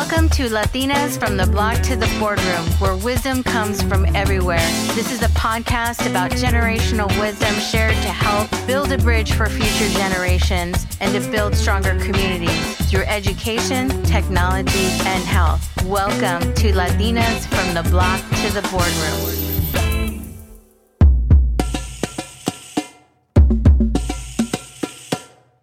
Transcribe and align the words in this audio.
Welcome 0.00 0.28
to 0.28 0.48
Latinas 0.48 1.18
from 1.18 1.36
the 1.36 1.44
Block 1.44 1.82
to 1.82 1.96
the 1.96 2.06
Boardroom, 2.20 2.64
where 2.78 2.94
wisdom 2.94 3.42
comes 3.42 3.82
from 3.82 4.06
everywhere. 4.14 4.64
This 4.94 5.10
is 5.10 5.22
a 5.22 5.28
podcast 5.30 6.08
about 6.08 6.30
generational 6.30 7.08
wisdom 7.20 7.52
shared 7.56 7.96
to 7.96 8.08
help 8.08 8.48
build 8.64 8.92
a 8.92 8.98
bridge 8.98 9.32
for 9.32 9.46
future 9.46 9.88
generations 9.98 10.86
and 11.00 11.12
to 11.20 11.30
build 11.32 11.56
stronger 11.56 11.98
communities 11.98 12.76
through 12.88 13.06
education, 13.06 13.88
technology, 14.04 14.86
and 15.04 15.24
health. 15.24 15.68
Welcome 15.84 16.54
to 16.54 16.72
Latinas 16.72 17.44
from 17.46 17.74
the 17.74 17.82
Block 17.90 18.20
to 18.20 18.52
the 18.52 18.62
Boardroom. 18.70 19.47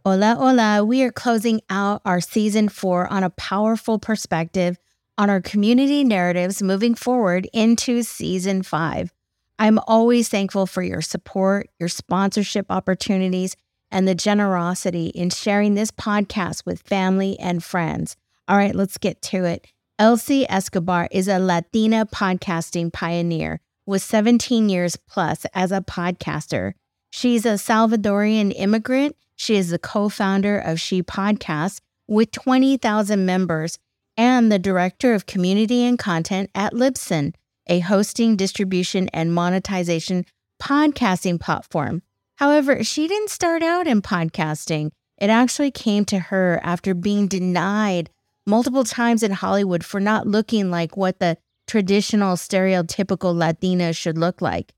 Hola, 0.07 0.35
hola. 0.35 0.85
We 0.85 1.01
are 1.01 1.11
closing 1.11 1.61
out 1.67 1.99
our 2.05 2.21
season 2.21 2.69
four 2.69 3.11
on 3.11 3.23
a 3.23 3.31
powerful 3.31 3.97
perspective 3.97 4.77
on 5.17 5.31
our 5.31 5.41
community 5.41 6.03
narratives 6.03 6.61
moving 6.61 6.93
forward 6.93 7.49
into 7.53 8.03
season 8.03 8.61
five. 8.61 9.11
I'm 9.57 9.79
always 9.87 10.29
thankful 10.29 10.67
for 10.67 10.83
your 10.83 11.01
support, 11.01 11.71
your 11.79 11.89
sponsorship 11.89 12.67
opportunities, 12.69 13.57
and 13.89 14.07
the 14.07 14.13
generosity 14.13 15.07
in 15.07 15.31
sharing 15.31 15.73
this 15.73 15.89
podcast 15.89 16.67
with 16.67 16.83
family 16.83 17.35
and 17.39 17.63
friends. 17.63 18.15
All 18.47 18.57
right, 18.57 18.75
let's 18.75 18.99
get 18.99 19.23
to 19.23 19.45
it. 19.45 19.65
Elsie 19.97 20.47
Escobar 20.47 21.07
is 21.09 21.27
a 21.27 21.39
Latina 21.39 22.05
podcasting 22.05 22.93
pioneer 22.93 23.59
with 23.87 24.03
17 24.03 24.69
years 24.69 24.97
plus 24.97 25.47
as 25.55 25.71
a 25.71 25.81
podcaster. 25.81 26.73
She's 27.09 27.43
a 27.43 27.57
Salvadorian 27.57 28.53
immigrant 28.55 29.15
she 29.35 29.55
is 29.55 29.69
the 29.69 29.79
co 29.79 30.09
founder 30.09 30.57
of 30.57 30.79
She 30.79 31.03
Podcast 31.03 31.79
with 32.07 32.31
20,000 32.31 33.25
members 33.25 33.77
and 34.17 34.51
the 34.51 34.59
director 34.59 35.13
of 35.13 35.25
community 35.25 35.83
and 35.83 35.99
content 35.99 36.49
at 36.55 36.73
Libsyn, 36.73 37.33
a 37.67 37.79
hosting, 37.79 38.35
distribution, 38.35 39.09
and 39.09 39.33
monetization 39.33 40.25
podcasting 40.61 41.39
platform. 41.39 42.01
However, 42.35 42.83
she 42.83 43.07
didn't 43.07 43.29
start 43.29 43.63
out 43.63 43.87
in 43.87 44.01
podcasting. 44.01 44.91
It 45.17 45.29
actually 45.29 45.71
came 45.71 46.05
to 46.05 46.19
her 46.19 46.59
after 46.63 46.93
being 46.93 47.27
denied 47.27 48.09
multiple 48.45 48.83
times 48.83 49.23
in 49.23 49.31
Hollywood 49.31 49.83
for 49.83 49.99
not 49.99 50.27
looking 50.27 50.69
like 50.69 50.97
what 50.97 51.19
the 51.19 51.37
traditional 51.67 52.35
stereotypical 52.35 53.35
Latina 53.35 53.91
should 53.93 54.17
look 54.17 54.41
like 54.41 54.73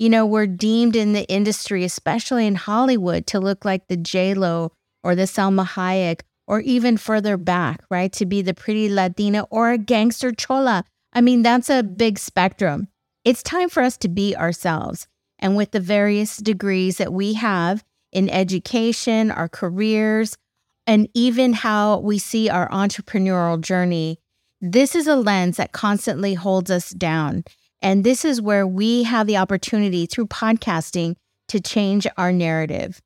you 0.00 0.08
know, 0.08 0.24
we're 0.24 0.46
deemed 0.46 0.96
in 0.96 1.12
the 1.12 1.28
industry, 1.28 1.84
especially 1.84 2.46
in 2.46 2.54
Hollywood, 2.54 3.26
to 3.28 3.38
look 3.38 3.66
like 3.66 3.86
the 3.86 3.98
J 3.98 4.32
Lo 4.32 4.72
or 5.04 5.14
the 5.14 5.24
Salma 5.24 5.66
Hayek, 5.66 6.22
or 6.46 6.60
even 6.60 6.96
further 6.96 7.36
back, 7.36 7.84
right? 7.90 8.10
To 8.14 8.24
be 8.24 8.40
the 8.40 8.54
pretty 8.54 8.88
Latina 8.88 9.42
or 9.50 9.70
a 9.70 9.78
gangster 9.78 10.32
chola. 10.32 10.84
I 11.12 11.20
mean, 11.20 11.42
that's 11.42 11.68
a 11.68 11.82
big 11.82 12.18
spectrum. 12.18 12.88
It's 13.26 13.42
time 13.42 13.68
for 13.68 13.82
us 13.82 13.98
to 13.98 14.08
be 14.08 14.34
ourselves. 14.34 15.06
And 15.38 15.54
with 15.54 15.72
the 15.72 15.80
various 15.80 16.38
degrees 16.38 16.96
that 16.96 17.12
we 17.12 17.34
have 17.34 17.84
in 18.10 18.30
education, 18.30 19.30
our 19.30 19.50
careers, 19.50 20.38
and 20.86 21.10
even 21.12 21.52
how 21.52 21.98
we 21.98 22.18
see 22.18 22.48
our 22.48 22.70
entrepreneurial 22.70 23.60
journey, 23.60 24.18
this 24.62 24.94
is 24.94 25.06
a 25.06 25.16
lens 25.16 25.58
that 25.58 25.72
constantly 25.72 26.34
holds 26.34 26.70
us 26.70 26.88
down. 26.90 27.44
And 27.82 28.04
this 28.04 28.24
is 28.24 28.42
where 28.42 28.66
we 28.66 29.04
have 29.04 29.26
the 29.26 29.36
opportunity 29.36 30.06
through 30.06 30.26
podcasting 30.26 31.16
to 31.48 31.60
change 31.60 32.06
our 32.16 32.32
narrative. 32.32 33.00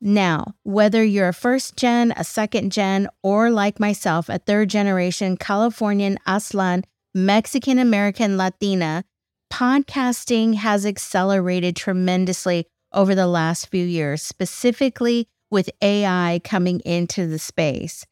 Now, 0.00 0.54
whether 0.62 1.02
you're 1.02 1.28
a 1.28 1.34
first 1.34 1.76
gen, 1.76 2.12
a 2.16 2.24
second 2.24 2.70
gen, 2.70 3.08
or 3.22 3.50
like 3.50 3.80
myself, 3.80 4.28
a 4.28 4.38
third 4.38 4.70
generation 4.70 5.36
Californian 5.36 6.18
Aztlan, 6.26 6.84
Mexican 7.14 7.78
American 7.78 8.36
Latina, 8.36 9.04
podcasting 9.52 10.54
has 10.54 10.86
accelerated 10.86 11.74
tremendously 11.74 12.66
over 12.92 13.14
the 13.14 13.26
last 13.26 13.68
few 13.68 13.84
years, 13.84 14.22
specifically 14.22 15.28
with 15.50 15.70
AI 15.82 16.40
coming 16.44 16.80
into 16.80 17.26
the 17.26 17.38
space. 17.38 18.04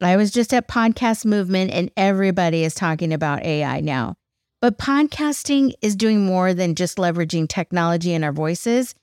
I 0.00 0.16
was 0.16 0.30
just 0.30 0.52
at 0.54 0.68
Podcast 0.68 1.24
Movement, 1.24 1.70
and 1.72 1.90
everybody 1.96 2.64
is 2.64 2.74
talking 2.74 3.12
about 3.12 3.42
AI 3.42 3.80
now. 3.80 4.16
But 4.60 4.76
podcasting 4.76 5.74
is 5.82 5.94
doing 5.94 6.26
more 6.26 6.52
than 6.52 6.74
just 6.74 6.98
leveraging 6.98 7.48
technology 7.48 8.12
and 8.12 8.24
our 8.24 8.32
voices. 8.32 8.94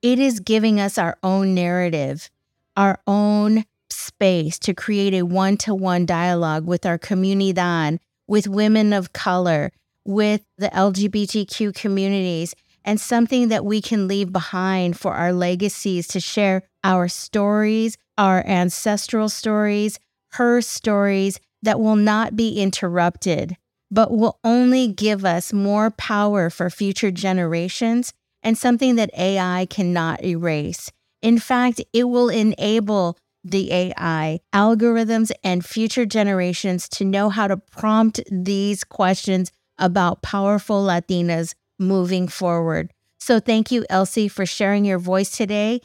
It 0.00 0.18
is 0.18 0.40
giving 0.40 0.80
us 0.80 0.96
our 0.96 1.18
own 1.22 1.54
narrative, 1.54 2.30
our 2.74 2.98
own 3.06 3.64
space 3.90 4.58
to 4.60 4.72
create 4.72 5.12
a 5.12 5.26
one 5.26 5.58
to 5.58 5.74
one 5.74 6.06
dialogue 6.06 6.66
with 6.66 6.86
our 6.86 6.98
comunidad, 6.98 7.98
with 8.26 8.48
women 8.48 8.94
of 8.94 9.12
color, 9.12 9.72
with 10.06 10.42
the 10.56 10.68
LGBTQ 10.68 11.74
communities, 11.74 12.54
and 12.82 12.98
something 12.98 13.48
that 13.48 13.64
we 13.64 13.82
can 13.82 14.08
leave 14.08 14.32
behind 14.32 14.98
for 14.98 15.12
our 15.12 15.34
legacies 15.34 16.06
to 16.08 16.20
share 16.20 16.62
our 16.82 17.08
stories, 17.08 17.98
our 18.16 18.42
ancestral 18.46 19.28
stories, 19.28 19.98
her 20.32 20.62
stories 20.62 21.40
that 21.62 21.78
will 21.78 21.96
not 21.96 22.36
be 22.36 22.58
interrupted 22.58 23.58
but 23.90 24.16
will 24.16 24.38
only 24.44 24.88
give 24.88 25.24
us 25.24 25.52
more 25.52 25.90
power 25.90 26.50
for 26.50 26.70
future 26.70 27.10
generations 27.10 28.12
and 28.42 28.58
something 28.58 28.96
that 28.96 29.10
AI 29.16 29.66
cannot 29.70 30.22
erase. 30.24 30.90
In 31.22 31.38
fact, 31.38 31.80
it 31.92 32.04
will 32.04 32.28
enable 32.28 33.16
the 33.42 33.72
AI 33.72 34.40
algorithms 34.52 35.30
and 35.42 35.64
future 35.64 36.06
generations 36.06 36.88
to 36.88 37.04
know 37.04 37.28
how 37.28 37.46
to 37.46 37.56
prompt 37.56 38.20
these 38.30 38.84
questions 38.84 39.52
about 39.78 40.22
powerful 40.22 40.84
Latinas 40.84 41.54
moving 41.78 42.28
forward. 42.28 42.90
So, 43.18 43.40
thank 43.40 43.70
you, 43.70 43.84
Elsie, 43.88 44.28
for 44.28 44.44
sharing 44.46 44.84
your 44.84 44.98
voice 44.98 45.30
today 45.36 45.80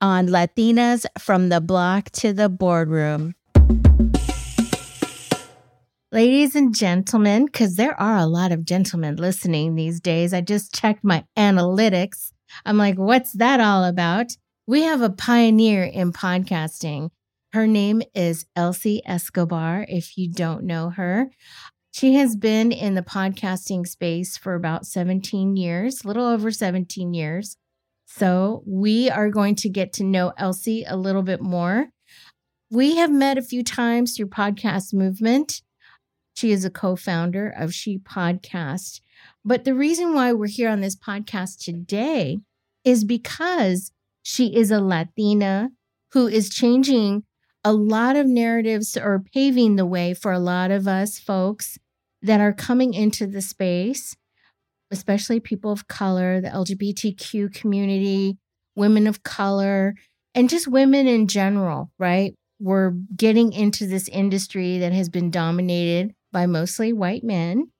on 0.00 0.28
Latinas 0.28 1.06
from 1.18 1.48
the 1.48 1.60
block 1.60 2.10
to 2.10 2.32
the 2.32 2.48
boardroom. 2.48 3.34
Ladies 6.14 6.54
and 6.54 6.72
gentlemen, 6.72 7.46
because 7.46 7.74
there 7.74 8.00
are 8.00 8.18
a 8.18 8.26
lot 8.26 8.52
of 8.52 8.64
gentlemen 8.64 9.16
listening 9.16 9.74
these 9.74 9.98
days, 9.98 10.32
I 10.32 10.42
just 10.42 10.72
checked 10.72 11.02
my 11.02 11.24
analytics. 11.36 12.30
I'm 12.64 12.78
like, 12.78 12.94
what's 12.94 13.32
that 13.32 13.58
all 13.58 13.82
about? 13.82 14.26
We 14.64 14.82
have 14.82 15.02
a 15.02 15.10
pioneer 15.10 15.82
in 15.82 16.12
podcasting. 16.12 17.08
Her 17.52 17.66
name 17.66 18.00
is 18.14 18.46
Elsie 18.54 19.02
Escobar, 19.04 19.86
if 19.88 20.16
you 20.16 20.30
don't 20.30 20.62
know 20.62 20.90
her. 20.90 21.30
She 21.90 22.14
has 22.14 22.36
been 22.36 22.70
in 22.70 22.94
the 22.94 23.02
podcasting 23.02 23.84
space 23.84 24.36
for 24.36 24.54
about 24.54 24.86
17 24.86 25.56
years, 25.56 26.04
a 26.04 26.06
little 26.06 26.26
over 26.26 26.52
17 26.52 27.12
years. 27.12 27.56
So 28.06 28.62
we 28.68 29.10
are 29.10 29.30
going 29.30 29.56
to 29.56 29.68
get 29.68 29.92
to 29.94 30.04
know 30.04 30.32
Elsie 30.38 30.84
a 30.86 30.96
little 30.96 31.24
bit 31.24 31.40
more. 31.40 31.88
We 32.70 32.98
have 32.98 33.10
met 33.10 33.36
a 33.36 33.42
few 33.42 33.64
times 33.64 34.16
through 34.16 34.28
Podcast 34.28 34.94
Movement. 34.94 35.60
She 36.34 36.50
is 36.50 36.64
a 36.64 36.70
co 36.70 36.96
founder 36.96 37.48
of 37.48 37.72
She 37.72 37.98
Podcast. 37.98 39.00
But 39.44 39.64
the 39.64 39.74
reason 39.74 40.14
why 40.14 40.32
we're 40.32 40.48
here 40.48 40.68
on 40.68 40.80
this 40.80 40.96
podcast 40.96 41.64
today 41.64 42.38
is 42.84 43.04
because 43.04 43.92
she 44.22 44.54
is 44.54 44.70
a 44.70 44.80
Latina 44.80 45.70
who 46.12 46.26
is 46.26 46.50
changing 46.50 47.22
a 47.62 47.72
lot 47.72 48.16
of 48.16 48.26
narratives 48.26 48.96
or 48.96 49.24
paving 49.32 49.76
the 49.76 49.86
way 49.86 50.12
for 50.12 50.32
a 50.32 50.38
lot 50.38 50.70
of 50.70 50.86
us 50.86 51.18
folks 51.18 51.78
that 52.20 52.40
are 52.40 52.52
coming 52.52 52.94
into 52.94 53.26
the 53.26 53.40
space, 53.40 54.16
especially 54.90 55.40
people 55.40 55.70
of 55.70 55.88
color, 55.88 56.40
the 56.40 56.48
LGBTQ 56.48 57.54
community, 57.54 58.38
women 58.76 59.06
of 59.06 59.22
color, 59.22 59.94
and 60.34 60.50
just 60.50 60.66
women 60.66 61.06
in 61.06 61.28
general, 61.28 61.90
right? 61.98 62.34
We're 62.60 62.92
getting 63.16 63.52
into 63.52 63.86
this 63.86 64.08
industry 64.08 64.78
that 64.78 64.92
has 64.92 65.08
been 65.08 65.30
dominated 65.30 66.14
by 66.34 66.44
mostly 66.44 66.92
white 66.92 67.24
men 67.24 67.70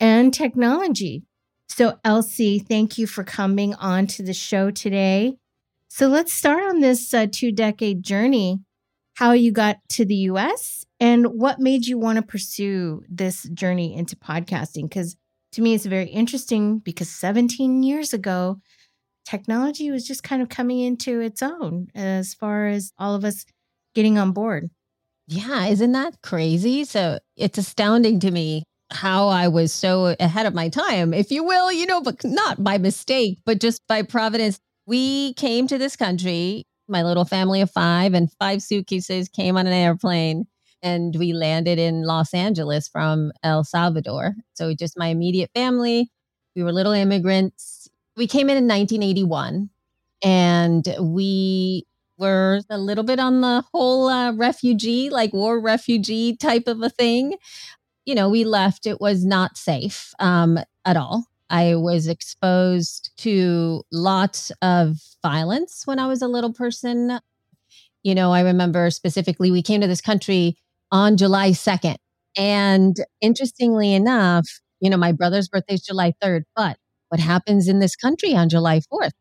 and 0.00 0.32
technology. 0.32 1.24
So, 1.68 1.98
Elsie, 2.04 2.58
thank 2.58 2.96
you 2.96 3.06
for 3.06 3.24
coming 3.24 3.74
on 3.74 4.06
to 4.06 4.22
the 4.22 4.32
show 4.32 4.70
today. 4.70 5.34
So, 5.88 6.06
let's 6.06 6.32
start 6.32 6.62
on 6.62 6.80
this 6.80 7.12
uh, 7.12 7.26
two 7.30 7.52
decade 7.52 8.02
journey 8.02 8.60
how 9.14 9.32
you 9.32 9.52
got 9.52 9.76
to 9.88 10.04
the 10.04 10.14
US 10.30 10.84
and 11.00 11.26
what 11.26 11.60
made 11.60 11.86
you 11.86 11.98
want 11.98 12.16
to 12.16 12.22
pursue 12.22 13.02
this 13.08 13.44
journey 13.50 13.94
into 13.94 14.16
podcasting. 14.16 14.88
Because 14.88 15.16
to 15.52 15.62
me, 15.62 15.74
it's 15.74 15.86
very 15.86 16.08
interesting 16.08 16.78
because 16.78 17.08
17 17.08 17.82
years 17.82 18.12
ago, 18.12 18.60
technology 19.24 19.90
was 19.90 20.06
just 20.06 20.22
kind 20.22 20.42
of 20.42 20.48
coming 20.48 20.80
into 20.80 21.20
its 21.20 21.42
own 21.42 21.88
as 21.94 22.34
far 22.34 22.66
as 22.66 22.92
all 22.98 23.14
of 23.14 23.24
us 23.24 23.44
getting 23.94 24.18
on 24.18 24.32
board. 24.32 24.70
Yeah, 25.26 25.66
isn't 25.66 25.92
that 25.92 26.20
crazy? 26.22 26.84
So 26.84 27.18
it's 27.36 27.58
astounding 27.58 28.20
to 28.20 28.30
me 28.30 28.64
how 28.90 29.28
I 29.28 29.48
was 29.48 29.72
so 29.72 30.14
ahead 30.20 30.46
of 30.46 30.54
my 30.54 30.68
time, 30.68 31.14
if 31.14 31.30
you 31.30 31.42
will, 31.42 31.72
you 31.72 31.86
know, 31.86 32.00
but 32.00 32.22
not 32.24 32.62
by 32.62 32.78
mistake, 32.78 33.38
but 33.46 33.60
just 33.60 33.80
by 33.88 34.02
providence. 34.02 34.60
We 34.86 35.32
came 35.34 35.66
to 35.68 35.78
this 35.78 35.96
country, 35.96 36.64
my 36.88 37.02
little 37.02 37.24
family 37.24 37.62
of 37.62 37.70
five, 37.70 38.12
and 38.12 38.30
five 38.38 38.62
suitcases 38.62 39.28
came 39.30 39.56
on 39.56 39.66
an 39.66 39.72
airplane. 39.72 40.46
and 40.82 41.16
we 41.18 41.32
landed 41.32 41.78
in 41.78 42.02
Los 42.04 42.34
Angeles 42.34 42.88
from 42.88 43.32
El 43.42 43.64
Salvador. 43.64 44.34
So 44.52 44.74
just 44.74 44.98
my 44.98 45.06
immediate 45.06 45.50
family. 45.54 46.10
We 46.54 46.62
were 46.62 46.72
little 46.72 46.92
immigrants. 46.92 47.88
We 48.18 48.26
came 48.26 48.50
in 48.50 48.58
in 48.58 48.66
1981 48.68 49.70
and 50.22 50.86
we 51.00 51.86
were 52.18 52.60
a 52.70 52.78
little 52.78 53.04
bit 53.04 53.18
on 53.18 53.40
the 53.40 53.64
whole 53.72 54.08
uh, 54.08 54.32
refugee, 54.32 55.10
like 55.10 55.32
war 55.32 55.60
refugee 55.60 56.36
type 56.36 56.66
of 56.66 56.82
a 56.82 56.90
thing. 56.90 57.36
You 58.06 58.14
know, 58.14 58.28
we 58.28 58.44
left, 58.44 58.86
it 58.86 59.00
was 59.00 59.24
not 59.24 59.56
safe 59.56 60.12
um, 60.18 60.58
at 60.84 60.96
all. 60.96 61.26
I 61.50 61.76
was 61.76 62.06
exposed 62.08 63.10
to 63.18 63.82
lots 63.92 64.52
of 64.62 64.98
violence 65.22 65.82
when 65.86 65.98
I 65.98 66.06
was 66.06 66.22
a 66.22 66.28
little 66.28 66.52
person. 66.52 67.20
You 68.02 68.14
know, 68.14 68.32
I 68.32 68.40
remember 68.40 68.90
specifically, 68.90 69.50
we 69.50 69.62
came 69.62 69.80
to 69.80 69.86
this 69.86 70.00
country 70.00 70.56
on 70.90 71.16
July 71.16 71.50
2nd. 71.50 71.96
And 72.36 72.96
interestingly 73.20 73.94
enough, 73.94 74.46
you 74.80 74.90
know, 74.90 74.96
my 74.96 75.12
brother's 75.12 75.48
birthday 75.48 75.74
is 75.74 75.82
July 75.82 76.12
3rd, 76.22 76.42
but 76.56 76.76
what 77.08 77.20
happens 77.20 77.68
in 77.68 77.78
this 77.78 77.96
country 77.96 78.34
on 78.34 78.48
July 78.48 78.80
4th? 78.80 79.12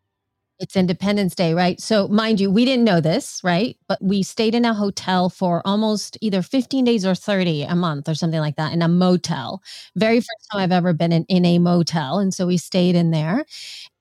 It's 0.60 0.76
Independence 0.76 1.36
Day, 1.36 1.54
right? 1.54 1.80
So, 1.82 2.08
mind 2.08 2.40
you, 2.40 2.52
we 2.52 2.64
didn't 2.64 2.86
know 2.86 3.02
this, 3.02 3.42
right? 3.44 3.76
But 3.88 4.02
we 4.02 4.22
stayed 4.24 4.54
in 4.54 4.66
a 4.66 4.74
hotel 4.74 5.30
for 5.30 5.62
almost 5.66 6.18
either 6.22 6.42
15 6.42 6.86
days 6.86 7.06
or 7.06 7.16
30 7.16 7.64
a 7.64 7.76
month 7.76 8.08
or 8.08 8.16
something 8.16 8.40
like 8.40 8.56
that 8.58 8.72
in 8.72 8.82
a 8.82 8.88
motel. 8.88 9.62
Very 9.96 10.18
mm-hmm. 10.18 10.20
first 10.20 10.48
time 10.52 10.62
I've 10.62 10.72
ever 10.72 10.94
been 10.94 11.12
in, 11.12 11.26
in 11.26 11.46
a 11.46 11.60
motel. 11.60 12.20
And 12.20 12.34
so 12.34 12.46
we 12.48 12.58
stayed 12.58 12.96
in 12.96 13.12
there. 13.12 13.46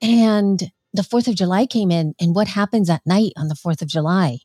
And 0.01 0.71
the 0.93 1.01
4th 1.01 1.27
of 1.27 1.35
July 1.35 1.65
came 1.65 1.91
in. 1.91 2.13
And 2.19 2.35
what 2.35 2.47
happens 2.47 2.89
at 2.89 3.01
night 3.05 3.33
on 3.35 3.47
the 3.47 3.55
4th 3.55 3.81
of 3.81 3.87
July? 3.87 4.37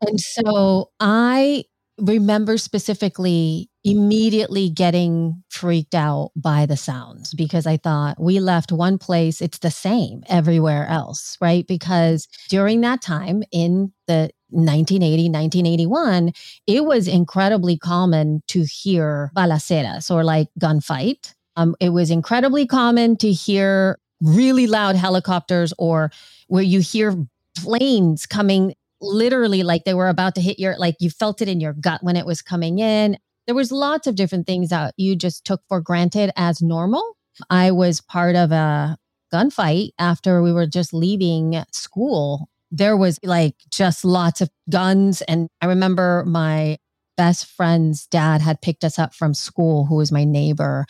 And 0.00 0.20
so 0.20 0.90
I 1.00 1.64
remember 1.98 2.58
specifically 2.58 3.70
immediately 3.84 4.68
getting 4.68 5.42
freaked 5.48 5.94
out 5.94 6.30
by 6.36 6.66
the 6.66 6.76
sounds 6.76 7.32
because 7.34 7.66
I 7.66 7.76
thought 7.76 8.20
we 8.20 8.40
left 8.40 8.72
one 8.72 8.98
place, 8.98 9.40
it's 9.40 9.58
the 9.58 9.70
same 9.70 10.22
everywhere 10.28 10.86
else, 10.88 11.36
right? 11.40 11.66
Because 11.66 12.28
during 12.48 12.80
that 12.82 13.00
time 13.00 13.42
in 13.52 13.92
the 14.06 14.30
1980, 14.50 15.30
1981, 15.30 16.32
it 16.66 16.84
was 16.84 17.08
incredibly 17.08 17.78
common 17.78 18.42
to 18.48 18.64
hear 18.64 19.30
balaceras 19.36 20.10
or 20.10 20.24
like 20.24 20.48
gunfight. 20.60 21.34
Um, 21.56 21.74
it 21.80 21.90
was 21.90 22.10
incredibly 22.10 22.66
common 22.66 23.16
to 23.18 23.32
hear 23.32 23.98
really 24.20 24.66
loud 24.66 24.96
helicopters 24.96 25.72
or 25.78 26.10
where 26.48 26.62
you 26.62 26.80
hear 26.80 27.14
planes 27.56 28.26
coming 28.26 28.74
literally 29.00 29.62
like 29.62 29.84
they 29.84 29.94
were 29.94 30.08
about 30.08 30.34
to 30.36 30.40
hit 30.40 30.58
your 30.58 30.76
like 30.78 30.96
you 31.00 31.10
felt 31.10 31.42
it 31.42 31.48
in 31.48 31.60
your 31.60 31.72
gut 31.74 32.02
when 32.02 32.16
it 32.16 32.26
was 32.26 32.42
coming 32.42 32.78
in. 32.78 33.18
There 33.46 33.54
was 33.54 33.70
lots 33.70 34.06
of 34.06 34.16
different 34.16 34.46
things 34.46 34.70
that 34.70 34.94
you 34.96 35.14
just 35.14 35.44
took 35.44 35.62
for 35.68 35.80
granted 35.80 36.30
as 36.36 36.60
normal. 36.60 37.16
I 37.50 37.70
was 37.70 38.00
part 38.00 38.34
of 38.34 38.50
a 38.50 38.96
gunfight 39.32 39.90
after 39.98 40.42
we 40.42 40.52
were 40.52 40.66
just 40.66 40.92
leaving 40.92 41.62
school. 41.72 42.48
There 42.70 42.96
was 42.96 43.18
like 43.22 43.54
just 43.70 44.04
lots 44.04 44.40
of 44.40 44.50
guns 44.68 45.22
and 45.22 45.48
i 45.60 45.66
remember 45.66 46.24
my 46.26 46.78
best 47.16 47.46
friend's 47.46 48.06
dad 48.08 48.40
had 48.40 48.60
picked 48.60 48.84
us 48.84 48.98
up 48.98 49.14
from 49.14 49.32
school 49.32 49.86
who 49.86 49.94
was 49.94 50.12
my 50.12 50.24
neighbor 50.24 50.84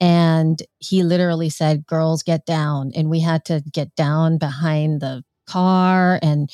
and 0.00 0.62
he 0.78 1.02
literally 1.02 1.48
said 1.48 1.86
girls 1.86 2.22
get 2.22 2.46
down 2.46 2.92
and 2.94 3.10
we 3.10 3.20
had 3.20 3.44
to 3.44 3.62
get 3.72 3.94
down 3.96 4.38
behind 4.38 5.00
the 5.00 5.24
car 5.46 6.18
and 6.22 6.50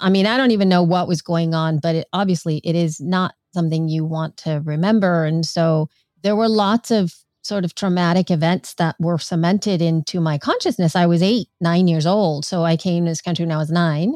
I 0.00 0.10
mean, 0.10 0.26
I 0.26 0.36
don't 0.36 0.50
even 0.50 0.68
know 0.68 0.82
what 0.82 1.08
was 1.08 1.22
going 1.22 1.54
on, 1.54 1.78
but 1.78 1.94
it, 1.94 2.08
obviously 2.12 2.60
it 2.64 2.74
is 2.74 3.00
not 3.00 3.34
something 3.52 3.88
you 3.88 4.04
want 4.04 4.36
to 4.38 4.60
remember. 4.64 5.24
And 5.24 5.46
so 5.46 5.88
there 6.22 6.36
were 6.36 6.48
lots 6.48 6.90
of 6.90 7.14
sort 7.42 7.64
of 7.64 7.74
traumatic 7.74 8.30
events 8.30 8.74
that 8.74 8.96
were 8.98 9.18
cemented 9.18 9.82
into 9.82 10.20
my 10.20 10.38
consciousness. 10.38 10.96
I 10.96 11.06
was 11.06 11.22
eight, 11.22 11.48
nine 11.60 11.86
years 11.86 12.06
old. 12.06 12.44
So 12.44 12.64
I 12.64 12.76
came 12.76 13.04
to 13.04 13.10
this 13.10 13.20
country 13.20 13.44
when 13.44 13.52
I 13.52 13.58
was 13.58 13.70
nine. 13.70 14.14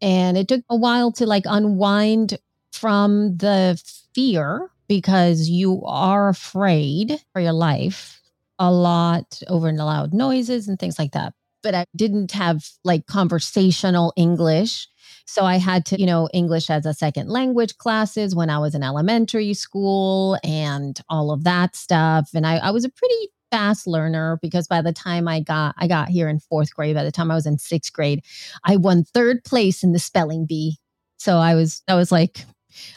And 0.00 0.38
it 0.38 0.46
took 0.46 0.62
a 0.70 0.76
while 0.76 1.10
to 1.12 1.26
like 1.26 1.42
unwind 1.44 2.38
from 2.72 3.36
the 3.36 3.82
fear 4.14 4.70
because 4.86 5.48
you 5.48 5.82
are 5.84 6.28
afraid 6.28 7.20
for 7.32 7.40
your 7.40 7.52
life 7.52 8.20
a 8.58 8.72
lot 8.72 9.40
over 9.48 9.72
loud 9.72 10.14
noises 10.14 10.68
and 10.68 10.78
things 10.78 10.98
like 10.98 11.12
that. 11.12 11.34
But 11.62 11.74
I 11.74 11.84
didn't 11.96 12.32
have 12.32 12.64
like 12.84 13.06
conversational 13.06 14.12
English 14.16 14.88
so 15.28 15.44
I 15.44 15.58
had 15.58 15.84
to, 15.86 16.00
you 16.00 16.06
know, 16.06 16.26
English 16.32 16.70
as 16.70 16.86
a 16.86 16.94
second 16.94 17.28
language 17.28 17.76
classes 17.76 18.34
when 18.34 18.48
I 18.48 18.58
was 18.58 18.74
in 18.74 18.82
elementary 18.82 19.52
school 19.52 20.38
and 20.42 20.98
all 21.10 21.30
of 21.30 21.44
that 21.44 21.76
stuff. 21.76 22.30
And 22.34 22.46
I, 22.46 22.56
I 22.56 22.70
was 22.70 22.86
a 22.86 22.88
pretty 22.88 23.28
fast 23.50 23.86
learner 23.86 24.38
because 24.40 24.66
by 24.66 24.80
the 24.80 24.92
time 24.92 25.28
I 25.28 25.40
got 25.40 25.74
I 25.76 25.86
got 25.86 26.08
here 26.08 26.30
in 26.30 26.40
fourth 26.40 26.74
grade, 26.74 26.96
by 26.96 27.04
the 27.04 27.12
time 27.12 27.30
I 27.30 27.34
was 27.34 27.44
in 27.44 27.58
sixth 27.58 27.92
grade, 27.92 28.24
I 28.64 28.76
won 28.76 29.04
third 29.04 29.44
place 29.44 29.82
in 29.82 29.92
the 29.92 29.98
spelling 29.98 30.46
bee. 30.46 30.78
So 31.18 31.36
I 31.36 31.54
was 31.54 31.82
I 31.86 31.94
was 31.94 32.10
like, 32.10 32.46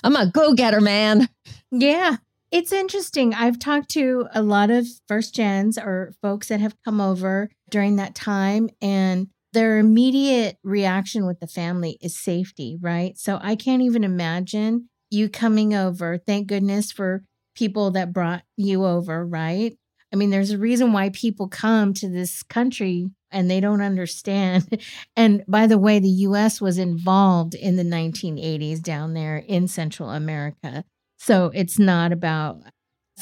I'm 0.02 0.16
a 0.16 0.32
go-getter, 0.32 0.80
man. 0.80 1.28
Yeah. 1.70 2.18
It's 2.50 2.72
interesting. 2.72 3.34
I've 3.34 3.60
talked 3.60 3.90
to 3.92 4.28
a 4.34 4.42
lot 4.42 4.70
of 4.70 4.88
first 5.08 5.36
gens 5.36 5.78
or 5.78 6.14
folks 6.22 6.48
that 6.48 6.62
have 6.62 6.76
come 6.86 7.02
over 7.02 7.50
during 7.70 7.98
that 7.98 8.16
time 8.16 8.70
and 8.82 9.28
their 9.54 9.80
immediate 9.80 10.58
reaction 10.64 11.26
with 11.26 11.40
the 11.40 11.48
family 11.48 11.98
is 12.02 12.18
safety, 12.18 12.78
right? 12.80 13.18
So 13.18 13.40
I 13.42 13.56
can't 13.56 13.82
even 13.82 14.04
imagine 14.04 14.90
you 15.10 15.30
coming 15.30 15.74
over. 15.74 16.18
Thank 16.18 16.48
goodness 16.48 16.92
for 16.92 17.24
people 17.56 17.92
that 17.92 18.14
brought 18.14 18.44
you 18.56 18.86
over, 18.86 19.26
right? 19.26 19.76
I 20.14 20.16
mean, 20.16 20.30
there's 20.30 20.52
a 20.52 20.58
reason 20.58 20.94
why 20.94 21.10
people 21.10 21.48
come 21.48 21.94
to 21.96 22.10
this 22.10 22.44
country 22.44 23.10
and 23.32 23.50
they 23.50 23.60
don't 23.60 23.82
understand. 23.82 24.82
And 25.16 25.44
by 25.48 25.68
the 25.68 25.78
way, 25.78 26.00
the 26.00 26.08
US 26.08 26.60
was 26.62 26.78
involved 26.78 27.54
in 27.54 27.76
the 27.76 27.84
1980s 27.84 28.82
down 28.82 29.14
there 29.14 29.38
in 29.38 29.68
Central 29.68 30.10
America. 30.10 30.84
So 31.20 31.52
it's 31.54 31.78
not 31.78 32.12
about 32.12 32.58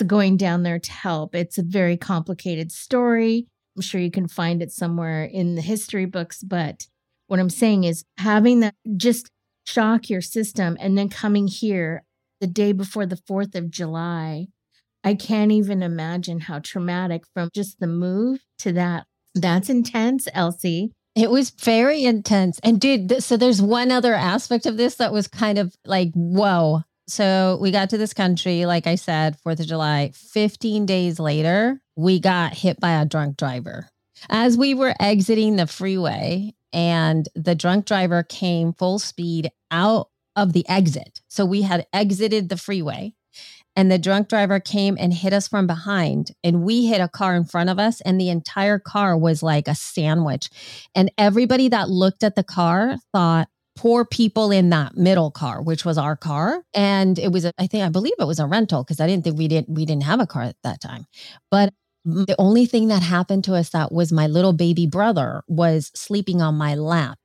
going 0.06 0.38
down 0.38 0.64
there 0.64 0.80
to 0.80 0.92
help. 0.92 1.36
It's 1.36 1.58
a 1.58 1.64
very 1.64 1.98
complicated 1.98 2.72
story. 2.72 3.48
I'm 3.80 3.82
sure 3.82 4.02
you 4.02 4.12
can 4.12 4.28
find 4.28 4.62
it 4.62 4.74
somewhere 4.74 5.24
in 5.24 5.56
the 5.56 5.62
history 5.62 6.04
books. 6.04 6.44
But 6.44 6.88
what 7.28 7.40
I'm 7.40 7.50
saying 7.50 7.86
is 7.86 8.04
having 8.18 8.60
that 8.60 8.76
just 8.98 9.30
shock 9.66 10.10
your 10.10 10.20
system 10.20 10.76
and 10.82 10.98
then 10.98 11.08
coming 11.08 11.48
here 11.48 12.04
the 12.42 12.48
day 12.48 12.74
before 12.74 13.06
the 13.06 13.16
4th 13.16 13.56
of 13.56 13.72
July. 13.72 14.48
I 15.02 15.14
can't 15.14 15.54
even 15.54 15.82
imagine 15.82 16.42
how 16.42 16.60
traumatic 16.60 17.24
from 17.34 17.52
just 17.56 17.80
the 17.80 17.88
move 17.88 18.42
to 18.58 18.74
that. 18.74 19.06
That's 19.34 19.70
intense, 19.70 20.28
Elsie. 20.34 20.92
It 21.16 21.32
was 21.32 21.52
very 21.52 22.04
intense. 22.04 22.60
And 22.64 22.82
dude, 22.82 23.24
so 23.24 23.38
there's 23.38 23.62
one 23.62 23.92
other 23.92 24.14
aspect 24.14 24.66
of 24.66 24.76
this 24.76 24.96
that 24.96 25.14
was 25.14 25.30
kind 25.30 25.58
of 25.58 25.74
like, 25.86 26.12
whoa. 26.14 26.82
So 27.10 27.58
we 27.60 27.72
got 27.72 27.90
to 27.90 27.98
this 27.98 28.14
country, 28.14 28.66
like 28.66 28.86
I 28.86 28.96
said, 28.96 29.36
4th 29.46 29.60
of 29.60 29.68
July. 29.68 30.12
15 30.14 30.86
days 30.86 31.20
later, 31.20 31.82
we 31.96 32.20
got 32.20 32.54
hit 32.54 32.80
by 32.80 33.02
a 33.02 33.06
drunk 33.06 33.38
driver. 33.38 33.90
As 34.30 34.58
we 34.58 34.74
were 34.74 34.94
exiting 35.00 35.56
the 35.56 35.66
freeway, 35.66 36.54
and 36.72 37.28
the 37.34 37.56
drunk 37.56 37.86
driver 37.86 38.22
came 38.22 38.74
full 38.74 39.00
speed 39.00 39.50
out 39.72 40.10
of 40.36 40.54
the 40.54 40.68
exit. 40.70 41.22
So 41.28 41.46
we 41.46 41.64
had 41.64 41.88
exited 41.92 42.50
the 42.50 42.58
freeway, 42.58 43.14
and 43.76 43.92
the 43.92 43.98
drunk 43.98 44.30
driver 44.30 44.60
came 44.60 44.96
and 45.00 45.12
hit 45.12 45.34
us 45.34 45.48
from 45.48 45.66
behind. 45.66 46.32
And 46.44 46.64
we 46.64 46.86
hit 46.86 47.02
a 47.02 47.08
car 47.08 47.36
in 47.36 47.46
front 47.46 47.72
of 47.72 47.80
us, 47.80 48.02
and 48.02 48.22
the 48.22 48.30
entire 48.30 48.78
car 48.78 49.18
was 49.18 49.42
like 49.42 49.68
a 49.68 49.74
sandwich. 49.74 50.50
And 50.94 51.12
everybody 51.18 51.70
that 51.70 51.90
looked 51.90 52.24
at 52.24 52.36
the 52.36 52.44
car 52.44 52.98
thought, 53.12 53.50
poor 53.80 54.04
people 54.04 54.52
in 54.52 54.72
that 54.72 54.98
middle 54.98 55.32
car, 55.32 55.62
which 55.62 55.86
was 55.86 55.98
our 55.98 56.18
car. 56.18 56.64
And 56.74 57.18
it 57.18 57.32
was, 57.32 57.46
a, 57.46 57.54
I 57.58 57.66
think, 57.66 57.86
I 57.86 57.88
believe 57.88 58.14
it 58.20 58.28
was 58.28 58.40
a 58.40 58.46
rental 58.46 58.84
because 58.84 59.00
I 59.00 59.08
didn't 59.08 59.24
think 59.24 59.38
we 59.38 59.48
didn't, 59.48 59.70
we 59.70 59.86
didn't 59.86 60.04
have 60.04 60.20
a 60.20 60.28
car 60.28 60.42
at 60.42 60.58
that 60.66 60.82
time. 60.82 61.06
But 61.50 61.74
the 62.04 62.36
only 62.38 62.66
thing 62.66 62.90
that 62.90 63.02
happened 63.02 63.46
to 63.46 63.56
us 63.56 63.70
that 63.70 63.94
was 63.94 64.12
my 64.12 64.28
little 64.28 64.52
baby 64.52 64.86
brother 64.86 65.44
was 65.48 65.92
sleeping 65.96 66.42
on 66.42 66.56
my 66.56 66.76
lap. 66.76 67.20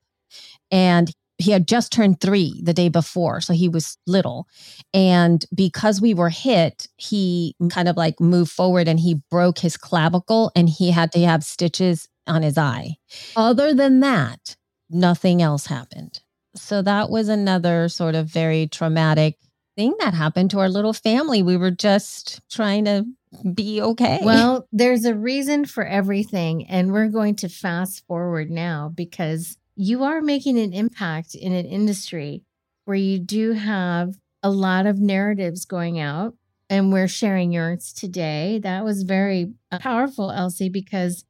And 0.71 1.11
he 1.37 1.51
had 1.51 1.67
just 1.67 1.91
turned 1.91 2.21
three 2.21 2.61
the 2.63 2.73
day 2.73 2.87
before. 2.87 3.41
So 3.41 3.51
he 3.51 3.67
was 3.67 3.97
little. 4.07 4.47
And 4.93 5.45
because 5.53 5.99
we 5.99 6.13
were 6.13 6.29
hit, 6.29 6.87
he 6.95 7.53
kind 7.69 7.89
of 7.89 7.97
like 7.97 8.21
moved 8.21 8.51
forward 8.53 8.87
and 8.87 8.97
he 8.97 9.19
broke 9.29 9.59
his 9.59 9.75
clavicle 9.75 10.53
and 10.55 10.69
he 10.69 10.91
had 10.91 11.11
to 11.11 11.19
have 11.25 11.43
stitches 11.43 12.07
on 12.27 12.43
his 12.43 12.57
eye. 12.57 12.95
Other 13.35 13.73
than 13.73 13.99
that, 13.99 14.55
nothing 14.89 15.41
else 15.41 15.65
happened. 15.65 16.21
So 16.55 16.81
that 16.81 17.09
was 17.09 17.29
another 17.29 17.89
sort 17.89 18.15
of 18.15 18.27
very 18.27 18.67
traumatic 18.67 19.37
thing 19.75 19.93
that 19.99 20.13
happened 20.13 20.51
to 20.51 20.59
our 20.59 20.69
little 20.69 20.93
family. 20.93 21.43
We 21.43 21.57
were 21.57 21.71
just 21.71 22.41
trying 22.49 22.85
to 22.85 23.05
be 23.53 23.81
okay. 23.81 24.19
Well, 24.23 24.67
there's 24.71 25.05
a 25.05 25.13
reason 25.13 25.65
for 25.65 25.85
everything. 25.85 26.65
And 26.67 26.91
we're 26.93 27.09
going 27.09 27.35
to 27.37 27.49
fast 27.49 28.05
forward 28.07 28.49
now 28.49 28.91
because 28.93 29.57
you 29.75 30.03
are 30.03 30.21
making 30.21 30.57
an 30.57 30.73
impact 30.73 31.35
in 31.35 31.51
an 31.51 31.65
industry 31.65 32.43
where 32.85 32.95
you 32.95 33.19
do 33.19 33.51
have 33.53 34.15
a 34.41 34.49
lot 34.49 34.85
of 34.85 34.99
narratives 34.99 35.65
going 35.65 35.99
out, 35.99 36.35
and 36.69 36.93
we're 36.93 37.07
sharing 37.07 37.51
yours 37.51 37.91
today. 37.91 38.59
That 38.61 38.85
was 38.85 39.03
very 39.03 39.53
uh, 39.71 39.79
powerful, 39.79 40.31
Elsie, 40.31 40.69
because 40.69 41.25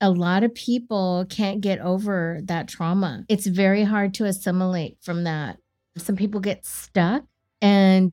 a 0.00 0.10
lot 0.10 0.42
of 0.42 0.54
people 0.54 1.26
can't 1.28 1.60
get 1.60 1.80
over 1.80 2.40
that 2.44 2.68
trauma. 2.68 3.24
It's 3.28 3.46
very 3.46 3.84
hard 3.84 4.14
to 4.14 4.24
assimilate 4.24 4.98
from 5.00 5.24
that. 5.24 5.58
Some 5.96 6.16
people 6.16 6.40
get 6.40 6.66
stuck, 6.66 7.24
and 7.62 8.12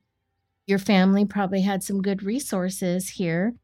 your 0.66 0.78
family 0.78 1.26
probably 1.26 1.60
had 1.60 1.82
some 1.82 2.00
good 2.00 2.22
resources 2.22 3.10
here. 3.10 3.54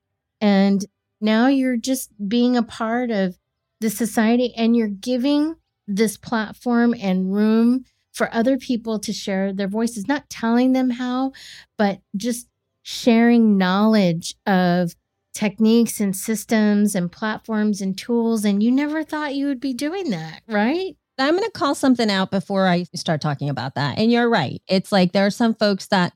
And 0.40 0.84
now 1.20 1.46
you're 1.46 1.76
just 1.76 2.10
being 2.28 2.56
a 2.56 2.62
part 2.62 3.10
of 3.10 3.38
the 3.80 3.90
society 3.90 4.52
and 4.54 4.76
you're 4.76 4.88
giving 4.88 5.56
this 5.86 6.16
platform 6.16 6.94
and 7.00 7.34
room 7.34 7.84
for 8.12 8.32
other 8.34 8.58
people 8.58 8.98
to 8.98 9.12
share 9.12 9.52
their 9.52 9.68
voices, 9.68 10.06
not 10.06 10.28
telling 10.28 10.72
them 10.72 10.90
how, 10.90 11.32
but 11.78 12.00
just 12.16 12.48
sharing 12.82 13.56
knowledge 13.56 14.34
of 14.46 14.94
techniques 15.34 16.00
and 16.00 16.14
systems 16.14 16.94
and 16.94 17.10
platforms 17.10 17.80
and 17.80 17.96
tools. 17.96 18.44
And 18.44 18.62
you 18.62 18.70
never 18.70 19.04
thought 19.04 19.34
you 19.34 19.46
would 19.46 19.60
be 19.60 19.72
doing 19.72 20.10
that, 20.10 20.42
right? 20.48 20.96
I'm 21.18 21.36
going 21.36 21.44
to 21.44 21.50
call 21.50 21.74
something 21.74 22.10
out 22.10 22.30
before 22.30 22.66
I 22.66 22.84
start 22.94 23.20
talking 23.20 23.48
about 23.48 23.74
that. 23.74 23.98
And 23.98 24.10
you're 24.10 24.28
right. 24.28 24.62
It's 24.68 24.90
like 24.90 25.12
there 25.12 25.26
are 25.26 25.30
some 25.30 25.54
folks 25.54 25.86
that 25.88 26.14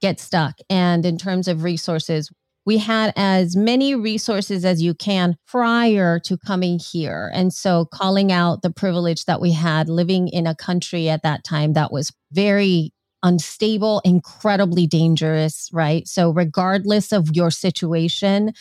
get 0.00 0.18
stuck. 0.18 0.56
And 0.68 1.06
in 1.06 1.18
terms 1.18 1.46
of 1.46 1.62
resources, 1.62 2.30
we 2.66 2.78
had 2.78 3.12
as 3.16 3.56
many 3.56 3.94
resources 3.94 4.64
as 4.64 4.82
you 4.82 4.94
can 4.94 5.36
prior 5.46 6.18
to 6.20 6.36
coming 6.36 6.78
here. 6.78 7.30
And 7.32 7.52
so 7.52 7.86
calling 7.86 8.30
out 8.30 8.62
the 8.62 8.70
privilege 8.70 9.24
that 9.24 9.40
we 9.40 9.52
had 9.52 9.88
living 9.88 10.28
in 10.28 10.46
a 10.46 10.54
country 10.54 11.08
at 11.08 11.22
that 11.22 11.44
time 11.44 11.72
that 11.72 11.92
was 11.92 12.12
very 12.32 12.92
unstable, 13.22 14.00
incredibly 14.04 14.86
dangerous, 14.86 15.68
right? 15.72 16.06
So, 16.08 16.30
regardless 16.30 17.12
of 17.12 17.34
your 17.34 17.50
situation, 17.50 18.52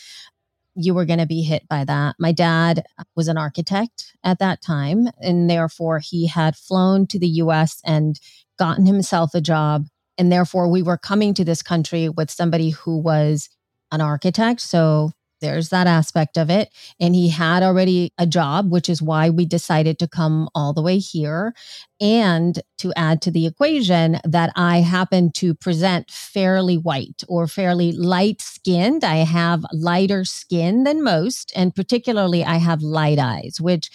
you 0.75 0.93
were 0.93 1.05
going 1.05 1.19
to 1.19 1.25
be 1.25 1.41
hit 1.41 1.67
by 1.67 1.83
that. 1.85 2.15
My 2.19 2.31
dad 2.31 2.83
was 3.15 3.27
an 3.27 3.37
architect 3.37 4.13
at 4.23 4.39
that 4.39 4.61
time, 4.61 5.07
and 5.21 5.49
therefore 5.49 5.99
he 5.99 6.27
had 6.27 6.55
flown 6.55 7.07
to 7.07 7.19
the 7.19 7.27
US 7.27 7.81
and 7.85 8.19
gotten 8.57 8.85
himself 8.85 9.33
a 9.33 9.41
job. 9.41 9.87
And 10.17 10.31
therefore, 10.31 10.69
we 10.69 10.83
were 10.83 10.97
coming 10.97 11.33
to 11.35 11.45
this 11.45 11.61
country 11.61 12.09
with 12.09 12.29
somebody 12.29 12.71
who 12.71 12.97
was 12.97 13.49
an 13.91 14.01
architect. 14.01 14.61
So 14.61 15.11
there's 15.41 15.69
that 15.69 15.87
aspect 15.87 16.37
of 16.37 16.49
it. 16.49 16.69
And 16.99 17.15
he 17.15 17.29
had 17.29 17.63
already 17.63 18.13
a 18.17 18.27
job, 18.27 18.71
which 18.71 18.89
is 18.89 19.01
why 19.01 19.29
we 19.29 19.45
decided 19.45 19.99
to 19.99 20.07
come 20.07 20.49
all 20.53 20.73
the 20.73 20.81
way 20.81 20.97
here. 20.99 21.53
And 22.01 22.61
to 22.79 22.93
add 22.95 23.21
to 23.23 23.31
the 23.31 23.45
equation, 23.45 24.19
that 24.23 24.51
I 24.55 24.79
happen 24.79 25.31
to 25.33 25.53
present 25.53 26.09
fairly 26.09 26.77
white 26.77 27.23
or 27.27 27.47
fairly 27.47 27.91
light 27.91 28.41
skinned. 28.41 29.03
I 29.03 29.17
have 29.17 29.65
lighter 29.73 30.25
skin 30.25 30.83
than 30.83 31.03
most. 31.03 31.51
And 31.55 31.75
particularly, 31.75 32.43
I 32.43 32.55
have 32.57 32.81
light 32.81 33.19
eyes, 33.19 33.57
which 33.59 33.89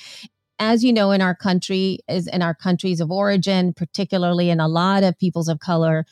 as 0.59 0.85
you 0.85 0.93
know, 0.93 1.11
in 1.11 1.21
our 1.21 1.35
country, 1.35 1.99
is 2.09 2.29
in 2.29 2.41
our 2.41 2.55
countries 2.55 3.01
of 3.01 3.11
origin, 3.11 3.73
particularly 3.73 4.51
in 4.51 4.61
a 4.61 4.69
lot 4.69 5.03
of 5.03 5.19
peoples 5.19 5.49
of 5.49 5.59
color, 5.59 6.07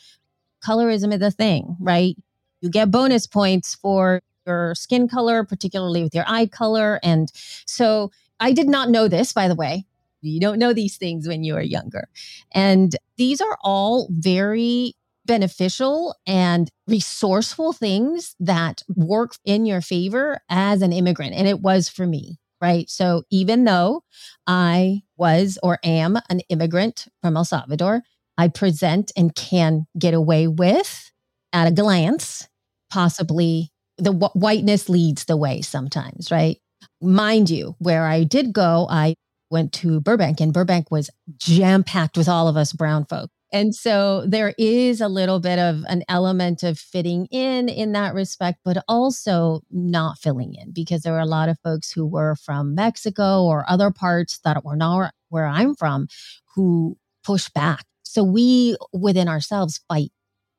colorism 0.65 1.13
is 1.15 1.23
a 1.23 1.31
thing, 1.31 1.77
right? 1.81 2.17
You 2.61 2.71
get 2.71 2.91
bonus 2.91 3.27
points 3.27 3.75
for 3.75 4.21
your 4.47 4.75
skin 4.75 5.09
color, 5.09 5.45
particularly 5.45 6.03
with 6.03 6.15
your 6.15 6.25
eye 6.27 6.47
color. 6.47 7.01
And 7.03 7.31
so 7.67 8.11
I 8.41 8.53
did 8.53 8.69
not 8.69 8.91
know 8.91 9.09
this, 9.09 9.33
by 9.33 9.49
the 9.49 9.55
way. 9.55 9.87
You 10.21 10.41
don't 10.41 10.59
know 10.59 10.73
these 10.73 10.97
things 10.97 11.27
when 11.27 11.43
you 11.43 11.57
are 11.57 11.63
younger. 11.63 12.09
And 12.53 12.95
these 13.17 13.41
are 13.41 13.59
all 13.63 14.09
very 14.11 14.95
beneficial 15.25 16.15
and 16.27 16.69
resourceful 16.87 17.73
things 17.73 18.35
that 18.41 18.83
work 18.89 19.33
in 19.45 19.67
your 19.67 19.81
favor 19.81 20.41
as 20.49 20.83
an 20.83 20.93
immigrant. 20.93 21.35
And 21.35 21.49
it 21.49 21.61
was 21.61 21.89
for 21.89 22.07
me, 22.07 22.39
right? 22.61 22.89
So 22.89 23.23
even 23.31 23.65
though 23.65 24.03
I 24.47 25.03
was 25.17 25.59
or 25.63 25.79
am 25.85 26.19
an 26.29 26.41
immigrant 26.49 27.07
from 27.21 27.37
El 27.37 27.45
Salvador, 27.45 28.03
I 28.39 28.49
present 28.49 29.13
and 29.17 29.35
can 29.35 29.87
get 29.99 30.15
away 30.15 30.49
with 30.49 31.11
at 31.53 31.69
a 31.69 31.73
glance, 31.73 32.49
possibly 32.91 33.72
the 33.99 34.13
wh- 34.13 34.37
whiteness 34.37 34.89
leads 34.89 35.25
the 35.25 35.37
way 35.37 35.61
sometimes, 35.61 36.31
right? 36.31 36.59
Mind 37.01 37.51
you, 37.51 37.77
where 37.79 38.07
I 38.07 38.25
did 38.25 38.53
go, 38.53 38.87
I 38.91 39.15
went 39.51 39.73
to 39.75 40.01
Burbank, 40.01 40.41
and 40.41 40.53
Burbank 40.53 40.91
was 40.91 41.11
jam 41.37 41.85
packed 41.85 42.17
with 42.17 42.29
all 42.29 42.49
of 42.49 42.57
us 42.57 42.73
brown 42.73 43.05
folk. 43.05 43.31
And 43.53 43.75
so 43.75 44.25
there 44.27 44.55
is 44.57 45.03
a 45.03 45.09
little 45.09 45.39
bit 45.39 45.59
of 45.59 45.85
an 45.87 46.05
element 46.09 46.63
of 46.63 46.79
fitting 46.79 47.27
in 47.27 47.69
in 47.69 47.93
that 47.93 48.15
respect, 48.15 48.61
but 48.65 48.83
also 48.89 49.61
not 49.71 50.19
filling 50.19 50.55
in 50.55 50.73
because 50.73 51.03
there 51.03 51.13
were 51.13 51.19
a 51.19 51.27
lot 51.27 51.51
of 51.51 51.59
folks 51.63 51.93
who 51.93 52.07
were 52.07 52.35
from 52.35 52.75
Mexico 52.75 53.45
or 53.45 53.69
other 53.69 53.91
parts 53.91 54.39
that 54.45 54.65
were 54.65 54.77
not 54.77 55.13
where 55.29 55.45
I'm 55.45 55.75
from 55.75 56.09
who 56.55 56.97
push 57.23 57.51
back. 57.51 57.85
So 58.05 58.25
we 58.25 58.77
within 58.93 59.29
ourselves 59.29 59.81
fight 59.87 60.11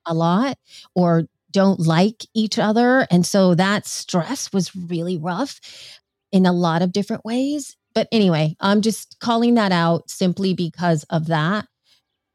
a 0.06 0.14
lot 0.14 0.58
or 0.94 1.24
don't 1.54 1.80
like 1.80 2.26
each 2.34 2.60
other. 2.60 3.08
And 3.10 3.26
so 3.26 3.56
that 3.56 3.86
stress 3.86 4.52
was 4.52 4.76
really 4.76 5.18
rough 5.18 5.62
in 6.32 6.46
a 6.46 6.52
lot 6.52 6.82
of 6.82 6.92
different 6.92 7.24
ways. 7.24 7.78
But 7.96 8.08
anyway, 8.12 8.56
I'm 8.60 8.82
just 8.82 9.18
calling 9.22 9.54
that 9.54 9.72
out 9.72 10.10
simply 10.10 10.54
because 10.54 11.04
of 11.10 11.28
that. 11.28 11.68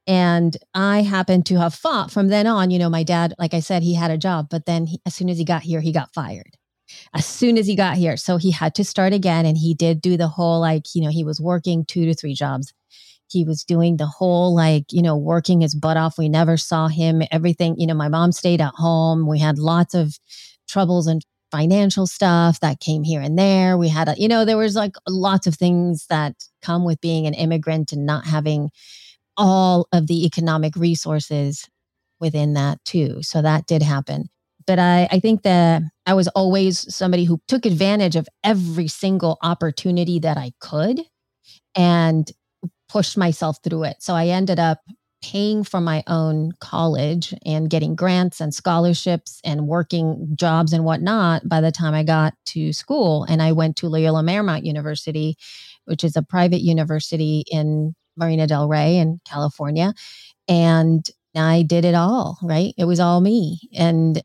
And 0.06 0.56
I 0.72 1.02
happen 1.02 1.42
to 1.44 1.58
have 1.58 1.74
fought 1.74 2.10
from 2.10 2.28
then 2.28 2.46
on. 2.46 2.70
You 2.70 2.78
know, 2.78 2.88
my 2.88 3.02
dad, 3.02 3.34
like 3.38 3.52
I 3.52 3.60
said, 3.60 3.82
he 3.82 3.94
had 3.94 4.10
a 4.10 4.16
job, 4.16 4.46
but 4.50 4.64
then 4.64 4.86
he, 4.86 5.00
as 5.04 5.14
soon 5.14 5.28
as 5.28 5.36
he 5.36 5.44
got 5.44 5.62
here, 5.62 5.80
he 5.80 5.92
got 5.92 6.14
fired. 6.14 6.56
As 7.12 7.26
soon 7.26 7.58
as 7.58 7.66
he 7.66 7.76
got 7.76 7.98
here. 7.98 8.16
So 8.16 8.38
he 8.38 8.50
had 8.50 8.74
to 8.76 8.84
start 8.84 9.12
again. 9.12 9.44
And 9.44 9.58
he 9.58 9.74
did 9.74 10.00
do 10.00 10.16
the 10.16 10.28
whole, 10.28 10.60
like, 10.60 10.94
you 10.94 11.02
know, 11.02 11.10
he 11.10 11.24
was 11.24 11.40
working 11.40 11.84
two 11.84 12.06
to 12.06 12.14
three 12.14 12.32
jobs 12.32 12.72
he 13.30 13.44
was 13.44 13.64
doing 13.64 13.96
the 13.96 14.06
whole, 14.06 14.54
like, 14.54 14.84
you 14.90 15.02
know, 15.02 15.16
working 15.16 15.60
his 15.60 15.74
butt 15.74 15.96
off. 15.96 16.18
We 16.18 16.28
never 16.28 16.56
saw 16.56 16.88
him, 16.88 17.22
everything. 17.30 17.76
You 17.78 17.86
know, 17.86 17.94
my 17.94 18.08
mom 18.08 18.32
stayed 18.32 18.60
at 18.60 18.72
home. 18.74 19.26
We 19.26 19.38
had 19.38 19.58
lots 19.58 19.94
of 19.94 20.18
troubles 20.68 21.06
and 21.06 21.22
financial 21.50 22.06
stuff 22.06 22.60
that 22.60 22.80
came 22.80 23.02
here 23.02 23.20
and 23.20 23.38
there. 23.38 23.78
We 23.78 23.88
had, 23.88 24.08
a, 24.08 24.14
you 24.18 24.28
know, 24.28 24.44
there 24.44 24.56
was 24.56 24.74
like 24.74 24.94
lots 25.08 25.46
of 25.46 25.54
things 25.54 26.06
that 26.10 26.34
come 26.62 26.84
with 26.84 27.00
being 27.00 27.26
an 27.26 27.34
immigrant 27.34 27.92
and 27.92 28.04
not 28.04 28.26
having 28.26 28.70
all 29.36 29.86
of 29.92 30.08
the 30.08 30.26
economic 30.26 30.76
resources 30.76 31.68
within 32.20 32.54
that 32.54 32.84
too. 32.84 33.22
So 33.22 33.40
that 33.40 33.66
did 33.66 33.82
happen. 33.82 34.28
But 34.66 34.78
I, 34.78 35.08
I 35.10 35.20
think 35.20 35.44
that 35.44 35.82
I 36.04 36.12
was 36.12 36.28
always 36.28 36.94
somebody 36.94 37.24
who 37.24 37.40
took 37.48 37.64
advantage 37.64 38.16
of 38.16 38.28
every 38.44 38.88
single 38.88 39.38
opportunity 39.42 40.18
that 40.18 40.36
I 40.36 40.52
could. 40.60 41.00
And 41.74 42.30
pushed 42.88 43.16
myself 43.16 43.58
through 43.62 43.84
it. 43.84 43.96
So 44.00 44.14
I 44.14 44.28
ended 44.28 44.58
up 44.58 44.80
paying 45.22 45.64
for 45.64 45.80
my 45.80 46.02
own 46.06 46.52
college 46.60 47.34
and 47.44 47.68
getting 47.70 47.96
grants 47.96 48.40
and 48.40 48.54
scholarships 48.54 49.40
and 49.44 49.66
working 49.66 50.28
jobs 50.36 50.72
and 50.72 50.84
whatnot 50.84 51.48
by 51.48 51.60
the 51.60 51.72
time 51.72 51.94
I 51.94 52.04
got 52.04 52.34
to 52.46 52.72
school. 52.72 53.24
And 53.24 53.42
I 53.42 53.52
went 53.52 53.76
to 53.76 53.88
Loyola 53.88 54.22
Marymount 54.22 54.64
University, 54.64 55.36
which 55.86 56.04
is 56.04 56.16
a 56.16 56.22
private 56.22 56.60
university 56.60 57.44
in 57.50 57.94
Marina 58.16 58.46
Del 58.46 58.68
Rey 58.68 58.96
in 58.96 59.20
California. 59.26 59.92
And 60.46 61.08
I 61.36 61.62
did 61.62 61.84
it 61.84 61.94
all, 61.94 62.38
right? 62.42 62.74
It 62.78 62.84
was 62.84 63.00
all 63.00 63.20
me. 63.20 63.60
And 63.76 64.22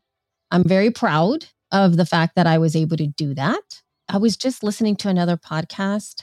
I'm 0.50 0.64
very 0.64 0.90
proud 0.90 1.46
of 1.72 1.96
the 1.96 2.06
fact 2.06 2.36
that 2.36 2.46
I 2.46 2.58
was 2.58 2.76
able 2.76 2.96
to 2.96 3.06
do 3.06 3.34
that. 3.34 3.62
I 4.08 4.18
was 4.18 4.36
just 4.36 4.62
listening 4.62 4.96
to 4.96 5.08
another 5.08 5.36
podcast 5.36 6.22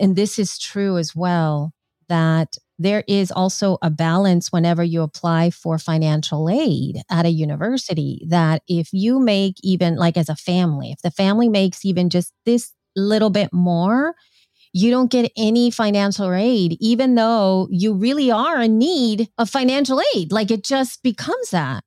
and 0.00 0.16
this 0.16 0.38
is 0.38 0.58
true 0.58 0.98
as 0.98 1.14
well, 1.14 1.72
that 2.08 2.56
there 2.78 3.04
is 3.06 3.30
also 3.30 3.76
a 3.82 3.90
balance 3.90 4.50
whenever 4.50 4.82
you 4.82 5.02
apply 5.02 5.50
for 5.50 5.78
financial 5.78 6.48
aid 6.48 7.02
at 7.10 7.26
a 7.26 7.30
university 7.30 8.24
that 8.28 8.62
if 8.68 8.88
you 8.92 9.20
make 9.20 9.56
even 9.62 9.96
like 9.96 10.16
as 10.16 10.30
a 10.30 10.36
family, 10.36 10.90
if 10.92 11.02
the 11.02 11.10
family 11.10 11.48
makes 11.48 11.84
even 11.84 12.08
just 12.08 12.32
this 12.46 12.72
little 12.96 13.30
bit 13.30 13.52
more, 13.52 14.14
you 14.72 14.90
don't 14.90 15.10
get 15.10 15.30
any 15.36 15.70
financial 15.70 16.32
aid, 16.32 16.76
even 16.80 17.16
though 17.16 17.68
you 17.70 17.92
really 17.92 18.30
are 18.30 18.60
in 18.62 18.78
need 18.78 19.28
of 19.36 19.50
financial 19.50 20.00
aid. 20.14 20.32
Like 20.32 20.50
it 20.50 20.64
just 20.64 21.02
becomes 21.02 21.50
that. 21.50 21.84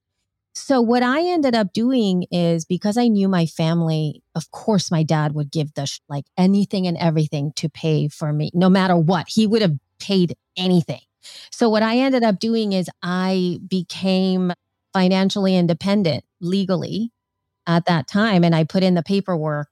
So, 0.56 0.82
what 0.82 1.02
I 1.02 1.22
ended 1.26 1.56
up 1.56 1.74
doing 1.74 2.26
is 2.32 2.64
because 2.64 2.96
I 2.98 3.08
knew 3.08 3.28
my 3.28 3.48
family, 3.48 4.22
of 4.36 4.52
course, 4.52 4.92
my 4.92 5.02
dad 5.02 5.34
would 5.34 5.52
give 5.52 5.74
the 5.74 5.86
sh- 5.88 6.00
like 6.08 6.26
anything 6.38 6.86
and 6.86 6.96
everything 6.98 7.54
to 7.56 7.70
pay 7.70 8.08
for 8.08 8.32
me, 8.32 8.52
no 8.54 8.70
matter 8.70 8.96
what. 8.96 9.28
He 9.28 9.48
would 9.48 9.64
have 9.64 9.78
paid 10.00 10.36
anything. 10.56 11.02
So, 11.52 11.70
what 11.70 11.82
I 11.82 11.98
ended 11.98 12.24
up 12.24 12.40
doing 12.40 12.74
is 12.74 12.90
I 13.02 13.60
became 13.68 14.54
financially 14.94 15.56
independent 15.56 16.24
legally 16.40 17.12
at 17.66 17.86
that 17.86 18.08
time. 18.08 18.44
And 18.44 18.56
I 18.56 18.64
put 18.64 18.84
in 18.84 18.94
the 18.94 19.04
paperwork, 19.04 19.70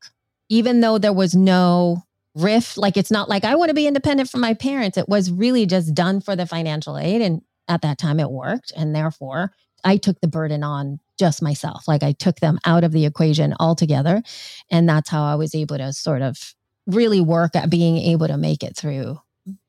even 0.49 0.81
though 0.81 0.97
there 0.97 1.13
was 1.13 1.35
no 1.35 2.03
rift. 2.35 2.77
Like, 2.77 2.97
it's 2.97 3.11
not 3.11 3.29
like 3.29 3.43
I 3.43 3.55
want 3.55 3.69
to 3.69 3.75
be 3.75 3.87
independent 3.87 4.29
from 4.29 4.41
my 4.41 4.55
parents. 4.55 4.97
It 4.97 5.07
was 5.07 5.31
really 5.31 5.67
just 5.67 5.93
done 5.93 6.21
for 6.21 6.35
the 6.35 6.47
financial 6.47 6.97
aid. 6.97 7.21
And 7.21 7.41
at 7.67 7.81
that 7.83 7.99
time, 7.99 8.19
it 8.19 8.31
worked. 8.31 8.71
And 8.75 8.95
therefore, 8.95 9.51
I 9.83 9.97
took 9.97 10.19
the 10.21 10.27
burden 10.27 10.63
on 10.63 10.99
just 11.19 11.41
myself. 11.41 11.87
Like 11.87 12.03
I 12.03 12.13
took 12.13 12.39
them 12.39 12.59
out 12.65 12.83
of 12.83 12.91
the 12.91 13.05
equation 13.05 13.53
altogether. 13.59 14.23
And 14.71 14.89
that's 14.89 15.09
how 15.09 15.23
I 15.23 15.35
was 15.35 15.53
able 15.53 15.77
to 15.77 15.93
sort 15.93 16.21
of 16.21 16.55
really 16.87 17.21
work 17.21 17.55
at 17.55 17.69
being 17.69 17.97
able 17.97 18.27
to 18.27 18.37
make 18.37 18.63
it 18.63 18.75
through 18.75 19.19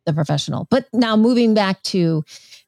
the 0.06 0.12
professional. 0.12 0.66
But 0.70 0.86
now 0.92 1.16
moving 1.16 1.54
back 1.54 1.82
to 1.84 2.24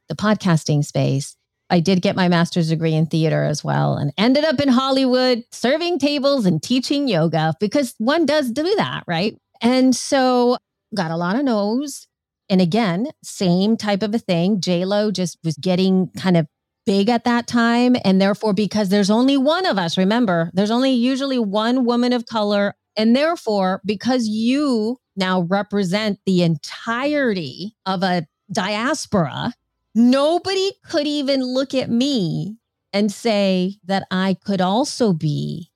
the 0.08 0.14
podcasting 0.14 0.84
space, 0.84 1.36
I 1.70 1.80
did 1.80 2.02
get 2.02 2.14
my 2.14 2.28
master's 2.28 2.68
degree 2.68 2.94
in 2.94 3.06
theater 3.06 3.42
as 3.42 3.64
well 3.64 3.96
and 3.96 4.12
ended 4.18 4.44
up 4.44 4.60
in 4.60 4.68
Hollywood 4.68 5.44
serving 5.50 5.98
tables 5.98 6.44
and 6.44 6.62
teaching 6.62 7.08
yoga 7.08 7.54
because 7.58 7.94
one 7.98 8.26
does 8.26 8.50
do 8.50 8.74
that, 8.76 9.04
right? 9.06 9.36
And 9.62 9.96
so 9.96 10.58
got 10.94 11.10
a 11.10 11.16
lot 11.16 11.36
of 11.36 11.44
no's. 11.44 12.06
And 12.50 12.60
again, 12.60 13.08
same 13.22 13.76
type 13.78 14.02
of 14.02 14.14
a 14.14 14.18
thing. 14.18 14.60
J 14.60 14.84
Lo 14.84 15.10
just 15.10 15.38
was 15.42 15.56
getting 15.56 16.10
kind 16.10 16.36
of 16.36 16.46
big 16.86 17.08
at 17.08 17.24
that 17.24 17.46
time. 17.46 17.96
And 18.04 18.20
therefore, 18.20 18.52
because 18.52 18.88
there's 18.88 19.10
only 19.10 19.36
one 19.36 19.66
of 19.66 19.78
us, 19.78 19.98
remember, 19.98 20.50
there's 20.54 20.70
only 20.70 20.92
usually 20.92 21.38
one 21.38 21.84
woman 21.84 22.12
of 22.12 22.26
color. 22.26 22.74
And 22.96 23.14
therefore, 23.14 23.80
because 23.84 24.28
you 24.28 24.98
now 25.16 25.42
represent 25.42 26.20
the 26.26 26.42
entirety 26.42 27.76
of 27.86 28.02
a 28.02 28.26
diaspora, 28.52 29.52
nobody 29.94 30.72
could 30.88 31.06
even 31.06 31.42
look 31.42 31.74
at 31.74 31.90
me 31.90 32.56
and 32.92 33.10
say 33.10 33.76
that 33.84 34.06
I 34.10 34.36
could 34.44 34.60
also 34.60 35.12
be 35.12 35.70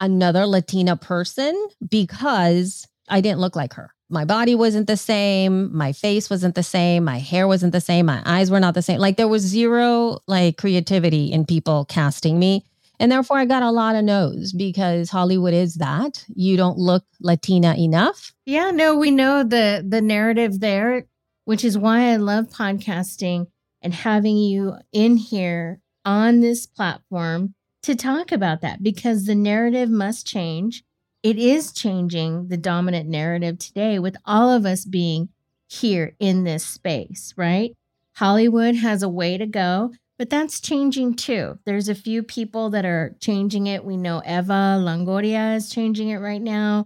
another 0.00 0.46
Latina 0.46 0.96
person 0.96 1.68
because 1.88 2.86
I 3.08 3.20
didn't 3.20 3.40
look 3.40 3.54
like 3.54 3.74
her 3.74 3.93
my 4.10 4.24
body 4.24 4.54
wasn't 4.54 4.86
the 4.86 4.96
same 4.96 5.74
my 5.76 5.92
face 5.92 6.28
wasn't 6.28 6.54
the 6.54 6.62
same 6.62 7.04
my 7.04 7.18
hair 7.18 7.48
wasn't 7.48 7.72
the 7.72 7.80
same 7.80 8.06
my 8.06 8.22
eyes 8.26 8.50
were 8.50 8.60
not 8.60 8.74
the 8.74 8.82
same. 8.82 8.98
Like 8.98 9.16
there 9.16 9.28
was 9.28 9.42
zero 9.42 10.18
like 10.26 10.56
creativity 10.58 11.32
in 11.32 11.44
people 11.46 11.84
casting 11.86 12.38
me. 12.38 12.64
And 13.00 13.10
therefore 13.10 13.38
i 13.38 13.44
got 13.44 13.62
a 13.62 13.70
lot 13.70 13.96
of 13.96 14.04
no's 14.04 14.52
because 14.52 15.10
hollywood 15.10 15.54
is 15.54 15.76
that. 15.76 16.24
You 16.34 16.56
don't 16.56 16.78
look 16.78 17.04
latina 17.20 17.74
enough. 17.74 18.32
Yeah 18.46 18.70
no 18.70 18.96
we 18.96 19.10
know 19.10 19.42
the 19.42 19.84
the 19.86 20.02
narrative 20.02 20.60
there 20.60 21.06
which 21.44 21.64
is 21.64 21.76
why 21.76 22.12
i 22.12 22.16
love 22.16 22.46
podcasting 22.46 23.46
and 23.82 23.94
having 23.94 24.36
you 24.36 24.74
in 24.92 25.16
here 25.16 25.80
on 26.04 26.40
this 26.40 26.66
platform 26.66 27.54
to 27.82 27.94
talk 27.94 28.32
about 28.32 28.62
that 28.62 28.82
because 28.82 29.26
the 29.26 29.34
narrative 29.34 29.90
must 29.90 30.26
change 30.26 30.82
it 31.24 31.38
is 31.38 31.72
changing 31.72 32.48
the 32.48 32.56
dominant 32.58 33.08
narrative 33.08 33.58
today 33.58 33.98
with 33.98 34.14
all 34.26 34.52
of 34.52 34.66
us 34.66 34.84
being 34.84 35.30
here 35.66 36.14
in 36.20 36.44
this 36.44 36.64
space, 36.64 37.32
right? 37.34 37.74
Hollywood 38.16 38.76
has 38.76 39.02
a 39.02 39.08
way 39.08 39.38
to 39.38 39.46
go, 39.46 39.90
but 40.18 40.28
that's 40.28 40.60
changing 40.60 41.16
too. 41.16 41.58
There's 41.64 41.88
a 41.88 41.94
few 41.94 42.22
people 42.22 42.68
that 42.70 42.84
are 42.84 43.16
changing 43.20 43.66
it. 43.66 43.86
We 43.86 43.96
know 43.96 44.22
Eva 44.26 44.78
Longoria 44.78 45.56
is 45.56 45.70
changing 45.70 46.10
it 46.10 46.18
right 46.18 46.42
now. 46.42 46.84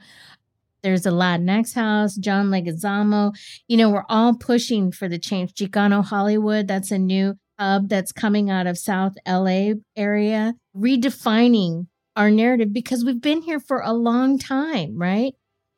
There's 0.83 1.05
a 1.05 1.11
Latinx 1.11 1.75
house, 1.75 2.15
John 2.15 2.47
Leguizamo. 2.47 3.37
You 3.67 3.77
know, 3.77 3.91
we're 3.91 4.07
all 4.09 4.35
pushing 4.35 4.93
for 4.93 5.09
the 5.09 5.19
change. 5.19 5.53
Chicano 5.53 6.05
Hollywood, 6.05 6.69
that's 6.69 6.93
a 6.93 6.99
new 6.99 7.35
hub 7.59 7.89
that's 7.89 8.13
coming 8.13 8.51
out 8.51 8.69
of 8.69 8.79
South 8.79 9.15
LA 9.27 9.73
area, 9.97 10.55
redefining 10.77 11.89
our 12.19 12.31
narrative 12.33 12.73
because 12.73 13.05
we've 13.05 13.21
been 13.21 13.43
here 13.43 13.61
for 13.61 13.81
a 13.81 13.93
long 13.93 14.41
time, 14.41 14.99
right? 14.99 15.35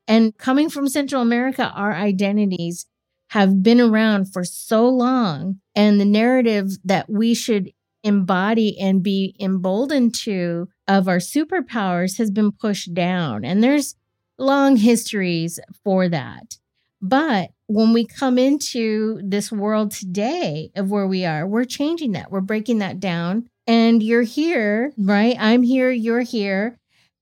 And 0.08 0.36
coming 0.38 0.70
from 0.70 0.88
Central 0.88 1.20
America, 1.20 1.70
our 1.74 1.92
identities 1.92 2.86
have 3.28 3.62
been 3.62 3.78
around 3.78 4.32
for 4.32 4.42
so 4.42 4.88
long. 4.88 5.60
And 5.74 6.00
the 6.00 6.06
narrative 6.06 6.70
that 6.82 7.10
we 7.10 7.34
should 7.34 7.70
embody 8.02 8.78
and 8.80 9.02
be 9.02 9.36
emboldened 9.38 10.14
to 10.14 10.68
of 10.88 11.08
our 11.08 11.18
superpowers 11.18 12.16
has 12.16 12.30
been 12.30 12.52
pushed 12.52 12.94
down. 12.94 13.44
And 13.44 13.62
there's 13.62 13.94
long 14.38 14.76
histories 14.76 15.60
for 15.84 16.08
that. 16.08 16.56
But 17.02 17.50
when 17.66 17.92
we 17.92 18.06
come 18.06 18.38
into 18.38 19.20
this 19.22 19.52
world 19.52 19.90
today 19.90 20.70
of 20.74 20.90
where 20.90 21.06
we 21.06 21.26
are, 21.26 21.46
we're 21.46 21.64
changing 21.64 22.12
that. 22.12 22.30
We're 22.30 22.40
breaking 22.40 22.78
that 22.78 22.98
down 22.98 23.46
and 23.66 24.02
you're 24.02 24.22
here, 24.22 24.92
right? 24.98 25.36
I'm 25.38 25.62
here, 25.62 25.90
you're 25.90 26.22
here, 26.22 26.78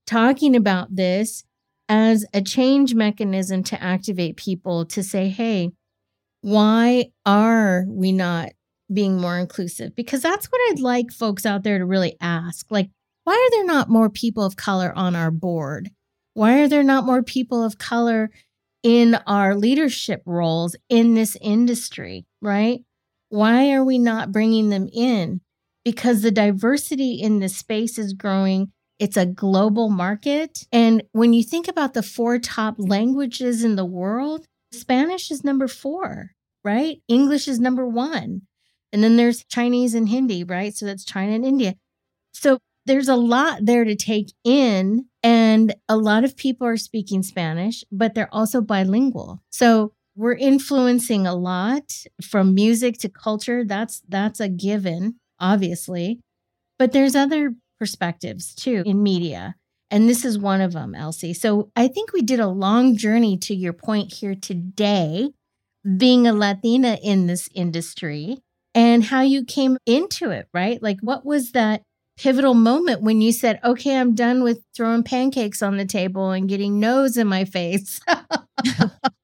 talking 0.07 0.55
about 0.55 0.95
this 0.95 1.43
as 1.87 2.25
a 2.33 2.41
change 2.41 2.93
mechanism 2.93 3.63
to 3.63 3.81
activate 3.81 4.37
people 4.37 4.85
to 4.85 5.03
say, 5.03 5.29
hey, 5.29 5.71
why 6.41 7.11
are 7.25 7.85
we 7.87 8.11
not 8.11 8.49
being 8.91 9.19
more 9.19 9.37
inclusive? 9.37 9.95
Because 9.95 10.21
that's 10.21 10.47
what 10.47 10.61
I'd 10.69 10.79
like 10.79 11.11
folks 11.11 11.45
out 11.45 11.63
there 11.63 11.79
to 11.79 11.85
really 11.85 12.15
ask. 12.21 12.67
Like, 12.69 12.89
why 13.23 13.33
are 13.33 13.51
there 13.51 13.65
not 13.65 13.89
more 13.89 14.09
people 14.09 14.43
of 14.43 14.55
color 14.55 14.93
on 14.95 15.15
our 15.15 15.31
board? 15.31 15.91
Why 16.33 16.61
are 16.61 16.67
there 16.67 16.83
not 16.83 17.05
more 17.05 17.21
people 17.21 17.63
of 17.63 17.77
color 17.77 18.31
in 18.81 19.15
our 19.27 19.55
leadership 19.55 20.21
roles 20.25 20.75
in 20.87 21.13
this 21.13 21.37
industry, 21.41 22.25
right? 22.41 22.81
Why 23.29 23.71
are 23.73 23.83
we 23.83 23.99
not 23.99 24.31
bringing 24.31 24.69
them 24.69 24.87
in? 24.91 25.41
Because 25.89 26.21
the 26.21 26.29
diversity 26.29 27.13
in 27.13 27.39
the 27.39 27.49
space 27.49 27.97
is 27.97 28.13
growing. 28.13 28.71
It's 28.99 29.17
a 29.17 29.25
global 29.25 29.89
market. 29.89 30.67
And 30.71 31.01
when 31.13 31.33
you 31.33 31.41
think 31.41 31.67
about 31.67 31.95
the 31.95 32.03
four 32.03 32.37
top 32.37 32.75
languages 32.77 33.63
in 33.63 33.75
the 33.75 33.85
world, 33.85 34.45
Spanish 34.71 35.31
is 35.31 35.43
number 35.43 35.67
four, 35.67 36.29
right? 36.63 37.01
English 37.07 37.47
is 37.47 37.59
number 37.59 37.87
one. 37.87 38.43
And 38.93 39.03
then 39.03 39.15
there's 39.15 39.43
Chinese 39.45 39.95
and 39.95 40.07
Hindi, 40.07 40.43
right? 40.43 40.75
So 40.75 40.85
that's 40.85 41.03
China 41.03 41.31
and 41.31 41.43
India. 41.45 41.73
So 42.33 42.59
there's 42.85 43.09
a 43.09 43.15
lot 43.15 43.65
there 43.65 43.83
to 43.83 43.95
take 43.95 44.31
in. 44.43 45.05
And 45.23 45.73
a 45.87 45.97
lot 45.97 46.23
of 46.23 46.37
people 46.37 46.67
are 46.67 46.77
speaking 46.77 47.23
Spanish, 47.23 47.83
but 47.91 48.13
they're 48.13 48.33
also 48.33 48.61
bilingual. 48.61 49.41
So 49.49 49.93
we're 50.15 50.35
influencing 50.35 51.25
a 51.25 51.33
lot 51.33 52.05
from 52.21 52.53
music 52.53 52.99
to 52.99 53.09
culture. 53.09 53.65
That's 53.65 54.03
that's 54.07 54.39
a 54.39 54.49
given 54.49 55.15
obviously, 55.39 56.19
but 56.77 56.91
there's 56.91 57.15
other 57.15 57.53
perspectives 57.79 58.53
too 58.53 58.83
in 58.85 59.01
media. 59.01 59.55
And 59.91 60.07
this 60.07 60.23
is 60.23 60.37
one 60.37 60.61
of 60.61 60.73
them, 60.73 60.93
Elsie. 60.93 61.33
So 61.33 61.71
I 61.75 61.87
think 61.87 62.13
we 62.13 62.21
did 62.21 62.39
a 62.39 62.47
long 62.47 62.95
journey 62.95 63.37
to 63.39 63.55
your 63.55 63.73
point 63.73 64.13
here 64.13 64.35
today, 64.35 65.31
being 65.97 66.27
a 66.27 66.33
Latina 66.33 66.97
in 67.01 67.25
this 67.27 67.49
industry 67.55 68.37
and 68.75 69.03
how 69.05 69.21
you 69.21 69.43
came 69.43 69.77
into 69.85 70.29
it, 70.29 70.47
right? 70.53 70.81
Like, 70.81 70.99
what 71.01 71.25
was 71.25 71.53
that 71.53 71.81
pivotal 72.17 72.53
moment 72.53 73.01
when 73.01 73.21
you 73.21 73.31
said, 73.31 73.59
okay, 73.63 73.97
I'm 73.97 74.13
done 74.13 74.43
with 74.43 74.61
throwing 74.75 75.03
pancakes 75.03 75.63
on 75.63 75.77
the 75.77 75.85
table 75.85 76.31
and 76.31 76.49
getting 76.49 76.79
nose 76.79 77.17
in 77.17 77.27
my 77.27 77.45
face? 77.45 77.99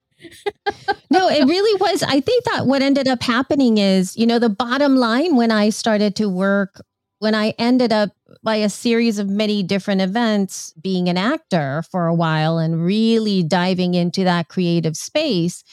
no, 1.10 1.28
it 1.28 1.46
really 1.46 1.80
was. 1.80 2.02
I 2.02 2.20
think 2.20 2.44
that 2.44 2.66
what 2.66 2.82
ended 2.82 3.08
up 3.08 3.22
happening 3.22 3.78
is, 3.78 4.16
you 4.16 4.26
know, 4.26 4.38
the 4.38 4.48
bottom 4.48 4.96
line 4.96 5.36
when 5.36 5.50
I 5.50 5.70
started 5.70 6.16
to 6.16 6.28
work, 6.28 6.80
when 7.18 7.34
I 7.34 7.54
ended 7.58 7.92
up 7.92 8.10
by 8.42 8.56
a 8.56 8.68
series 8.68 9.18
of 9.18 9.28
many 9.28 9.62
different 9.62 10.00
events 10.00 10.72
being 10.80 11.08
an 11.08 11.16
actor 11.16 11.82
for 11.90 12.06
a 12.06 12.14
while 12.14 12.58
and 12.58 12.84
really 12.84 13.42
diving 13.42 13.94
into 13.94 14.24
that 14.24 14.48
creative 14.48 14.96
space, 14.96 15.64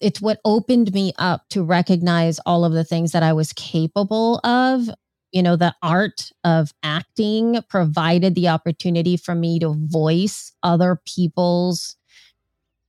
it's 0.00 0.20
what 0.20 0.40
opened 0.44 0.92
me 0.92 1.12
up 1.18 1.48
to 1.50 1.62
recognize 1.62 2.38
all 2.40 2.64
of 2.64 2.72
the 2.72 2.84
things 2.84 3.12
that 3.12 3.22
I 3.22 3.32
was 3.32 3.52
capable 3.52 4.40
of. 4.44 4.88
You 5.32 5.42
know, 5.42 5.56
the 5.56 5.74
art 5.82 6.30
of 6.44 6.72
acting 6.82 7.60
provided 7.68 8.34
the 8.34 8.48
opportunity 8.48 9.16
for 9.16 9.34
me 9.34 9.58
to 9.58 9.74
voice 9.76 10.52
other 10.62 11.00
people's 11.04 11.96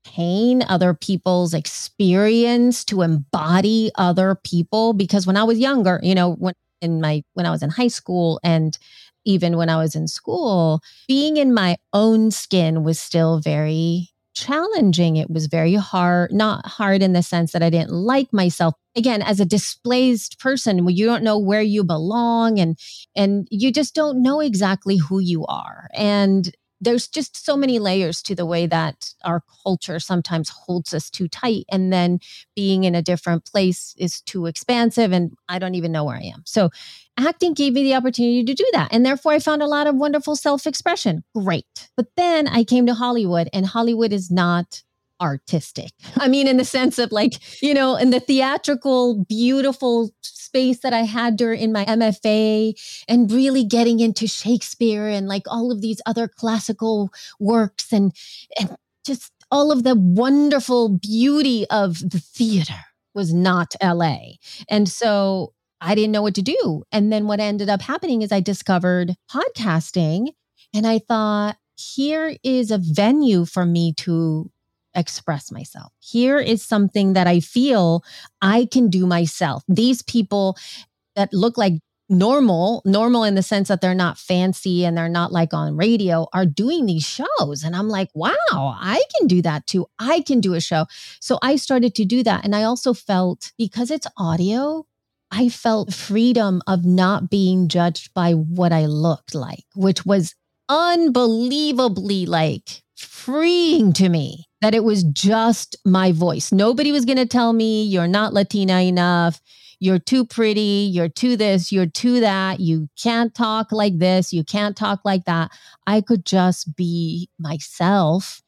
pain, 0.07 0.63
other 0.63 0.93
people's 0.93 1.53
experience, 1.53 2.85
to 2.85 3.01
embody 3.01 3.91
other 3.95 4.35
people. 4.43 4.93
Because 4.93 5.27
when 5.27 5.37
I 5.37 5.43
was 5.43 5.59
younger, 5.59 5.99
you 6.01 6.15
know, 6.15 6.33
when 6.33 6.53
in 6.81 7.01
my 7.01 7.23
when 7.33 7.45
I 7.45 7.51
was 7.51 7.63
in 7.63 7.69
high 7.69 7.87
school 7.87 8.39
and 8.43 8.77
even 9.25 9.57
when 9.57 9.69
I 9.69 9.77
was 9.77 9.95
in 9.95 10.07
school, 10.07 10.81
being 11.07 11.37
in 11.37 11.53
my 11.53 11.77
own 11.91 12.31
skin 12.31 12.83
was 12.83 12.99
still 12.99 13.39
very 13.39 14.09
challenging. 14.33 15.17
It 15.17 15.29
was 15.29 15.47
very 15.47 15.73
hard, 15.73 16.31
not 16.31 16.65
hard 16.65 17.01
in 17.01 17.13
the 17.13 17.23
sense 17.23 17.51
that 17.51 17.63
I 17.63 17.69
didn't 17.69 17.91
like 17.91 18.31
myself. 18.31 18.75
Again, 18.95 19.21
as 19.21 19.39
a 19.39 19.45
displaced 19.45 20.39
person, 20.39 20.87
you 20.87 21.05
don't 21.05 21.23
know 21.23 21.39
where 21.39 21.61
you 21.61 21.83
belong 21.83 22.59
and 22.59 22.77
and 23.15 23.47
you 23.51 23.71
just 23.71 23.95
don't 23.95 24.21
know 24.21 24.39
exactly 24.39 24.97
who 24.97 25.19
you 25.19 25.45
are. 25.47 25.89
And 25.93 26.55
there's 26.79 27.07
just 27.07 27.43
so 27.43 27.57
many 27.57 27.79
layers 27.79 28.21
to 28.23 28.35
the 28.35 28.45
way 28.45 28.67
that 28.67 29.13
our 29.23 29.41
culture 29.63 29.99
sometimes 29.99 30.49
holds 30.49 30.93
us 30.93 31.09
too 31.09 31.27
tight 31.27 31.65
and 31.71 31.91
then 31.91 32.19
being 32.55 32.83
in 32.83 32.95
a 32.95 33.01
different 33.01 33.45
place 33.45 33.95
is 33.97 34.21
too 34.21 34.45
expansive 34.45 35.11
and 35.11 35.31
i 35.49 35.59
don't 35.59 35.75
even 35.75 35.91
know 35.91 36.03
where 36.03 36.17
i 36.17 36.31
am. 36.33 36.43
So 36.45 36.69
acting 37.17 37.53
gave 37.53 37.73
me 37.73 37.83
the 37.83 37.95
opportunity 37.95 38.43
to 38.43 38.53
do 38.53 38.69
that 38.73 38.89
and 38.91 39.05
therefore 39.05 39.33
i 39.33 39.39
found 39.39 39.61
a 39.61 39.67
lot 39.67 39.87
of 39.87 39.95
wonderful 39.95 40.35
self-expression. 40.35 41.23
Great. 41.35 41.89
But 41.95 42.07
then 42.15 42.47
i 42.47 42.63
came 42.63 42.85
to 42.85 42.93
hollywood 42.93 43.49
and 43.53 43.65
hollywood 43.65 44.13
is 44.13 44.29
not 44.31 44.83
artistic. 45.19 45.91
I 46.17 46.27
mean 46.27 46.47
in 46.47 46.57
the 46.57 46.65
sense 46.65 46.99
of 46.99 47.11
like 47.11 47.33
you 47.61 47.73
know 47.73 47.95
in 47.95 48.11
the 48.11 48.19
theatrical 48.19 49.25
beautiful 49.25 50.11
space 50.57 50.79
that 50.79 50.91
I 50.93 51.03
had 51.03 51.37
during 51.37 51.61
in 51.61 51.71
my 51.71 51.85
MFA 51.85 52.73
and 53.07 53.31
really 53.31 53.63
getting 53.63 53.99
into 53.99 54.25
Shakespeare 54.25 55.07
and 55.07 55.27
like 55.27 55.43
all 55.45 55.71
of 55.71 55.81
these 55.81 56.01
other 56.07 56.27
classical 56.27 57.11
works 57.39 57.93
and, 57.93 58.11
and 58.59 58.75
just 59.05 59.31
all 59.51 59.71
of 59.71 59.83
the 59.83 59.93
wonderful 59.93 60.89
beauty 60.89 61.67
of 61.69 61.99
the 61.99 62.19
theater 62.19 62.73
was 63.13 63.31
not 63.31 63.75
LA. 63.83 64.17
And 64.67 64.89
so 64.89 65.53
I 65.79 65.93
didn't 65.93 66.11
know 66.11 66.23
what 66.23 66.33
to 66.35 66.41
do. 66.41 66.83
And 66.91 67.13
then 67.13 67.27
what 67.27 67.39
ended 67.39 67.69
up 67.69 67.83
happening 67.83 68.23
is 68.23 68.31
I 68.31 68.39
discovered 68.39 69.15
podcasting 69.31 70.29
and 70.73 70.87
I 70.87 70.97
thought, 70.97 71.57
here 71.79 72.35
is 72.43 72.71
a 72.71 72.79
venue 72.81 73.45
for 73.45 73.63
me 73.63 73.93
to 73.97 74.49
express 74.97 75.51
myself. 75.51 75.93
Here 75.99 76.39
is 76.39 76.63
something 76.63 77.13
that 77.13 77.27
I 77.27 77.39
feel 77.39 78.03
I 78.41 78.67
can 78.71 78.89
do 78.89 79.05
myself. 79.05 79.63
These 79.67 80.01
people 80.01 80.57
that 81.15 81.33
look 81.33 81.57
like 81.57 81.73
normal, 82.09 82.81
normal 82.85 83.23
in 83.23 83.35
the 83.35 83.43
sense 83.43 83.67
that 83.67 83.81
they're 83.81 83.93
not 83.93 84.17
fancy 84.17 84.85
and 84.85 84.97
they're 84.97 85.09
not 85.09 85.31
like 85.31 85.53
on 85.53 85.75
radio, 85.75 86.27
are 86.33 86.45
doing 86.45 86.85
these 86.85 87.03
shows. 87.03 87.63
And 87.63 87.75
I'm 87.75 87.89
like, 87.89 88.09
wow, 88.13 88.35
I 88.51 89.01
can 89.17 89.27
do 89.27 89.41
that 89.41 89.67
too. 89.67 89.87
I 89.99 90.21
can 90.21 90.39
do 90.39 90.53
a 90.53 90.61
show. 90.61 90.85
So 91.19 91.37
I 91.41 91.57
started 91.57 91.95
to 91.95 92.05
do 92.05 92.23
that. 92.23 92.45
And 92.45 92.55
I 92.55 92.63
also 92.63 92.93
felt 92.93 93.51
because 93.57 93.91
it's 93.91 94.07
audio, 94.17 94.85
I 95.31 95.49
felt 95.49 95.93
freedom 95.93 96.61
of 96.67 96.85
not 96.85 97.29
being 97.29 97.67
judged 97.67 98.13
by 98.13 98.33
what 98.33 98.71
I 98.71 98.85
looked 98.85 99.35
like, 99.35 99.65
which 99.75 100.05
was 100.05 100.33
unbelievably 100.69 102.25
like 102.25 102.83
freeing 102.95 103.93
to 103.93 104.09
me 104.09 104.46
that 104.61 104.73
it 104.73 104.83
was 104.83 105.03
just 105.03 105.75
my 105.85 106.11
voice. 106.11 106.51
Nobody 106.51 106.91
was 106.91 107.05
going 107.05 107.17
to 107.17 107.25
tell 107.25 107.53
me 107.53 107.83
you're 107.83 108.07
not 108.07 108.33
Latina 108.33 108.81
enough. 108.81 109.39
You're 109.79 109.99
too 109.99 110.25
pretty. 110.25 110.89
You're 110.91 111.09
too 111.09 111.37
this. 111.37 111.71
You're 111.71 111.85
too 111.85 112.19
that. 112.21 112.59
You 112.59 112.89
can't 113.01 113.33
talk 113.35 113.71
like 113.71 113.99
this. 113.99 114.33
You 114.33 114.43
can't 114.43 114.75
talk 114.75 115.01
like 115.05 115.25
that. 115.25 115.51
I 115.85 116.01
could 116.01 116.25
just 116.25 116.75
be 116.75 117.29
myself 117.37 118.41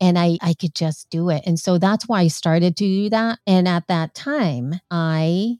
and 0.00 0.18
I, 0.18 0.38
I 0.42 0.54
could 0.54 0.74
just 0.74 1.08
do 1.10 1.30
it. 1.30 1.44
And 1.46 1.58
so 1.60 1.78
that's 1.78 2.08
why 2.08 2.22
I 2.22 2.28
started 2.28 2.76
to 2.78 2.84
do 2.84 3.10
that. 3.10 3.38
And 3.46 3.68
at 3.68 3.86
that 3.86 4.14
time, 4.14 4.80
I 4.90 5.58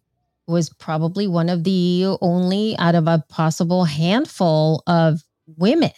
was 0.49 0.69
probably 0.71 1.29
one 1.29 1.49
of 1.49 1.62
the 1.62 2.17
only 2.21 2.77
out 2.79 2.97
of 2.97 3.07
a 3.07 3.25
possible 3.29 3.85
handful 3.85 4.83
of 4.88 5.23
women, 5.57 5.93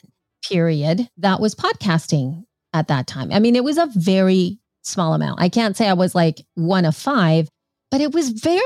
period, 0.47 1.09
that 1.17 1.41
was 1.41 1.55
podcasting 1.55 2.45
at 2.75 2.89
that 2.89 3.07
time. 3.07 3.33
I 3.33 3.39
mean, 3.39 3.57
it 3.57 3.65
was 3.65 3.79
a 3.79 3.89
very 3.95 4.59
small 4.83 5.15
amount. 5.15 5.41
I 5.41 5.49
can't 5.49 5.77
say 5.77 5.89
I 5.89 5.95
was 5.95 6.15
like 6.15 6.45
one 6.55 6.85
of 6.85 6.95
five, 6.95 7.49
but 7.91 8.03
it 8.03 8.13
was 8.13 8.31
very 8.31 8.61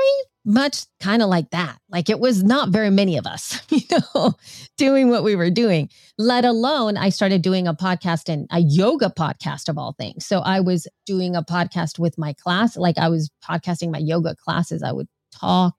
much 0.45 0.85
kind 0.99 1.21
of 1.21 1.29
like 1.29 1.51
that. 1.51 1.77
Like 1.89 2.09
it 2.09 2.19
was 2.19 2.43
not 2.43 2.69
very 2.69 2.89
many 2.89 3.17
of 3.17 3.27
us, 3.27 3.61
you 3.69 3.81
know, 4.15 4.33
doing 4.77 5.09
what 5.09 5.23
we 5.23 5.35
were 5.35 5.51
doing, 5.51 5.89
let 6.17 6.43
alone 6.43 6.97
I 6.97 7.09
started 7.09 7.41
doing 7.41 7.67
a 7.67 7.73
podcast 7.73 8.29
and 8.29 8.47
a 8.51 8.59
yoga 8.59 9.13
podcast 9.15 9.69
of 9.69 9.77
all 9.77 9.93
things. 9.93 10.25
So 10.25 10.39
I 10.39 10.59
was 10.59 10.87
doing 11.05 11.35
a 11.35 11.43
podcast 11.43 11.99
with 11.99 12.17
my 12.17 12.33
class, 12.33 12.75
like 12.75 12.97
I 12.97 13.09
was 13.09 13.29
podcasting 13.47 13.91
my 13.91 13.99
yoga 13.99 14.35
classes. 14.35 14.81
I 14.81 14.91
would 14.91 15.07
talk 15.31 15.75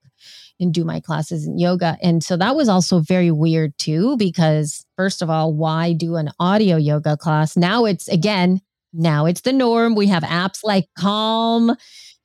and 0.59 0.73
do 0.73 0.85
my 0.85 0.99
classes 0.99 1.45
in 1.45 1.57
yoga. 1.57 1.97
And 2.01 2.23
so 2.23 2.37
that 2.37 2.55
was 2.55 2.69
also 2.69 2.99
very 2.99 3.31
weird 3.31 3.77
too, 3.77 4.15
because 4.17 4.85
first 4.95 5.21
of 5.21 5.29
all, 5.29 5.53
why 5.53 5.93
do 5.93 6.15
an 6.15 6.29
audio 6.39 6.77
yoga 6.77 7.17
class? 7.17 7.57
Now 7.57 7.85
it's 7.85 8.07
again, 8.07 8.61
now 8.93 9.25
it's 9.25 9.41
the 9.41 9.53
norm. 9.53 9.95
We 9.95 10.07
have 10.07 10.23
apps 10.23 10.63
like 10.63 10.87
Calm, 10.97 11.75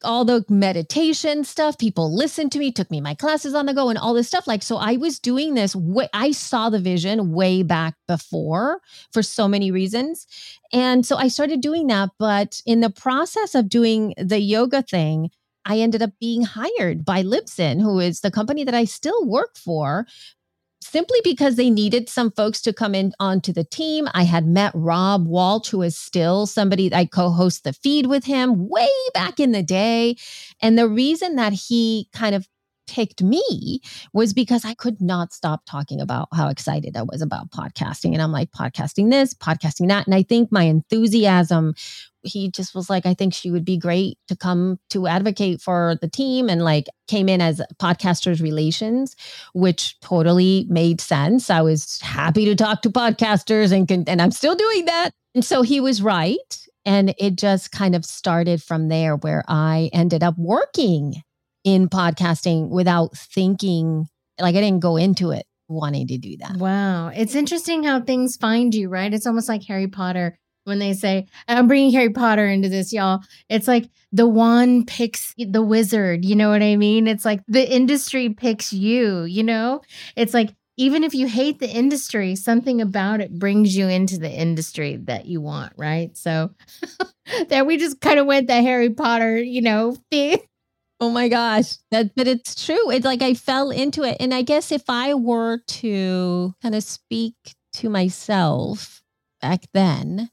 all 0.04 0.24
the 0.24 0.44
meditation 0.48 1.44
stuff. 1.44 1.78
People 1.78 2.14
listen 2.14 2.50
to 2.50 2.58
me, 2.58 2.72
took 2.72 2.90
me 2.90 3.00
my 3.00 3.14
classes 3.14 3.54
on 3.54 3.66
the 3.66 3.74
go 3.74 3.88
and 3.88 3.98
all 3.98 4.14
this 4.14 4.28
stuff. 4.28 4.46
Like, 4.46 4.62
so 4.62 4.76
I 4.76 4.96
was 4.96 5.18
doing 5.18 5.54
this 5.54 5.76
I 6.12 6.32
saw 6.32 6.68
the 6.68 6.78
vision 6.78 7.32
way 7.32 7.62
back 7.62 7.94
before 8.06 8.80
for 9.12 9.22
so 9.22 9.48
many 9.48 9.70
reasons. 9.70 10.26
And 10.72 11.06
so 11.06 11.16
I 11.16 11.28
started 11.28 11.60
doing 11.60 11.86
that. 11.86 12.10
But 12.18 12.60
in 12.66 12.80
the 12.80 12.90
process 12.90 13.54
of 13.54 13.68
doing 13.68 14.14
the 14.18 14.40
yoga 14.40 14.82
thing, 14.82 15.30
I 15.66 15.78
ended 15.80 16.00
up 16.00 16.12
being 16.20 16.42
hired 16.42 17.04
by 17.04 17.22
Libsyn, 17.22 17.82
who 17.82 17.98
is 17.98 18.20
the 18.20 18.30
company 18.30 18.64
that 18.64 18.74
I 18.74 18.84
still 18.84 19.26
work 19.26 19.56
for, 19.58 20.06
simply 20.80 21.18
because 21.24 21.56
they 21.56 21.68
needed 21.68 22.08
some 22.08 22.30
folks 22.30 22.62
to 22.62 22.72
come 22.72 22.94
in 22.94 23.12
onto 23.18 23.52
the 23.52 23.64
team. 23.64 24.08
I 24.14 24.22
had 24.22 24.46
met 24.46 24.72
Rob 24.74 25.26
Walsh, 25.26 25.68
who 25.68 25.82
is 25.82 25.98
still 25.98 26.46
somebody 26.46 26.94
I 26.94 27.04
co-host 27.04 27.64
the 27.64 27.72
feed 27.72 28.06
with 28.06 28.24
him 28.24 28.68
way 28.68 28.88
back 29.12 29.40
in 29.40 29.50
the 29.50 29.64
day. 29.64 30.16
And 30.62 30.78
the 30.78 30.88
reason 30.88 31.34
that 31.36 31.52
he 31.52 32.08
kind 32.12 32.34
of 32.34 32.48
picked 32.86 33.22
me 33.22 33.80
was 34.12 34.32
because 34.32 34.64
I 34.64 34.74
could 34.74 35.00
not 35.00 35.32
stop 35.32 35.62
talking 35.66 36.00
about 36.00 36.28
how 36.32 36.48
excited 36.48 36.96
I 36.96 37.02
was 37.02 37.22
about 37.22 37.50
podcasting. 37.50 38.12
And 38.12 38.22
I'm 38.22 38.32
like, 38.32 38.50
podcasting 38.50 39.10
this, 39.10 39.34
podcasting 39.34 39.88
that. 39.88 40.06
And 40.06 40.14
I 40.14 40.22
think 40.22 40.50
my 40.50 40.64
enthusiasm, 40.64 41.74
he 42.22 42.50
just 42.50 42.74
was 42.74 42.90
like, 42.90 43.06
I 43.06 43.14
think 43.14 43.34
she 43.34 43.50
would 43.50 43.64
be 43.64 43.76
great 43.76 44.18
to 44.28 44.36
come 44.36 44.78
to 44.90 45.06
advocate 45.06 45.60
for 45.60 45.96
the 46.00 46.08
team 46.08 46.48
and 46.48 46.64
like 46.64 46.86
came 47.08 47.28
in 47.28 47.40
as 47.40 47.60
podcasters 47.80 48.42
relations, 48.42 49.16
which 49.54 49.98
totally 50.00 50.66
made 50.68 51.00
sense. 51.00 51.50
I 51.50 51.62
was 51.62 52.00
happy 52.00 52.44
to 52.46 52.54
talk 52.54 52.82
to 52.82 52.90
podcasters 52.90 53.72
and, 53.72 53.86
can, 53.86 54.04
and 54.08 54.20
I'm 54.20 54.32
still 54.32 54.54
doing 54.54 54.86
that. 54.86 55.10
And 55.34 55.44
so 55.44 55.62
he 55.62 55.80
was 55.80 56.02
right. 56.02 56.66
And 56.84 57.14
it 57.18 57.36
just 57.36 57.72
kind 57.72 57.94
of 57.96 58.04
started 58.04 58.62
from 58.62 58.88
there 58.88 59.16
where 59.16 59.44
I 59.48 59.90
ended 59.92 60.22
up 60.22 60.38
working 60.38 61.22
in 61.66 61.88
podcasting 61.88 62.68
without 62.68 63.18
thinking, 63.18 64.06
like 64.40 64.54
I 64.54 64.60
didn't 64.60 64.80
go 64.80 64.96
into 64.96 65.32
it 65.32 65.44
wanting 65.68 66.06
to 66.06 66.16
do 66.16 66.36
that. 66.38 66.56
Wow. 66.56 67.08
It's 67.08 67.34
interesting 67.34 67.82
how 67.82 68.00
things 68.00 68.36
find 68.36 68.72
you, 68.72 68.88
right? 68.88 69.12
It's 69.12 69.26
almost 69.26 69.48
like 69.48 69.64
Harry 69.64 69.88
Potter 69.88 70.38
when 70.62 70.78
they 70.78 70.92
say, 70.92 71.26
I'm 71.48 71.66
bringing 71.66 71.92
Harry 71.92 72.10
Potter 72.10 72.46
into 72.46 72.68
this, 72.68 72.92
y'all. 72.92 73.20
It's 73.48 73.66
like 73.66 73.90
the 74.12 74.28
wand 74.28 74.86
picks 74.86 75.34
the 75.36 75.62
wizard. 75.62 76.24
You 76.24 76.36
know 76.36 76.50
what 76.50 76.62
I 76.62 76.76
mean? 76.76 77.08
It's 77.08 77.24
like 77.24 77.40
the 77.48 77.68
industry 77.68 78.30
picks 78.30 78.72
you, 78.72 79.24
you 79.24 79.42
know? 79.42 79.82
It's 80.14 80.34
like, 80.34 80.54
even 80.76 81.02
if 81.02 81.14
you 81.14 81.26
hate 81.26 81.58
the 81.58 81.70
industry, 81.70 82.36
something 82.36 82.80
about 82.80 83.20
it 83.20 83.36
brings 83.36 83.76
you 83.76 83.88
into 83.88 84.18
the 84.18 84.30
industry 84.30 84.96
that 85.04 85.26
you 85.26 85.40
want, 85.40 85.72
right? 85.76 86.16
So 86.16 86.50
there 87.48 87.64
we 87.64 87.76
just 87.76 88.00
kind 88.00 88.20
of 88.20 88.26
went 88.26 88.46
the 88.46 88.62
Harry 88.62 88.90
Potter, 88.90 89.36
you 89.36 89.62
know, 89.62 89.96
thing. 90.12 90.38
Oh 91.00 91.10
my 91.10 91.28
gosh. 91.28 91.76
That 91.90 92.14
but 92.14 92.26
it's 92.26 92.64
true. 92.64 92.90
It's 92.90 93.04
like 93.04 93.22
I 93.22 93.34
fell 93.34 93.70
into 93.70 94.02
it. 94.02 94.16
And 94.18 94.32
I 94.32 94.42
guess 94.42 94.72
if 94.72 94.84
I 94.88 95.14
were 95.14 95.58
to 95.58 96.54
kind 96.62 96.74
of 96.74 96.82
speak 96.82 97.34
to 97.74 97.90
myself 97.90 99.02
back 99.42 99.64
then, 99.74 100.30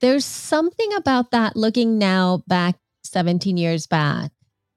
there's 0.00 0.24
something 0.24 0.92
about 0.94 1.30
that 1.32 1.56
looking 1.56 1.98
now 1.98 2.42
back 2.46 2.76
17 3.04 3.56
years 3.56 3.86
back. 3.86 4.32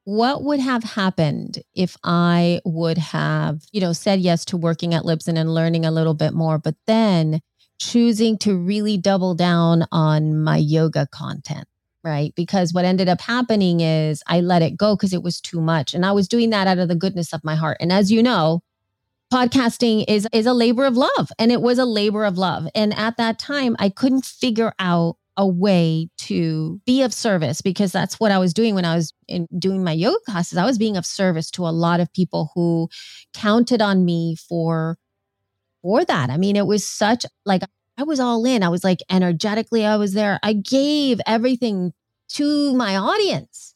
What 0.06 0.44
would 0.44 0.60
have 0.60 0.84
happened 0.84 1.60
if 1.76 1.98
I 2.04 2.62
would 2.66 2.98
have, 2.98 3.64
you 3.72 3.82
know, 3.82 3.94
said 3.94 4.20
yes 4.20 4.46
to 4.46 4.58
working 4.58 4.94
at 4.94 5.04
Libsyn 5.04 5.38
and 5.40 5.54
learning 5.54 5.86
a 5.86 5.92
little 5.92 6.14
bit 6.14 6.34
more, 6.34 6.58
but 6.60 6.76
then 6.88 7.40
choosing 7.80 8.38
to 8.40 8.56
really 8.58 8.98
double 8.98 9.36
down 9.36 9.86
on 9.92 10.38
my 10.44 10.58
yoga 10.58 11.08
content? 11.12 11.68
Right? 12.04 12.34
Because 12.36 12.74
what 12.74 12.86
ended 12.86 13.08
up 13.08 13.22
happening 13.22 13.80
is 13.80 14.22
I 14.28 14.42
let 14.42 14.62
it 14.62 14.78
go 14.78 14.96
because 14.96 15.14
it 15.14 15.24
was 15.24 15.40
too 15.40 15.62
much. 15.62 15.94
And 15.94 16.06
I 16.06 16.12
was 16.12 16.28
doing 16.28 16.50
that 16.50 16.68
out 16.68 16.80
of 16.80 16.90
the 16.90 16.96
goodness 16.96 17.34
of 17.34 17.44
my 17.44 17.56
heart. 17.56 17.78
And 17.80 17.92
as 17.92 18.12
you 18.12 18.22
know, 18.22 18.62
podcasting 19.34 20.06
is 20.08 20.28
is 20.32 20.46
a 20.46 20.54
labor 20.54 20.86
of 20.86 20.96
love 20.96 21.32
and 21.40 21.52
it 21.52 21.62
was 21.62 21.80
a 21.80 21.86
labor 21.86 22.26
of 22.26 22.38
love. 22.38 22.68
And 22.76 22.98
at 22.98 23.18
that 23.18 23.40
time 23.40 23.76
I 23.80 23.90
couldn't 23.90 24.26
figure 24.26 24.74
out 24.80 25.18
a 25.36 25.48
way 25.48 26.10
to 26.18 26.80
be 26.86 27.02
of 27.02 27.14
service 27.14 27.62
because 27.62 27.92
that's 27.92 28.20
what 28.20 28.32
I 28.32 28.38
was 28.38 28.54
doing 28.54 28.76
when 28.76 28.86
I 28.86 28.96
was 28.96 29.14
in 29.28 29.48
doing 29.58 29.84
my 29.84 29.92
yoga 29.92 30.20
classes. 30.28 30.58
I 30.58 30.66
was 30.66 30.78
being 30.78 30.98
of 30.98 31.06
service 31.06 31.50
to 31.52 31.66
a 31.66 31.72
lot 31.74 32.00
of 32.00 32.14
people 32.14 32.52
who 32.54 32.90
counted 33.34 33.82
on 33.82 34.06
me 34.06 34.36
for 34.36 34.98
for 35.82 36.06
that. 36.06 36.30
I 36.30 36.38
mean, 36.38 36.56
it 36.56 36.68
was 36.68 36.88
such 36.88 37.26
like 37.46 37.64
I 37.98 38.04
was 38.04 38.20
all 38.20 38.46
in. 38.46 38.64
I 38.64 38.70
was 38.70 38.84
like 38.84 39.00
energetically, 39.10 39.86
I 39.86 39.98
was 39.98 40.14
there. 40.14 40.40
I 40.44 40.54
gave 40.54 41.22
everything 41.26 41.94
to 42.30 42.74
my 42.76 42.96
audience. 42.96 43.74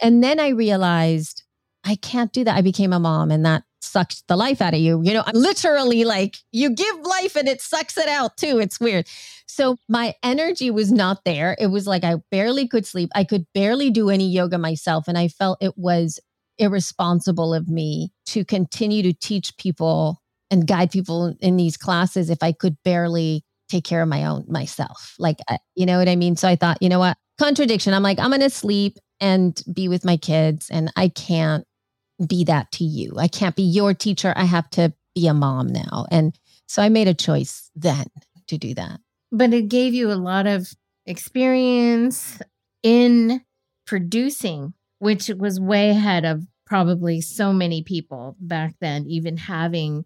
And 0.00 0.22
then 0.22 0.38
I 0.38 0.48
realized 0.48 1.42
I 1.84 1.96
can't 1.96 2.32
do 2.32 2.44
that. 2.44 2.56
I 2.56 2.62
became 2.62 2.92
a 2.92 3.00
mom 3.00 3.30
and 3.30 3.44
that 3.46 3.64
sucked 3.80 4.26
the 4.28 4.36
life 4.36 4.60
out 4.60 4.74
of 4.74 4.80
you. 4.80 5.00
You 5.02 5.14
know, 5.14 5.22
I'm 5.24 5.36
literally 5.36 6.04
like, 6.04 6.36
you 6.52 6.70
give 6.70 6.96
life 7.00 7.36
and 7.36 7.48
it 7.48 7.60
sucks 7.60 7.96
it 7.96 8.08
out 8.08 8.36
too. 8.36 8.58
It's 8.58 8.80
weird. 8.80 9.06
So 9.46 9.78
my 9.88 10.14
energy 10.22 10.70
was 10.70 10.90
not 10.90 11.24
there. 11.24 11.56
It 11.58 11.68
was 11.68 11.86
like 11.86 12.04
I 12.04 12.16
barely 12.30 12.66
could 12.68 12.86
sleep. 12.86 13.10
I 13.14 13.24
could 13.24 13.46
barely 13.54 13.90
do 13.90 14.10
any 14.10 14.28
yoga 14.28 14.58
myself. 14.58 15.08
And 15.08 15.16
I 15.16 15.28
felt 15.28 15.62
it 15.62 15.78
was 15.78 16.18
irresponsible 16.58 17.54
of 17.54 17.68
me 17.68 18.12
to 18.26 18.44
continue 18.44 19.02
to 19.02 19.12
teach 19.12 19.56
people 19.56 20.20
and 20.50 20.66
guide 20.66 20.90
people 20.90 21.34
in 21.40 21.56
these 21.56 21.76
classes 21.76 22.30
if 22.30 22.42
I 22.42 22.52
could 22.52 22.76
barely 22.84 23.44
take 23.68 23.84
care 23.84 24.02
of 24.02 24.08
my 24.08 24.24
own 24.24 24.44
myself. 24.48 25.14
Like, 25.18 25.38
you 25.74 25.86
know 25.86 25.98
what 25.98 26.08
I 26.08 26.16
mean? 26.16 26.36
So 26.36 26.48
I 26.48 26.56
thought, 26.56 26.78
you 26.80 26.88
know 26.88 26.98
what? 26.98 27.16
Contradiction. 27.38 27.94
I'm 27.94 28.02
like, 28.02 28.18
I'm 28.18 28.30
going 28.30 28.40
to 28.40 28.50
sleep 28.50 28.98
and 29.20 29.60
be 29.72 29.88
with 29.88 30.04
my 30.04 30.16
kids. 30.16 30.68
And 30.70 30.92
I 30.96 31.08
can't 31.08 31.64
be 32.26 32.44
that 32.44 32.70
to 32.72 32.84
you. 32.84 33.14
I 33.18 33.28
can't 33.28 33.56
be 33.56 33.62
your 33.62 33.92
teacher. 33.94 34.32
I 34.36 34.44
have 34.44 34.70
to 34.70 34.92
be 35.14 35.26
a 35.26 35.34
mom 35.34 35.68
now. 35.68 36.06
And 36.10 36.38
so 36.66 36.82
I 36.82 36.88
made 36.88 37.08
a 37.08 37.14
choice 37.14 37.70
then 37.74 38.06
to 38.48 38.58
do 38.58 38.74
that. 38.74 39.00
But 39.32 39.52
it 39.52 39.68
gave 39.68 39.94
you 39.94 40.12
a 40.12 40.14
lot 40.14 40.46
of 40.46 40.68
experience 41.04 42.40
in 42.82 43.42
producing, 43.86 44.74
which 44.98 45.28
was 45.28 45.60
way 45.60 45.90
ahead 45.90 46.24
of 46.24 46.42
probably 46.64 47.20
so 47.20 47.52
many 47.52 47.82
people 47.82 48.36
back 48.40 48.74
then, 48.80 49.06
even 49.06 49.36
having 49.36 50.04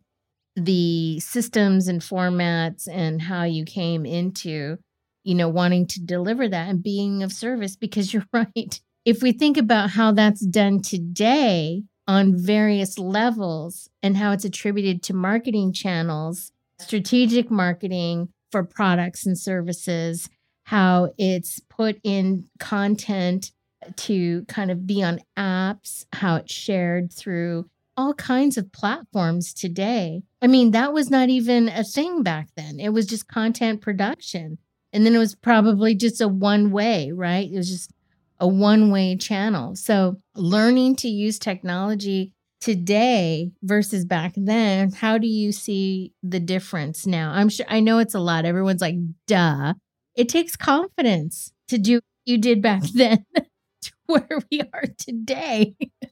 the 0.64 1.20
systems 1.20 1.88
and 1.88 2.00
formats 2.00 2.88
and 2.88 3.22
how 3.22 3.44
you 3.44 3.64
came 3.64 4.06
into, 4.06 4.76
you 5.24 5.34
know, 5.34 5.48
wanting 5.48 5.86
to 5.86 6.00
deliver 6.00 6.48
that 6.48 6.68
and 6.68 6.82
being 6.82 7.22
of 7.22 7.32
service 7.32 7.76
because 7.76 8.12
you're 8.14 8.26
right. 8.32 8.80
If 9.04 9.22
we 9.22 9.32
think 9.32 9.56
about 9.56 9.90
how 9.90 10.12
that's 10.12 10.44
done 10.44 10.82
today 10.82 11.82
on 12.06 12.36
various 12.36 12.98
levels 12.98 13.88
and 14.02 14.16
how 14.16 14.32
it's 14.32 14.44
attributed 14.44 15.02
to 15.04 15.14
marketing 15.14 15.72
channels, 15.72 16.52
strategic 16.78 17.50
marketing 17.50 18.28
for 18.50 18.64
products 18.64 19.26
and 19.26 19.38
services, 19.38 20.28
how 20.64 21.12
it's 21.18 21.60
put 21.60 21.98
in 22.04 22.44
content 22.58 23.52
to 23.96 24.44
kind 24.44 24.70
of 24.70 24.86
be 24.86 25.02
on 25.02 25.20
apps, 25.38 26.04
how 26.12 26.36
it's 26.36 26.52
shared 26.52 27.12
through 27.12 27.68
all 28.00 28.14
kinds 28.14 28.56
of 28.56 28.72
platforms 28.72 29.52
today. 29.52 30.22
I 30.40 30.46
mean, 30.46 30.70
that 30.70 30.92
was 30.92 31.10
not 31.10 31.28
even 31.28 31.68
a 31.68 31.84
thing 31.84 32.22
back 32.22 32.48
then. 32.56 32.80
It 32.80 32.90
was 32.90 33.06
just 33.06 33.28
content 33.28 33.82
production. 33.82 34.58
And 34.92 35.04
then 35.04 35.14
it 35.14 35.18
was 35.18 35.34
probably 35.34 35.94
just 35.94 36.20
a 36.20 36.26
one 36.28 36.70
way, 36.70 37.12
right? 37.12 37.48
It 37.50 37.56
was 37.56 37.70
just 37.70 37.92
a 38.40 38.48
one 38.48 38.90
way 38.90 39.16
channel. 39.16 39.76
So 39.76 40.16
learning 40.34 40.96
to 40.96 41.08
use 41.08 41.38
technology 41.38 42.32
today 42.60 43.52
versus 43.62 44.04
back 44.04 44.32
then, 44.36 44.92
how 44.92 45.18
do 45.18 45.26
you 45.26 45.52
see 45.52 46.12
the 46.22 46.40
difference 46.40 47.06
now? 47.06 47.32
I'm 47.32 47.48
sure 47.48 47.66
I 47.68 47.80
know 47.80 47.98
it's 47.98 48.14
a 48.14 48.20
lot. 48.20 48.44
Everyone's 48.44 48.80
like, 48.80 48.96
duh. 49.26 49.74
It 50.16 50.28
takes 50.28 50.56
confidence 50.56 51.52
to 51.68 51.78
do 51.78 51.96
what 51.96 52.04
you 52.24 52.38
did 52.38 52.62
back 52.62 52.82
then 52.94 53.24
to 53.34 53.92
where 54.06 54.40
we 54.50 54.62
are 54.72 54.84
today. 54.98 55.76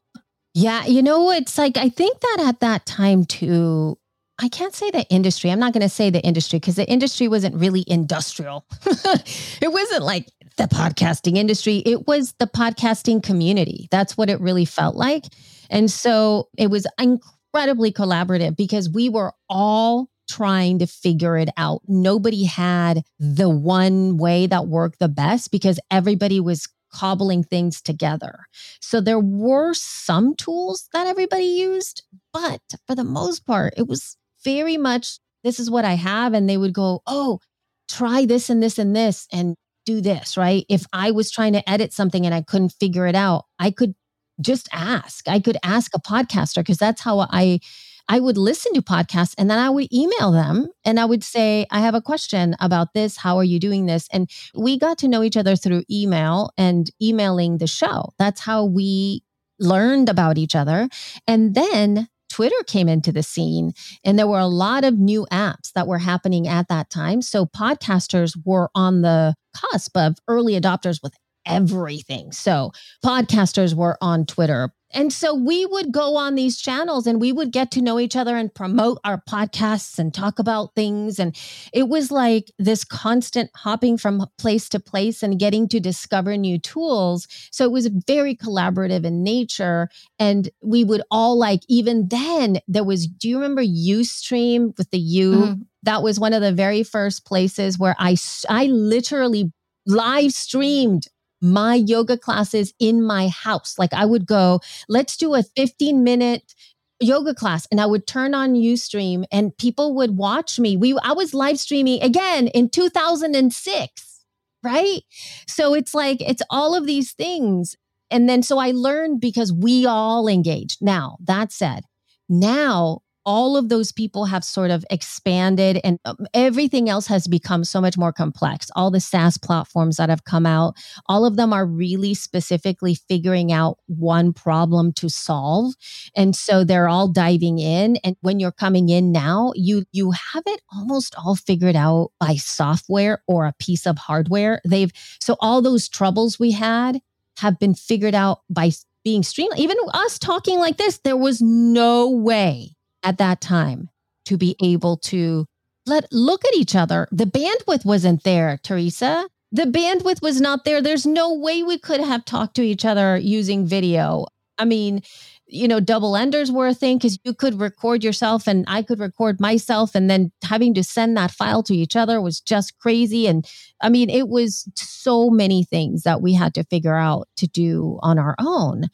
Yeah, 0.60 0.86
you 0.86 1.04
know, 1.04 1.30
it's 1.30 1.56
like 1.56 1.76
I 1.76 1.88
think 1.88 2.18
that 2.18 2.38
at 2.48 2.58
that 2.60 2.84
time 2.84 3.24
too, 3.24 3.96
I 4.40 4.48
can't 4.48 4.74
say 4.74 4.90
the 4.90 5.04
industry. 5.08 5.52
I'm 5.52 5.60
not 5.60 5.72
going 5.72 5.82
to 5.82 5.88
say 5.88 6.10
the 6.10 6.20
industry 6.22 6.58
because 6.58 6.74
the 6.74 6.88
industry 6.88 7.28
wasn't 7.28 7.54
really 7.54 7.84
industrial. 7.86 8.66
it 8.84 9.70
wasn't 9.70 10.02
like 10.02 10.26
the 10.56 10.64
podcasting 10.64 11.36
industry, 11.36 11.76
it 11.86 12.08
was 12.08 12.34
the 12.40 12.48
podcasting 12.48 13.22
community. 13.22 13.86
That's 13.92 14.16
what 14.16 14.28
it 14.28 14.40
really 14.40 14.64
felt 14.64 14.96
like. 14.96 15.26
And 15.70 15.88
so 15.88 16.48
it 16.58 16.72
was 16.72 16.88
incredibly 16.98 17.92
collaborative 17.92 18.56
because 18.56 18.90
we 18.90 19.08
were 19.08 19.34
all 19.48 20.08
trying 20.28 20.80
to 20.80 20.88
figure 20.88 21.36
it 21.36 21.50
out. 21.56 21.82
Nobody 21.86 22.44
had 22.44 23.04
the 23.20 23.48
one 23.48 24.16
way 24.16 24.48
that 24.48 24.66
worked 24.66 24.98
the 24.98 25.08
best 25.08 25.52
because 25.52 25.78
everybody 25.88 26.40
was 26.40 26.68
cobbling 26.92 27.44
things 27.44 27.80
together. 27.80 28.46
So 28.80 29.00
there 29.00 29.18
were 29.18 29.74
some 29.74 30.34
tools 30.34 30.88
that 30.92 31.06
everybody 31.06 31.44
used, 31.44 32.02
but 32.32 32.60
for 32.86 32.94
the 32.94 33.04
most 33.04 33.46
part, 33.46 33.74
it 33.76 33.86
was 33.86 34.16
very 34.44 34.76
much 34.76 35.18
this 35.44 35.60
is 35.60 35.70
what 35.70 35.84
I 35.84 35.94
have. 35.94 36.34
And 36.34 36.48
they 36.48 36.56
would 36.56 36.72
go, 36.72 37.02
oh, 37.06 37.40
try 37.88 38.24
this 38.26 38.50
and 38.50 38.62
this 38.62 38.78
and 38.78 38.94
this 38.94 39.26
and 39.32 39.56
do 39.86 40.00
this, 40.00 40.36
right? 40.36 40.64
If 40.68 40.84
I 40.92 41.10
was 41.10 41.30
trying 41.30 41.54
to 41.54 41.68
edit 41.68 41.92
something 41.92 42.26
and 42.26 42.34
I 42.34 42.42
couldn't 42.42 42.74
figure 42.78 43.06
it 43.06 43.14
out, 43.14 43.44
I 43.58 43.70
could 43.70 43.94
just 44.40 44.68
ask. 44.72 45.26
I 45.26 45.40
could 45.40 45.56
ask 45.62 45.92
a 45.94 46.00
podcaster 46.00 46.56
because 46.56 46.78
that's 46.78 47.00
how 47.00 47.20
I 47.20 47.60
I 48.08 48.20
would 48.20 48.38
listen 48.38 48.72
to 48.74 48.82
podcasts 48.82 49.34
and 49.36 49.50
then 49.50 49.58
I 49.58 49.70
would 49.70 49.92
email 49.92 50.32
them 50.32 50.68
and 50.84 50.98
I 50.98 51.04
would 51.04 51.22
say, 51.22 51.66
I 51.70 51.80
have 51.80 51.94
a 51.94 52.00
question 52.00 52.56
about 52.60 52.94
this. 52.94 53.16
How 53.16 53.36
are 53.36 53.44
you 53.44 53.60
doing 53.60 53.86
this? 53.86 54.08
And 54.12 54.30
we 54.54 54.78
got 54.78 54.98
to 54.98 55.08
know 55.08 55.22
each 55.22 55.36
other 55.36 55.56
through 55.56 55.84
email 55.90 56.50
and 56.56 56.90
emailing 57.02 57.58
the 57.58 57.66
show. 57.66 58.10
That's 58.18 58.40
how 58.40 58.64
we 58.64 59.22
learned 59.60 60.08
about 60.08 60.38
each 60.38 60.54
other. 60.54 60.88
And 61.26 61.54
then 61.54 62.08
Twitter 62.30 62.62
came 62.66 62.88
into 62.88 63.10
the 63.10 63.22
scene 63.22 63.72
and 64.04 64.18
there 64.18 64.26
were 64.26 64.38
a 64.38 64.46
lot 64.46 64.84
of 64.84 64.98
new 64.98 65.26
apps 65.32 65.72
that 65.74 65.86
were 65.86 65.98
happening 65.98 66.46
at 66.46 66.68
that 66.68 66.90
time. 66.90 67.20
So 67.22 67.46
podcasters 67.46 68.32
were 68.44 68.70
on 68.74 69.02
the 69.02 69.34
cusp 69.56 69.96
of 69.96 70.18
early 70.28 70.58
adopters 70.58 71.00
with 71.02 71.14
everything. 71.46 72.30
So 72.32 72.72
podcasters 73.04 73.74
were 73.74 73.96
on 74.00 74.26
Twitter, 74.26 74.70
and 74.92 75.12
so 75.12 75.34
we 75.34 75.66
would 75.66 75.92
go 75.92 76.16
on 76.16 76.34
these 76.34 76.58
channels 76.58 77.06
and 77.06 77.20
we 77.20 77.32
would 77.32 77.52
get 77.52 77.70
to 77.72 77.82
know 77.82 77.98
each 77.98 78.16
other 78.16 78.36
and 78.36 78.54
promote 78.54 78.98
our 79.04 79.22
podcasts 79.28 79.98
and 79.98 80.14
talk 80.14 80.38
about 80.38 80.74
things. 80.74 81.18
And 81.18 81.36
it 81.72 81.88
was 81.88 82.10
like 82.10 82.50
this 82.58 82.84
constant 82.84 83.50
hopping 83.54 83.98
from 83.98 84.26
place 84.38 84.68
to 84.70 84.80
place 84.80 85.22
and 85.22 85.38
getting 85.38 85.68
to 85.68 85.80
discover 85.80 86.36
new 86.36 86.58
tools. 86.58 87.28
So 87.50 87.64
it 87.64 87.72
was 87.72 87.88
very 88.06 88.34
collaborative 88.34 89.04
in 89.04 89.22
nature. 89.22 89.88
And 90.18 90.48
we 90.62 90.84
would 90.84 91.02
all 91.10 91.38
like, 91.38 91.60
even 91.68 92.08
then, 92.08 92.60
there 92.66 92.84
was, 92.84 93.06
do 93.06 93.28
you 93.28 93.36
remember 93.36 93.62
Ustream 93.62 94.76
with 94.78 94.90
the 94.90 94.98
U? 94.98 95.32
Mm-hmm. 95.32 95.62
That 95.82 96.02
was 96.02 96.18
one 96.18 96.32
of 96.32 96.40
the 96.40 96.52
very 96.52 96.82
first 96.82 97.26
places 97.26 97.78
where 97.78 97.94
I, 97.98 98.16
I 98.48 98.66
literally 98.66 99.52
live 99.86 100.32
streamed 100.32 101.08
my 101.40 101.74
yoga 101.74 102.18
classes 102.18 102.72
in 102.78 103.02
my 103.02 103.28
house. 103.28 103.78
Like 103.78 103.92
I 103.92 104.04
would 104.04 104.26
go, 104.26 104.60
let's 104.88 105.16
do 105.16 105.34
a 105.34 105.42
15 105.42 106.02
minute 106.02 106.54
yoga 107.00 107.34
class 107.34 107.66
and 107.70 107.80
I 107.80 107.86
would 107.86 108.06
turn 108.06 108.34
on 108.34 108.54
Ustream 108.54 109.24
and 109.30 109.56
people 109.56 109.94
would 109.96 110.16
watch 110.16 110.58
me. 110.58 110.76
We 110.76 110.98
I 111.02 111.12
was 111.12 111.34
live 111.34 111.58
streaming 111.58 112.02
again 112.02 112.48
in 112.48 112.68
2006, 112.70 114.24
right? 114.64 115.00
So 115.46 115.74
it's 115.74 115.94
like 115.94 116.20
it's 116.20 116.42
all 116.50 116.74
of 116.74 116.86
these 116.86 117.12
things. 117.12 117.76
And 118.10 118.28
then 118.28 118.42
so 118.42 118.58
I 118.58 118.70
learned 118.70 119.20
because 119.20 119.52
we 119.52 119.86
all 119.86 120.28
engaged. 120.28 120.78
Now, 120.80 121.18
that 121.20 121.52
said, 121.52 121.84
now 122.28 123.02
all 123.28 123.58
of 123.58 123.68
those 123.68 123.92
people 123.92 124.24
have 124.24 124.42
sort 124.42 124.70
of 124.70 124.86
expanded 124.88 125.78
and 125.84 125.98
um, 126.06 126.16
everything 126.32 126.88
else 126.88 127.06
has 127.06 127.28
become 127.28 127.62
so 127.62 127.78
much 127.78 127.98
more 127.98 128.10
complex. 128.10 128.70
All 128.74 128.90
the 128.90 129.00
SaaS 129.00 129.36
platforms 129.36 129.98
that 129.98 130.08
have 130.08 130.24
come 130.24 130.46
out, 130.46 130.76
all 131.10 131.26
of 131.26 131.36
them 131.36 131.52
are 131.52 131.66
really 131.66 132.14
specifically 132.14 132.94
figuring 132.94 133.52
out 133.52 133.76
one 133.84 134.32
problem 134.32 134.94
to 134.94 135.10
solve. 135.10 135.74
And 136.16 136.34
so 136.34 136.64
they're 136.64 136.88
all 136.88 137.06
diving 137.06 137.58
in 137.58 137.98
and 138.02 138.16
when 138.22 138.40
you're 138.40 138.50
coming 138.50 138.88
in 138.88 139.12
now, 139.12 139.52
you 139.54 139.84
you 139.92 140.12
have 140.12 140.44
it 140.46 140.62
almost 140.72 141.14
all 141.18 141.36
figured 141.36 141.76
out 141.76 142.12
by 142.18 142.36
software 142.36 143.22
or 143.28 143.44
a 143.44 143.54
piece 143.58 143.86
of 143.86 143.98
hardware. 143.98 144.62
They've 144.66 144.92
so 145.20 145.36
all 145.40 145.60
those 145.60 145.86
troubles 145.86 146.38
we 146.38 146.52
had 146.52 147.02
have 147.40 147.58
been 147.58 147.74
figured 147.74 148.14
out 148.14 148.38
by 148.48 148.70
being 149.04 149.22
streamed. 149.22 149.58
Even 149.58 149.76
us 149.92 150.18
talking 150.18 150.58
like 150.58 150.78
this, 150.78 151.00
there 151.04 151.14
was 151.14 151.42
no 151.42 152.10
way 152.10 152.77
at 153.02 153.18
that 153.18 153.40
time 153.40 153.88
to 154.26 154.36
be 154.36 154.56
able 154.62 154.96
to 154.96 155.46
let 155.86 156.06
look 156.12 156.44
at 156.44 156.54
each 156.54 156.74
other. 156.76 157.08
The 157.10 157.24
bandwidth 157.24 157.84
wasn't 157.84 158.24
there, 158.24 158.58
Teresa. 158.62 159.28
The 159.50 159.64
bandwidth 159.64 160.20
was 160.20 160.40
not 160.40 160.64
there. 160.64 160.82
There's 160.82 161.06
no 161.06 161.32
way 161.32 161.62
we 161.62 161.78
could 161.78 162.00
have 162.00 162.24
talked 162.24 162.56
to 162.56 162.62
each 162.62 162.84
other 162.84 163.16
using 163.16 163.66
video. 163.66 164.26
I 164.58 164.66
mean, 164.66 165.02
you 165.46 165.66
know, 165.66 165.80
double 165.80 166.14
enders 166.14 166.52
were 166.52 166.66
a 166.66 166.74
thing 166.74 166.98
because 166.98 167.18
you 167.24 167.32
could 167.32 167.58
record 167.58 168.04
yourself 168.04 168.46
and 168.46 168.66
I 168.68 168.82
could 168.82 168.98
record 168.98 169.40
myself, 169.40 169.94
and 169.94 170.10
then 170.10 170.30
having 170.44 170.74
to 170.74 170.84
send 170.84 171.16
that 171.16 171.30
file 171.30 171.62
to 171.62 171.74
each 171.74 171.96
other 171.96 172.20
was 172.20 172.40
just 172.40 172.78
crazy. 172.78 173.26
And 173.26 173.46
I 173.80 173.88
mean, 173.88 174.10
it 174.10 174.28
was 174.28 174.68
so 174.74 175.30
many 175.30 175.64
things 175.64 176.02
that 176.02 176.20
we 176.20 176.34
had 176.34 176.52
to 176.54 176.64
figure 176.64 176.96
out 176.96 177.28
to 177.36 177.46
do 177.46 177.98
on 178.02 178.18
our 178.18 178.34
own. 178.38 178.88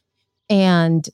And 0.49 1.09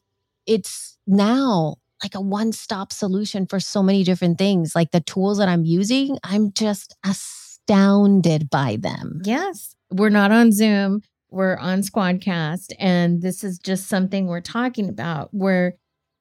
it's 0.46 0.98
now 1.06 1.76
like 2.02 2.14
a 2.14 2.20
one 2.20 2.52
stop 2.52 2.92
solution 2.92 3.46
for 3.46 3.60
so 3.60 3.82
many 3.82 4.04
different 4.04 4.38
things. 4.38 4.74
Like 4.74 4.90
the 4.90 5.00
tools 5.00 5.38
that 5.38 5.48
I'm 5.48 5.64
using, 5.64 6.18
I'm 6.24 6.52
just 6.52 6.96
astounded 7.04 8.50
by 8.50 8.76
them. 8.80 9.20
Yes. 9.24 9.74
We're 9.90 10.08
not 10.08 10.30
on 10.30 10.52
Zoom, 10.52 11.02
we're 11.30 11.56
on 11.56 11.80
Squadcast. 11.80 12.72
And 12.78 13.22
this 13.22 13.44
is 13.44 13.58
just 13.58 13.88
something 13.88 14.26
we're 14.26 14.40
talking 14.40 14.88
about 14.88 15.28
where 15.32 15.74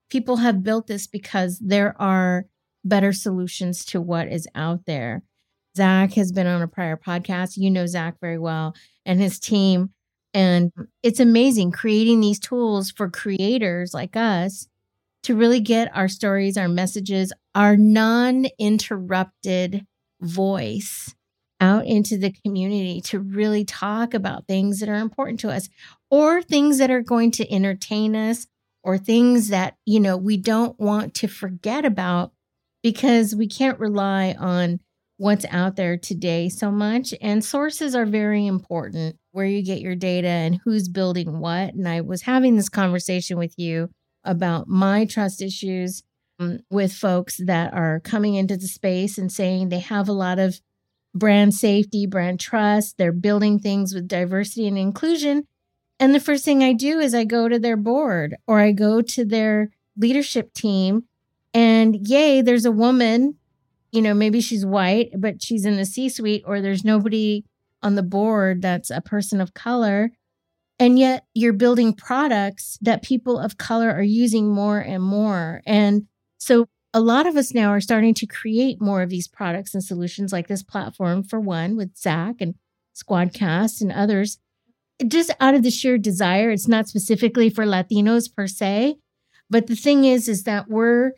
people 0.09 0.37
have 0.37 0.63
built 0.63 0.87
this 0.87 1.07
because 1.07 1.59
there 1.59 1.99
are 2.01 2.45
better 2.83 3.13
solutions 3.13 3.85
to 3.85 4.01
what 4.01 4.27
is 4.27 4.47
out 4.55 4.85
there. 4.85 5.23
Zach 5.77 6.13
has 6.13 6.31
been 6.31 6.47
on 6.47 6.61
a 6.61 6.67
prior 6.67 6.97
podcast. 6.97 7.57
You 7.57 7.69
know 7.69 7.85
Zach 7.85 8.15
very 8.19 8.39
well 8.39 8.75
and 9.05 9.19
his 9.19 9.39
team. 9.39 9.91
And 10.33 10.71
it's 11.03 11.19
amazing 11.19 11.71
creating 11.71 12.21
these 12.21 12.39
tools 12.39 12.91
for 12.91 13.09
creators 13.09 13.93
like 13.93 14.15
us 14.15 14.67
to 15.23 15.36
really 15.36 15.60
get 15.60 15.95
our 15.95 16.08
stories, 16.08 16.58
our 16.58 16.69
messages, 16.69 17.34
our 17.55 17.75
non 17.75 18.45
interrupted 18.58 19.86
voice 20.21 21.13
out 21.62 21.86
into 21.86 22.17
the 22.17 22.34
community 22.45 23.01
to 23.01 23.19
really 23.19 23.65
talk 23.65 24.13
about 24.13 24.47
things 24.47 24.79
that 24.79 24.89
are 24.89 24.95
important 24.95 25.39
to 25.41 25.49
us 25.49 25.69
or 26.10 26.41
things 26.41 26.77
that 26.77 26.89
are 26.89 27.01
going 27.01 27.32
to 27.32 27.51
entertain 27.53 28.15
us 28.15 28.47
or 28.84 28.97
things 28.97 29.49
that, 29.49 29.75
you 29.86 29.99
know, 29.99 30.15
we 30.15 30.38
don't 30.38 30.79
want 30.79 31.13
to 31.13 31.27
forget 31.27 31.84
about 31.84 32.32
because 32.82 33.36
we 33.36 33.47
can't 33.47 33.79
rely 33.79 34.36
on 34.39 34.79
what's 35.17 35.45
out 35.51 35.75
there 35.75 35.97
today 35.97 36.47
so 36.47 36.71
much. 36.71 37.13
And 37.21 37.43
sources 37.43 37.93
are 37.93 38.05
very 38.05 38.47
important 38.47 39.17
where 39.32 39.45
you 39.45 39.62
get 39.62 39.82
your 39.82 39.95
data 39.95 40.29
and 40.29 40.62
who's 40.63 40.88
building 40.88 41.39
what. 41.39 41.73
And 41.73 41.88
I 41.89 42.01
was 42.01 42.21
having 42.21 42.55
this 42.55 42.69
conversation 42.69 43.38
with 43.38 43.53
you 43.58 43.89
about 44.29 44.67
my 44.67 45.05
trust 45.05 45.41
issues 45.41 46.03
um, 46.39 46.59
with 46.69 46.93
folks 46.93 47.39
that 47.45 47.73
are 47.73 47.99
coming 47.99 48.35
into 48.35 48.55
the 48.55 48.67
space 48.67 49.17
and 49.17 49.31
saying 49.31 49.69
they 49.69 49.79
have 49.79 50.07
a 50.07 50.13
lot 50.13 50.37
of 50.37 50.61
brand 51.15 51.55
safety, 51.55 52.05
brand 52.05 52.39
trust, 52.39 52.97
they're 52.97 53.11
building 53.11 53.57
things 53.57 53.93
with 53.93 54.07
diversity 54.07 54.67
and 54.67 54.77
inclusion. 54.77 55.47
And 55.99 56.13
the 56.13 56.19
first 56.19 56.45
thing 56.45 56.63
I 56.63 56.73
do 56.73 56.99
is 56.99 57.13
I 57.13 57.23
go 57.23 57.49
to 57.49 57.59
their 57.59 57.75
board 57.75 58.35
or 58.47 58.59
I 58.59 58.71
go 58.71 59.01
to 59.01 59.25
their 59.25 59.71
leadership 59.97 60.53
team 60.53 61.03
and 61.53 62.07
yay, 62.07 62.41
there's 62.41 62.65
a 62.65 62.71
woman, 62.71 63.35
you 63.91 64.01
know, 64.01 64.13
maybe 64.13 64.39
she's 64.39 64.65
white, 64.65 65.09
but 65.17 65.41
she's 65.41 65.65
in 65.65 65.77
the 65.77 65.85
C 65.85 66.07
suite, 66.07 66.43
or 66.45 66.61
there's 66.61 66.85
nobody 66.85 67.43
on 67.81 67.95
the 67.95 68.03
board 68.03 68.61
that's 68.61 68.91
a 68.91 69.01
person 69.01 69.41
of 69.41 69.53
color. 69.53 70.11
And 70.79 70.97
yet 70.97 71.25
you're 71.33 71.53
building 71.53 71.93
products 71.93 72.77
that 72.81 73.03
people 73.03 73.37
of 73.37 73.57
color 73.57 73.91
are 73.91 74.01
using 74.01 74.49
more 74.49 74.79
and 74.79 75.03
more. 75.03 75.61
And 75.65 76.07
so 76.37 76.67
a 76.93 77.01
lot 77.01 77.27
of 77.27 77.35
us 77.35 77.53
now 77.53 77.69
are 77.69 77.81
starting 77.81 78.13
to 78.15 78.25
create 78.25 78.81
more 78.81 79.01
of 79.01 79.09
these 79.09 79.27
products 79.27 79.73
and 79.73 79.83
solutions 79.83 80.31
like 80.31 80.47
this 80.47 80.63
platform 80.63 81.23
for 81.23 81.39
one 81.39 81.75
with 81.75 81.97
Zach 81.97 82.35
and 82.39 82.55
Squadcast 82.95 83.81
and 83.81 83.91
others 83.91 84.39
just 85.07 85.31
out 85.39 85.55
of 85.55 85.63
the 85.63 85.71
sheer 85.71 85.97
desire. 85.97 86.51
It's 86.51 86.67
not 86.67 86.87
specifically 86.87 87.49
for 87.49 87.65
Latinos 87.65 88.33
per 88.33 88.47
se, 88.47 88.97
but 89.49 89.67
the 89.67 89.75
thing 89.75 90.03
is, 90.03 90.27
is 90.27 90.43
that 90.43 90.67
we're 90.67 91.13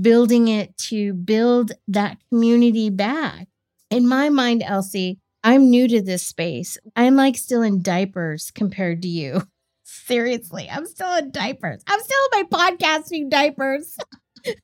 building 0.00 0.48
it 0.48 0.76
to 0.76 1.12
build 1.12 1.72
that 1.88 2.18
community 2.28 2.90
back. 2.90 3.48
In 3.90 4.08
my 4.08 4.28
mind, 4.28 4.62
Elsie, 4.64 5.18
I'm 5.44 5.70
new 5.70 5.88
to 5.88 6.00
this 6.02 6.26
space. 6.26 6.78
I'm 6.94 7.16
like 7.16 7.36
still 7.36 7.62
in 7.62 7.82
diapers 7.82 8.50
compared 8.50 9.02
to 9.02 9.08
you. 9.08 9.42
Seriously, 9.84 10.68
I'm 10.70 10.86
still 10.86 11.14
in 11.16 11.30
diapers. 11.30 11.82
I'm 11.86 12.00
still 12.00 12.18
in 12.32 12.46
my 12.50 12.70
podcasting 12.70 13.30
diapers. 13.30 13.96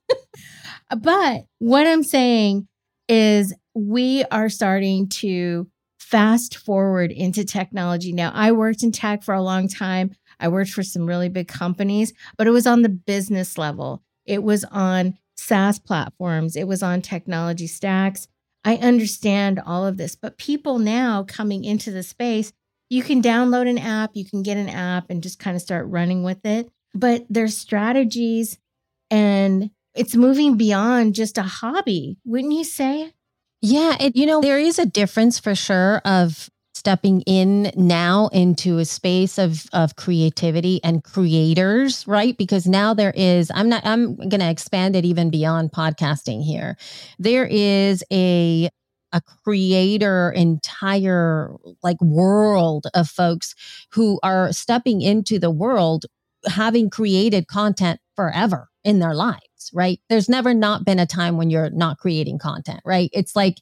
but 0.97 1.45
what 1.59 1.87
I'm 1.87 2.03
saying 2.03 2.67
is, 3.07 3.53
we 3.75 4.25
are 4.25 4.49
starting 4.49 5.07
to 5.07 5.67
fast 5.99 6.57
forward 6.57 7.11
into 7.11 7.45
technology 7.45 8.11
now. 8.11 8.31
I 8.33 8.51
worked 8.51 8.83
in 8.83 8.91
tech 8.91 9.23
for 9.23 9.33
a 9.33 9.41
long 9.41 9.67
time. 9.67 10.15
I 10.39 10.47
worked 10.47 10.71
for 10.71 10.83
some 10.83 11.05
really 11.05 11.29
big 11.29 11.47
companies, 11.47 12.13
but 12.37 12.47
it 12.47 12.51
was 12.51 12.65
on 12.65 12.81
the 12.81 12.89
business 12.89 13.57
level. 13.57 14.01
It 14.25 14.43
was 14.43 14.63
on 14.65 15.17
SaaS 15.37 15.79
platforms, 15.79 16.55
it 16.55 16.67
was 16.67 16.83
on 16.83 17.01
technology 17.01 17.67
stacks. 17.67 18.27
I 18.63 18.75
understand 18.77 19.61
all 19.65 19.85
of 19.85 19.97
this, 19.97 20.15
but 20.15 20.37
people 20.37 20.79
now 20.79 21.23
coming 21.23 21.63
into 21.63 21.91
the 21.91 22.03
space, 22.03 22.51
you 22.89 23.03
can 23.03 23.21
download 23.21 23.69
an 23.69 23.77
app, 23.77 24.11
you 24.13 24.25
can 24.25 24.43
get 24.43 24.57
an 24.57 24.69
app 24.69 25.09
and 25.09 25.23
just 25.23 25.39
kind 25.39 25.55
of 25.55 25.61
start 25.61 25.87
running 25.87 26.23
with 26.23 26.45
it. 26.45 26.69
But 26.93 27.25
there's 27.29 27.55
strategies 27.55 28.57
and 29.11 29.71
it's 29.95 30.15
moving 30.15 30.57
beyond 30.57 31.15
just 31.15 31.37
a 31.37 31.43
hobby, 31.43 32.17
wouldn't 32.25 32.53
you 32.53 32.63
say? 32.63 33.13
Yeah, 33.61 33.97
it, 33.99 34.15
you 34.15 34.25
know, 34.25 34.41
there 34.41 34.59
is 34.59 34.79
a 34.79 34.85
difference 34.85 35.39
for 35.39 35.55
sure 35.55 35.97
of 36.05 36.49
stepping 36.73 37.21
in 37.21 37.71
now 37.75 38.27
into 38.31 38.77
a 38.77 38.85
space 38.85 39.37
of 39.37 39.65
of 39.73 39.95
creativity 39.95 40.79
and 40.83 41.03
creators, 41.03 42.07
right? 42.07 42.37
Because 42.37 42.67
now 42.67 42.93
there 42.93 43.13
is 43.15 43.51
I'm 43.53 43.69
not 43.69 43.85
I'm 43.85 44.15
going 44.15 44.39
to 44.39 44.49
expand 44.49 44.95
it 44.95 45.05
even 45.05 45.29
beyond 45.29 45.71
podcasting 45.71 46.43
here. 46.43 46.77
There 47.17 47.45
is 47.45 48.03
a 48.11 48.69
a 49.11 49.21
creator 49.43 50.31
entire 50.35 51.51
like 51.81 51.99
world 51.99 52.85
of 52.93 53.09
folks 53.09 53.55
who 53.91 54.19
are 54.21 54.53
stepping 54.53 55.01
into 55.01 55.39
the 55.39 55.49
world 55.51 56.05
having 56.47 56.89
created 56.89 57.47
content 57.47 57.99
forever 58.15 58.69
in 58.83 58.99
their 58.99 59.15
lives 59.15 59.43
right? 59.73 59.99
There's 60.09 60.29
never 60.29 60.53
not 60.53 60.85
been 60.85 60.99
a 60.99 61.05
time 61.05 61.37
when 61.37 61.49
you're 61.49 61.69
not 61.69 61.97
creating 61.97 62.39
content, 62.39 62.81
right? 62.85 63.09
It's 63.13 63.35
like 63.35 63.57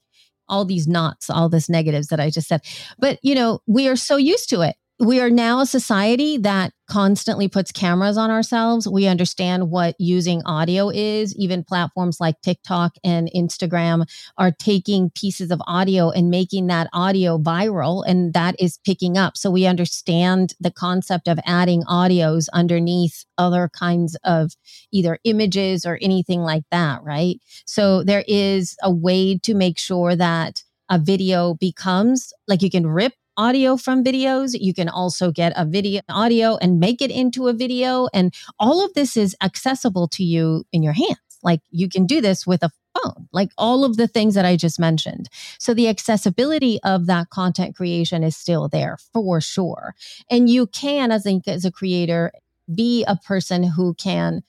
all 0.49 0.65
these 0.65 0.87
knots, 0.87 1.29
all 1.29 1.49
this 1.49 1.69
negatives 1.69 2.07
that 2.07 2.19
I 2.19 2.29
just 2.29 2.47
said. 2.47 2.61
But, 2.99 3.19
you 3.21 3.35
know, 3.35 3.59
we 3.67 3.87
are 3.87 3.95
so 3.95 4.17
used 4.17 4.49
to 4.49 4.61
it 4.61 4.75
we 4.99 5.21
are 5.21 5.29
now 5.29 5.59
a 5.59 5.65
society 5.65 6.37
that 6.37 6.73
constantly 6.89 7.47
puts 7.47 7.71
cameras 7.71 8.17
on 8.17 8.31
ourselves. 8.31 8.87
We 8.87 9.05
understand 9.05 9.69
what 9.69 9.95
using 9.99 10.41
audio 10.45 10.89
is. 10.89 11.35
Even 11.35 11.63
platforms 11.63 12.19
like 12.19 12.41
TikTok 12.41 12.95
and 13.03 13.29
Instagram 13.35 14.09
are 14.37 14.51
taking 14.51 15.11
pieces 15.11 15.51
of 15.51 15.61
audio 15.67 16.09
and 16.09 16.31
making 16.31 16.67
that 16.67 16.89
audio 16.93 17.37
viral, 17.37 18.03
and 18.07 18.33
that 18.33 18.55
is 18.59 18.79
picking 18.85 19.17
up. 19.17 19.37
So 19.37 19.51
we 19.51 19.67
understand 19.67 20.55
the 20.59 20.71
concept 20.71 21.27
of 21.27 21.39
adding 21.45 21.83
audios 21.83 22.47
underneath 22.51 23.25
other 23.37 23.69
kinds 23.71 24.17
of 24.23 24.53
either 24.91 25.19
images 25.25 25.85
or 25.85 25.99
anything 26.01 26.41
like 26.41 26.63
that, 26.71 27.03
right? 27.03 27.39
So 27.67 28.03
there 28.03 28.23
is 28.27 28.75
a 28.81 28.91
way 28.91 29.37
to 29.39 29.53
make 29.53 29.77
sure 29.77 30.15
that 30.15 30.63
a 30.89 30.97
video 30.97 31.53
becomes 31.53 32.33
like 32.47 32.61
you 32.61 32.71
can 32.71 32.87
rip 32.87 33.13
audio 33.37 33.77
from 33.77 34.03
videos. 34.03 34.57
You 34.59 34.73
can 34.73 34.89
also 34.89 35.31
get 35.31 35.53
a 35.55 35.65
video 35.65 36.01
audio 36.09 36.57
and 36.57 36.79
make 36.79 37.01
it 37.01 37.11
into 37.11 37.47
a 37.47 37.53
video. 37.53 38.07
And 38.13 38.33
all 38.59 38.83
of 38.83 38.93
this 38.93 39.15
is 39.15 39.35
accessible 39.41 40.07
to 40.09 40.23
you 40.23 40.65
in 40.71 40.83
your 40.83 40.93
hands. 40.93 41.17
Like 41.43 41.61
you 41.69 41.87
can 41.87 42.05
do 42.05 42.19
this 42.19 42.45
with 42.47 42.63
a 42.63 42.71
phone, 42.95 43.27
like 43.31 43.51
all 43.57 43.83
of 43.83 43.97
the 43.97 44.07
things 44.07 44.35
that 44.35 44.45
I 44.45 44.55
just 44.55 44.79
mentioned. 44.79 45.29
So 45.59 45.73
the 45.73 45.87
accessibility 45.87 46.79
of 46.83 47.05
that 47.05 47.29
content 47.29 47.75
creation 47.75 48.23
is 48.23 48.35
still 48.35 48.67
there 48.67 48.97
for 49.13 49.39
sure. 49.39 49.95
And 50.29 50.49
you 50.49 50.67
can, 50.67 51.11
as 51.11 51.25
a, 51.25 51.39
as 51.47 51.63
a 51.63 51.71
creator, 51.71 52.31
be 52.73 53.05
a 53.07 53.15
person 53.15 53.63
who 53.63 53.93
can 53.93 54.43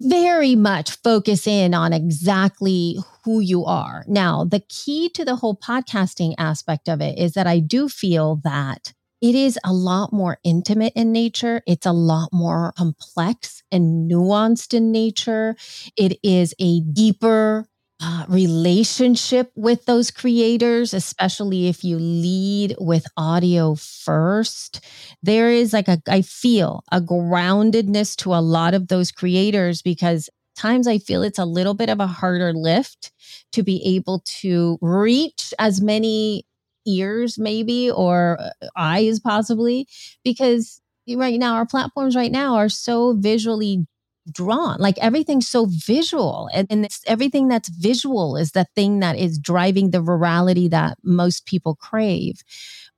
very 0.00 0.54
much 0.54 0.92
focus 1.02 1.46
in 1.46 1.74
on 1.74 1.92
exactly 1.92 2.98
who 3.24 3.40
you 3.40 3.64
are. 3.64 4.04
Now, 4.06 4.44
the 4.44 4.60
key 4.68 5.08
to 5.10 5.24
the 5.24 5.36
whole 5.36 5.56
podcasting 5.56 6.34
aspect 6.38 6.88
of 6.88 7.00
it 7.00 7.18
is 7.18 7.32
that 7.32 7.46
I 7.46 7.60
do 7.60 7.88
feel 7.88 8.40
that 8.44 8.92
it 9.22 9.34
is 9.34 9.58
a 9.64 9.72
lot 9.72 10.12
more 10.12 10.38
intimate 10.44 10.92
in 10.94 11.10
nature. 11.10 11.62
It's 11.66 11.86
a 11.86 11.92
lot 11.92 12.28
more 12.32 12.74
complex 12.76 13.62
and 13.72 14.10
nuanced 14.10 14.74
in 14.74 14.92
nature. 14.92 15.56
It 15.96 16.18
is 16.22 16.54
a 16.58 16.80
deeper 16.80 17.66
uh, 18.02 18.24
relationship 18.28 19.50
with 19.54 19.84
those 19.86 20.10
creators, 20.10 20.92
especially 20.92 21.68
if 21.68 21.84
you 21.84 21.98
lead 21.98 22.74
with 22.80 23.06
audio 23.16 23.74
first. 23.76 24.84
There 25.22 25.50
is 25.50 25.72
like 25.72 25.88
a, 25.88 26.02
I 26.08 26.22
feel 26.22 26.82
a 26.92 27.00
groundedness 27.00 28.16
to 28.16 28.34
a 28.34 28.42
lot 28.42 28.74
of 28.74 28.88
those 28.88 29.12
creators 29.12 29.80
because 29.80 30.28
times 30.56 30.86
I 30.86 30.98
feel 30.98 31.22
it's 31.22 31.38
a 31.38 31.44
little 31.44 31.74
bit 31.74 31.88
of 31.88 32.00
a 32.00 32.06
harder 32.06 32.52
lift 32.52 33.12
to 33.52 33.62
be 33.62 33.82
able 33.96 34.22
to 34.40 34.78
reach 34.80 35.54
as 35.58 35.80
many 35.80 36.44
ears, 36.86 37.38
maybe, 37.38 37.90
or 37.90 38.38
uh, 38.40 38.50
eyes, 38.76 39.20
possibly, 39.20 39.86
because 40.24 40.80
right 41.16 41.38
now 41.38 41.54
our 41.54 41.66
platforms 41.66 42.16
right 42.16 42.32
now 42.32 42.56
are 42.56 42.68
so 42.68 43.14
visually 43.16 43.86
drawn 44.32 44.76
like 44.78 44.96
everything's 44.98 45.48
so 45.48 45.66
visual 45.68 46.48
and, 46.54 46.66
and 46.70 46.88
everything 47.06 47.48
that's 47.48 47.68
visual 47.68 48.36
is 48.36 48.52
the 48.52 48.66
thing 48.74 49.00
that 49.00 49.16
is 49.18 49.38
driving 49.38 49.90
the 49.90 50.02
virality 50.02 50.70
that 50.70 50.96
most 51.02 51.46
people 51.46 51.74
crave. 51.74 52.42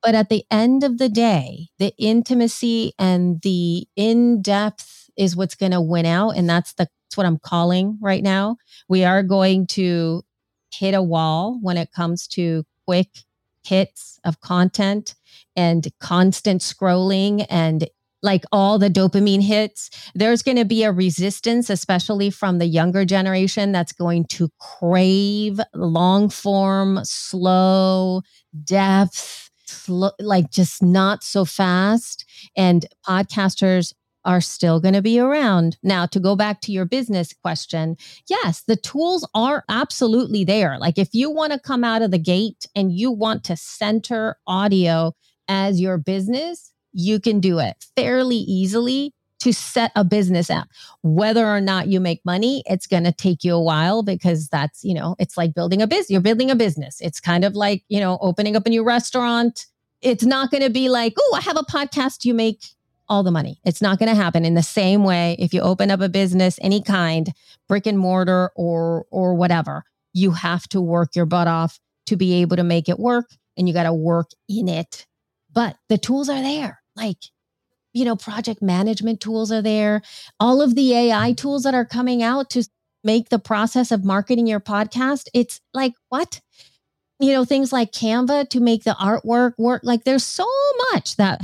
But 0.03 0.15
at 0.15 0.29
the 0.29 0.45
end 0.51 0.85
of 0.85 0.99
the 0.99 1.09
day 1.09 1.69
the 1.79 1.93
intimacy 1.99 2.93
and 2.99 3.41
the 3.43 3.89
in-depth 3.97 5.11
is 5.17 5.35
what's 5.35 5.55
going 5.55 5.73
to 5.73 5.81
win 5.81 6.07
out 6.07 6.31
and 6.31 6.49
that's 6.49 6.75
the 6.75 6.89
that's 7.07 7.17
what 7.17 7.27
i'm 7.27 7.39
calling 7.39 7.99
right 8.01 8.23
now. 8.23 8.57
We 8.89 9.05
are 9.05 9.23
going 9.23 9.69
to 9.69 10.23
hit 10.73 10.95
a 10.95 11.03
wall 11.03 11.59
when 11.63 11.77
it 11.77 11.93
comes 11.93 12.27
to 12.29 12.65
quick 12.85 13.09
hits 13.65 14.21
of 14.25 14.41
content 14.41 15.15
and 15.57 15.89
constant 16.01 16.61
scrolling 16.61 17.47
and 17.49 17.89
like 18.27 18.45
all 18.53 18.79
the 18.79 18.91
dopamine 18.91 19.43
hits, 19.43 19.89
there's 20.15 20.43
going 20.43 20.59
to 20.59 20.65
be 20.65 20.83
a 20.83 20.93
resistance, 20.93 21.71
especially 21.71 22.29
from 22.29 22.59
the 22.59 22.67
younger 22.67 23.05
generation, 23.07 23.73
that's 23.73 23.93
going 23.93 24.27
to 24.27 24.51
crave 24.59 25.61
long 25.73 26.29
form, 26.29 27.01
slow, 27.05 28.21
depth, 28.65 29.49
like 30.19 30.51
just 30.51 30.83
not 30.83 31.23
so 31.23 31.45
fast. 31.45 32.27
And 32.57 32.85
podcasters 33.07 33.95
are 34.25 34.41
still 34.41 34.81
going 34.81 34.95
to 34.95 35.03
be 35.03 35.21
around. 35.21 35.79
Now, 35.85 36.05
to 36.07 36.19
go 36.19 36.35
back 36.35 36.61
to 36.63 36.73
your 36.73 36.85
business 36.85 37.33
question, 37.33 37.97
yes, 38.29 38.65
the 38.67 38.77
tools 38.77 39.27
are 39.35 39.65
absolutely 39.69 40.45
there. 40.45 40.79
Like 40.79 40.99
if 40.99 41.11
you 41.13 41.31
want 41.31 41.53
to 41.53 41.61
come 41.61 41.85
out 41.85 42.03
of 42.03 42.11
the 42.11 42.19
gate 42.19 42.67
and 42.75 42.93
you 42.93 43.13
want 43.13 43.45
to 43.45 43.57
center 43.57 44.37
audio 44.47 45.15
as 45.47 45.81
your 45.81 45.97
business, 45.97 46.73
you 46.97 47.21
can 47.21 47.41
do 47.41 47.59
it 47.59 47.77
fairly 47.95 48.37
easily 48.37 49.13
to 49.41 49.53
set 49.53 49.93
a 49.95 50.03
business 50.03 50.51
app. 50.51 50.69
Whether 51.03 51.47
or 51.47 51.61
not 51.61 51.89
you 51.89 52.01
make 52.01 52.25
money, 52.25 52.63
it's 52.67 52.87
going 52.87 53.05
to 53.05 53.13
take 53.13 53.45
you 53.45 53.55
a 53.55 53.63
while 53.63 54.03
because 54.03 54.49
that's, 54.49 54.83
you 54.83 54.95
know, 54.95 55.15
it's 55.19 55.37
like 55.37 55.55
building 55.55 55.83
a 55.83 55.87
business. 55.87 56.11
You're 56.11 56.23
building 56.23 56.51
a 56.51 56.57
business. 56.57 57.01
It's 57.01 57.21
kind 57.21 57.45
of 57.45 57.55
like, 57.55 57.85
you 57.89 58.01
know, 58.01 58.19
opening 58.23 58.57
up 58.57 58.67
a 58.67 58.71
new 58.71 58.83
restaurant. 58.83 59.67
It's 60.01 60.25
not 60.25 60.51
going 60.51 60.63
to 60.63 60.71
be 60.71 60.89
like, 60.89 61.15
oh, 61.19 61.35
I 61.37 61.43
have 61.43 61.59
a 61.59 61.63
podcast. 61.63 62.25
You 62.25 62.33
make 62.33 62.63
all 63.09 63.23
the 63.23 63.31
money. 63.31 63.61
It's 63.65 63.83
not 63.83 63.99
going 63.99 64.09
to 64.09 64.21
happen 64.21 64.45
in 64.45 64.55
the 64.55 64.63
same 64.63 65.05
way 65.05 65.37
if 65.39 65.53
you 65.53 65.61
open 65.61 65.91
up 65.91 66.01
a 66.01 66.09
business, 66.09 66.59
any 66.63 66.83
kind, 66.83 67.33
brick 67.69 67.87
and 67.87 67.99
mortar 67.99 68.51
or 68.57 69.07
or 69.11 69.35
whatever. 69.35 69.85
You 70.15 70.31
have 70.31 70.67
to 70.69 70.81
work 70.81 71.15
your 71.15 71.27
butt 71.27 71.47
off 71.47 71.79
to 72.07 72.17
be 72.17 72.41
able 72.41 72.57
to 72.57 72.65
make 72.65 72.89
it 72.89 72.99
work 72.99 73.27
and 73.57 73.69
you 73.69 73.75
got 73.75 73.85
to 73.85 73.93
work 73.93 74.31
in 74.49 74.69
it. 74.69 75.07
But 75.53 75.77
the 75.89 75.99
tools 75.99 76.29
are 76.29 76.43
there. 76.43 76.81
Like 76.97 77.19
you 77.97 78.05
know, 78.05 78.15
project 78.15 78.61
management 78.61 79.21
tools 79.21 79.51
are 79.51 79.63
there. 79.63 80.03
All 80.39 80.61
of 80.61 80.75
the 80.75 80.93
AI 80.93 81.31
mm-hmm. 81.31 81.35
tools 81.35 81.63
that 81.63 81.75
are 81.75 81.87
coming 81.87 82.23
out 82.23 82.51
to 82.51 82.63
make 83.03 83.31
the 83.31 83.39
process 83.39 83.91
of 83.91 84.05
marketing 84.05 84.47
your 84.47 84.61
podcast, 84.61 85.29
it's 85.33 85.61
like 85.73 85.95
what? 86.11 86.43
You 87.19 87.33
know, 87.33 87.47
things 87.47 87.73
like 87.73 87.93
Canva 87.93 88.51
to 88.51 88.61
make 88.61 88.85
the 88.85 88.97
artwork 89.01 89.53
work. 89.57 89.81
Like 89.83 90.05
there's 90.05 90.25
so 90.25 90.47
much 90.93 91.17
that 91.17 91.41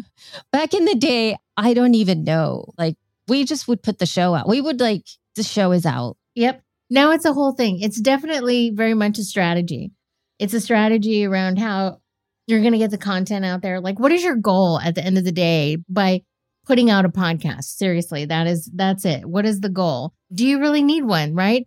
back 0.52 0.74
in 0.74 0.84
the 0.84 0.94
day, 0.94 1.38
I 1.56 1.72
don't 1.72 1.94
even 1.94 2.22
know. 2.24 2.74
Like 2.76 2.96
we 3.26 3.44
just 3.44 3.66
would 3.66 3.82
put 3.82 3.98
the 3.98 4.06
show 4.06 4.34
out. 4.34 4.46
We 4.46 4.60
would 4.60 4.80
like 4.80 5.06
the 5.36 5.42
show 5.42 5.72
is 5.72 5.86
out. 5.86 6.18
Yep. 6.34 6.62
Now 6.90 7.12
it's 7.12 7.24
a 7.24 7.32
whole 7.32 7.52
thing. 7.52 7.80
It's 7.80 7.98
definitely 7.98 8.70
very 8.74 8.92
much 8.92 9.18
a 9.18 9.24
strategy. 9.24 9.92
It's 10.38 10.52
a 10.52 10.60
strategy 10.60 11.24
around 11.24 11.58
how 11.58 12.00
you're 12.46 12.60
going 12.60 12.72
to 12.72 12.78
get 12.78 12.90
the 12.90 12.98
content 12.98 13.44
out 13.44 13.62
there. 13.62 13.80
Like, 13.80 13.98
what 13.98 14.12
is 14.12 14.22
your 14.22 14.36
goal 14.36 14.78
at 14.80 14.94
the 14.94 15.04
end 15.04 15.18
of 15.18 15.24
the 15.24 15.32
day 15.32 15.78
by 15.88 16.22
putting 16.66 16.90
out 16.90 17.04
a 17.04 17.08
podcast? 17.08 17.64
Seriously, 17.64 18.24
that 18.26 18.46
is, 18.46 18.70
that's 18.74 19.04
it. 19.04 19.24
What 19.26 19.46
is 19.46 19.60
the 19.60 19.68
goal? 19.68 20.12
Do 20.32 20.46
you 20.46 20.60
really 20.60 20.82
need 20.82 21.04
one? 21.04 21.34
Right. 21.34 21.66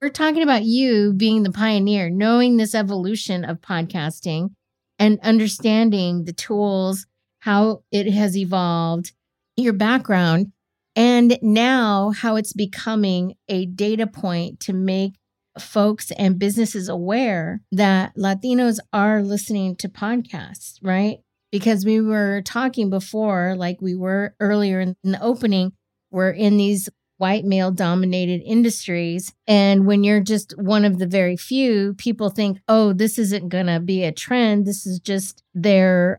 We're 0.00 0.10
talking 0.10 0.42
about 0.42 0.64
you 0.64 1.12
being 1.12 1.44
the 1.44 1.52
pioneer, 1.52 2.10
knowing 2.10 2.56
this 2.56 2.74
evolution 2.74 3.44
of 3.44 3.60
podcasting 3.60 4.50
and 4.98 5.20
understanding 5.22 6.24
the 6.24 6.32
tools, 6.32 7.06
how 7.40 7.82
it 7.92 8.10
has 8.12 8.36
evolved, 8.36 9.12
your 9.56 9.72
background, 9.72 10.52
and 10.96 11.38
now 11.40 12.10
how 12.10 12.36
it's 12.36 12.52
becoming 12.52 13.34
a 13.48 13.66
data 13.66 14.06
point 14.06 14.60
to 14.60 14.72
make 14.72 15.14
folks 15.58 16.10
and 16.12 16.38
businesses 16.38 16.88
aware 16.88 17.60
that 17.72 18.16
Latinos 18.16 18.78
are 18.92 19.22
listening 19.22 19.76
to 19.76 19.88
podcasts, 19.88 20.78
right? 20.82 21.18
Because 21.50 21.84
we 21.84 22.00
were 22.00 22.42
talking 22.42 22.88
before, 22.88 23.54
like 23.56 23.80
we 23.80 23.94
were 23.94 24.34
earlier 24.40 24.80
in 24.80 24.96
the 25.04 25.22
opening, 25.22 25.72
we're 26.10 26.30
in 26.30 26.56
these 26.56 26.88
white 27.18 27.44
male 27.44 27.70
dominated 27.70 28.42
industries. 28.44 29.32
And 29.46 29.86
when 29.86 30.02
you're 30.02 30.20
just 30.20 30.54
one 30.58 30.84
of 30.84 30.98
the 30.98 31.06
very 31.06 31.36
few, 31.36 31.94
people 31.94 32.30
think, 32.30 32.58
oh, 32.68 32.92
this 32.92 33.18
isn't 33.18 33.48
going 33.48 33.66
to 33.66 33.78
be 33.78 34.02
a 34.02 34.12
trend. 34.12 34.66
This 34.66 34.86
is 34.86 34.98
just 34.98 35.42
they're, 35.54 36.18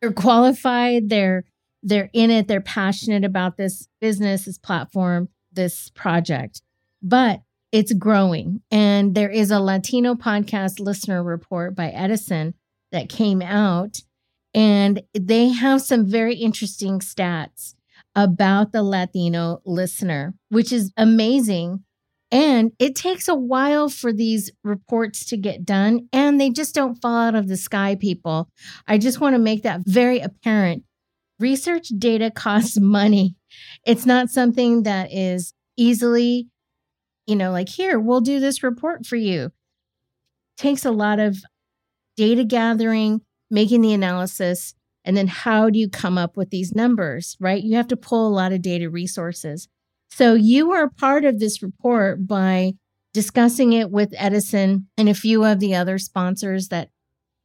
they're 0.00 0.12
qualified. 0.12 1.08
They're, 1.08 1.44
they're 1.82 2.10
in 2.12 2.30
it. 2.30 2.46
They're 2.46 2.60
passionate 2.60 3.24
about 3.24 3.56
this 3.56 3.88
business, 4.00 4.44
this 4.44 4.58
platform, 4.58 5.28
this 5.52 5.90
project. 5.90 6.62
But 7.02 7.40
it's 7.72 7.94
growing. 7.94 8.60
And 8.70 9.14
there 9.14 9.30
is 9.30 9.50
a 9.50 9.58
Latino 9.58 10.14
podcast 10.14 10.78
listener 10.78 11.24
report 11.24 11.74
by 11.74 11.88
Edison 11.88 12.54
that 12.92 13.08
came 13.08 13.40
out, 13.40 13.98
and 14.54 15.02
they 15.18 15.48
have 15.48 15.80
some 15.80 16.06
very 16.06 16.36
interesting 16.36 17.00
stats 17.00 17.74
about 18.14 18.72
the 18.72 18.82
Latino 18.82 19.62
listener, 19.64 20.34
which 20.50 20.70
is 20.70 20.92
amazing. 20.98 21.82
And 22.30 22.72
it 22.78 22.94
takes 22.94 23.28
a 23.28 23.34
while 23.34 23.88
for 23.88 24.12
these 24.12 24.50
reports 24.62 25.24
to 25.26 25.36
get 25.38 25.64
done, 25.64 26.08
and 26.12 26.38
they 26.38 26.50
just 26.50 26.74
don't 26.74 27.00
fall 27.00 27.16
out 27.16 27.34
of 27.34 27.48
the 27.48 27.56
sky, 27.56 27.94
people. 27.94 28.48
I 28.86 28.98
just 28.98 29.20
want 29.20 29.34
to 29.34 29.38
make 29.38 29.62
that 29.62 29.80
very 29.86 30.20
apparent. 30.20 30.84
Research 31.38 31.88
data 31.98 32.30
costs 32.30 32.78
money. 32.80 33.36
It's 33.86 34.06
not 34.06 34.28
something 34.28 34.82
that 34.82 35.12
is 35.12 35.54
easily 35.76 36.48
you 37.26 37.36
know, 37.36 37.50
like, 37.50 37.68
here, 37.68 37.98
we'll 37.98 38.20
do 38.20 38.40
this 38.40 38.62
report 38.62 39.06
for 39.06 39.16
you. 39.16 39.52
Takes 40.56 40.84
a 40.84 40.90
lot 40.90 41.18
of 41.18 41.38
data 42.16 42.44
gathering, 42.44 43.20
making 43.50 43.80
the 43.80 43.92
analysis, 43.92 44.74
and 45.04 45.16
then 45.16 45.26
how 45.26 45.70
do 45.70 45.78
you 45.78 45.88
come 45.88 46.18
up 46.18 46.36
with 46.36 46.50
these 46.50 46.74
numbers, 46.74 47.36
right? 47.40 47.62
You 47.62 47.76
have 47.76 47.88
to 47.88 47.96
pull 47.96 48.28
a 48.28 48.36
lot 48.36 48.52
of 48.52 48.62
data 48.62 48.88
resources. 48.88 49.68
So 50.10 50.34
you 50.34 50.68
were 50.68 50.90
part 50.90 51.24
of 51.24 51.40
this 51.40 51.62
report 51.62 52.26
by 52.26 52.74
discussing 53.14 53.72
it 53.72 53.90
with 53.90 54.14
Edison 54.16 54.88
and 54.96 55.08
a 55.08 55.14
few 55.14 55.44
of 55.44 55.60
the 55.60 55.74
other 55.74 55.98
sponsors 55.98 56.68
that 56.68 56.90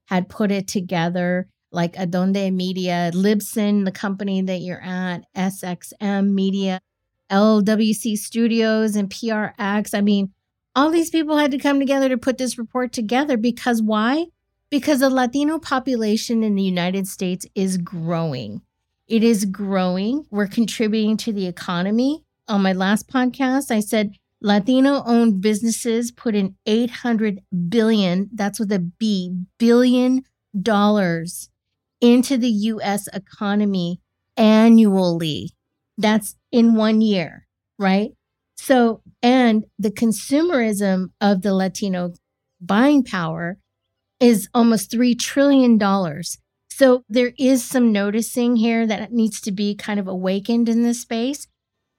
had 0.06 0.30
put 0.30 0.52
it 0.52 0.68
together, 0.68 1.48
like 1.72 1.98
Adonde 1.98 2.56
Media, 2.56 3.12
Libsyn, 3.14 3.86
the 3.86 3.92
company 3.92 4.42
that 4.42 4.60
you're 4.60 4.84
at, 4.84 5.24
SXM 5.36 6.34
Media, 6.34 6.80
LWC 7.32 8.18
Studios 8.18 8.96
and 8.96 9.10
PRX. 9.10 9.94
I 9.94 10.02
mean, 10.02 10.32
all 10.76 10.92
these 10.92 11.10
people 11.10 11.38
had 11.38 11.52
to 11.52 11.58
come 11.58 11.80
together 11.80 12.10
to 12.10 12.18
put 12.18 12.38
this 12.38 12.58
report 12.58 12.94
together 12.94 13.38
because 13.38 13.82
why? 13.82 14.28
Because 14.70 15.00
the 15.00 15.10
Latino 15.10 15.60
population 15.60 16.44
in 16.44 16.56
the 16.56 16.64
United 16.64 17.08
States 17.08 17.46
is 17.56 17.78
growing. 17.78 18.62
It 19.08 19.24
is 19.24 19.46
growing. 19.46 20.26
We're 20.30 20.48
contributing 20.48 21.18
to 21.18 21.34
the 21.34 21.48
economy. 21.48 22.26
On 22.48 22.62
my 22.62 22.74
last 22.74 23.10
podcast, 23.10 23.72
I 23.72 23.80
said 23.80 24.12
Latino 24.42 25.04
owned 25.06 25.42
businesses 25.42 26.12
put 26.12 26.36
in 26.36 26.56
800 26.66 27.42
billion, 27.70 28.30
that's 28.34 28.60
with 28.60 28.72
a 28.72 28.80
B, 28.80 29.34
billion 29.58 30.24
dollars 30.62 31.50
into 32.02 32.38
the 32.38 32.50
US 32.50 33.08
economy 33.14 34.00
annually. 34.36 35.52
That's 35.98 36.36
in 36.52 36.76
one 36.76 37.02
year, 37.02 37.48
right? 37.80 38.12
So, 38.58 39.02
and 39.22 39.66
the 39.78 39.92
consumerism 39.92 41.12
of 41.22 41.42
the 41.42 41.54
Latino 41.54 42.14
buying 42.60 43.04
power 43.04 43.58
is 44.20 44.50
almost 44.54 44.92
$3 44.92 45.18
trillion. 45.18 45.80
So 46.70 47.04
there 47.10 47.34
is 47.38 47.64
some 47.64 47.92
noticing 47.92 48.56
here 48.56 48.86
that 48.88 49.12
needs 49.12 49.42
to 49.42 49.52
be 49.52 49.76
kind 49.76 50.00
of 50.00 50.08
awakened 50.08 50.70
in 50.70 50.84
this 50.84 51.02
space. 51.02 51.48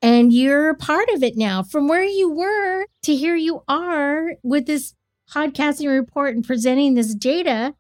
And 0.00 0.32
you're 0.32 0.70
a 0.70 0.76
part 0.76 1.08
of 1.10 1.22
it 1.22 1.36
now. 1.36 1.62
From 1.62 1.88
where 1.88 2.04
you 2.04 2.30
were 2.30 2.86
to 3.02 3.16
here 3.16 3.34
you 3.34 3.62
are 3.66 4.34
with 4.42 4.66
this 4.66 4.94
podcasting 5.32 5.88
report 5.88 6.34
and 6.36 6.46
presenting 6.46 6.94
this 6.94 7.14
data, 7.14 7.74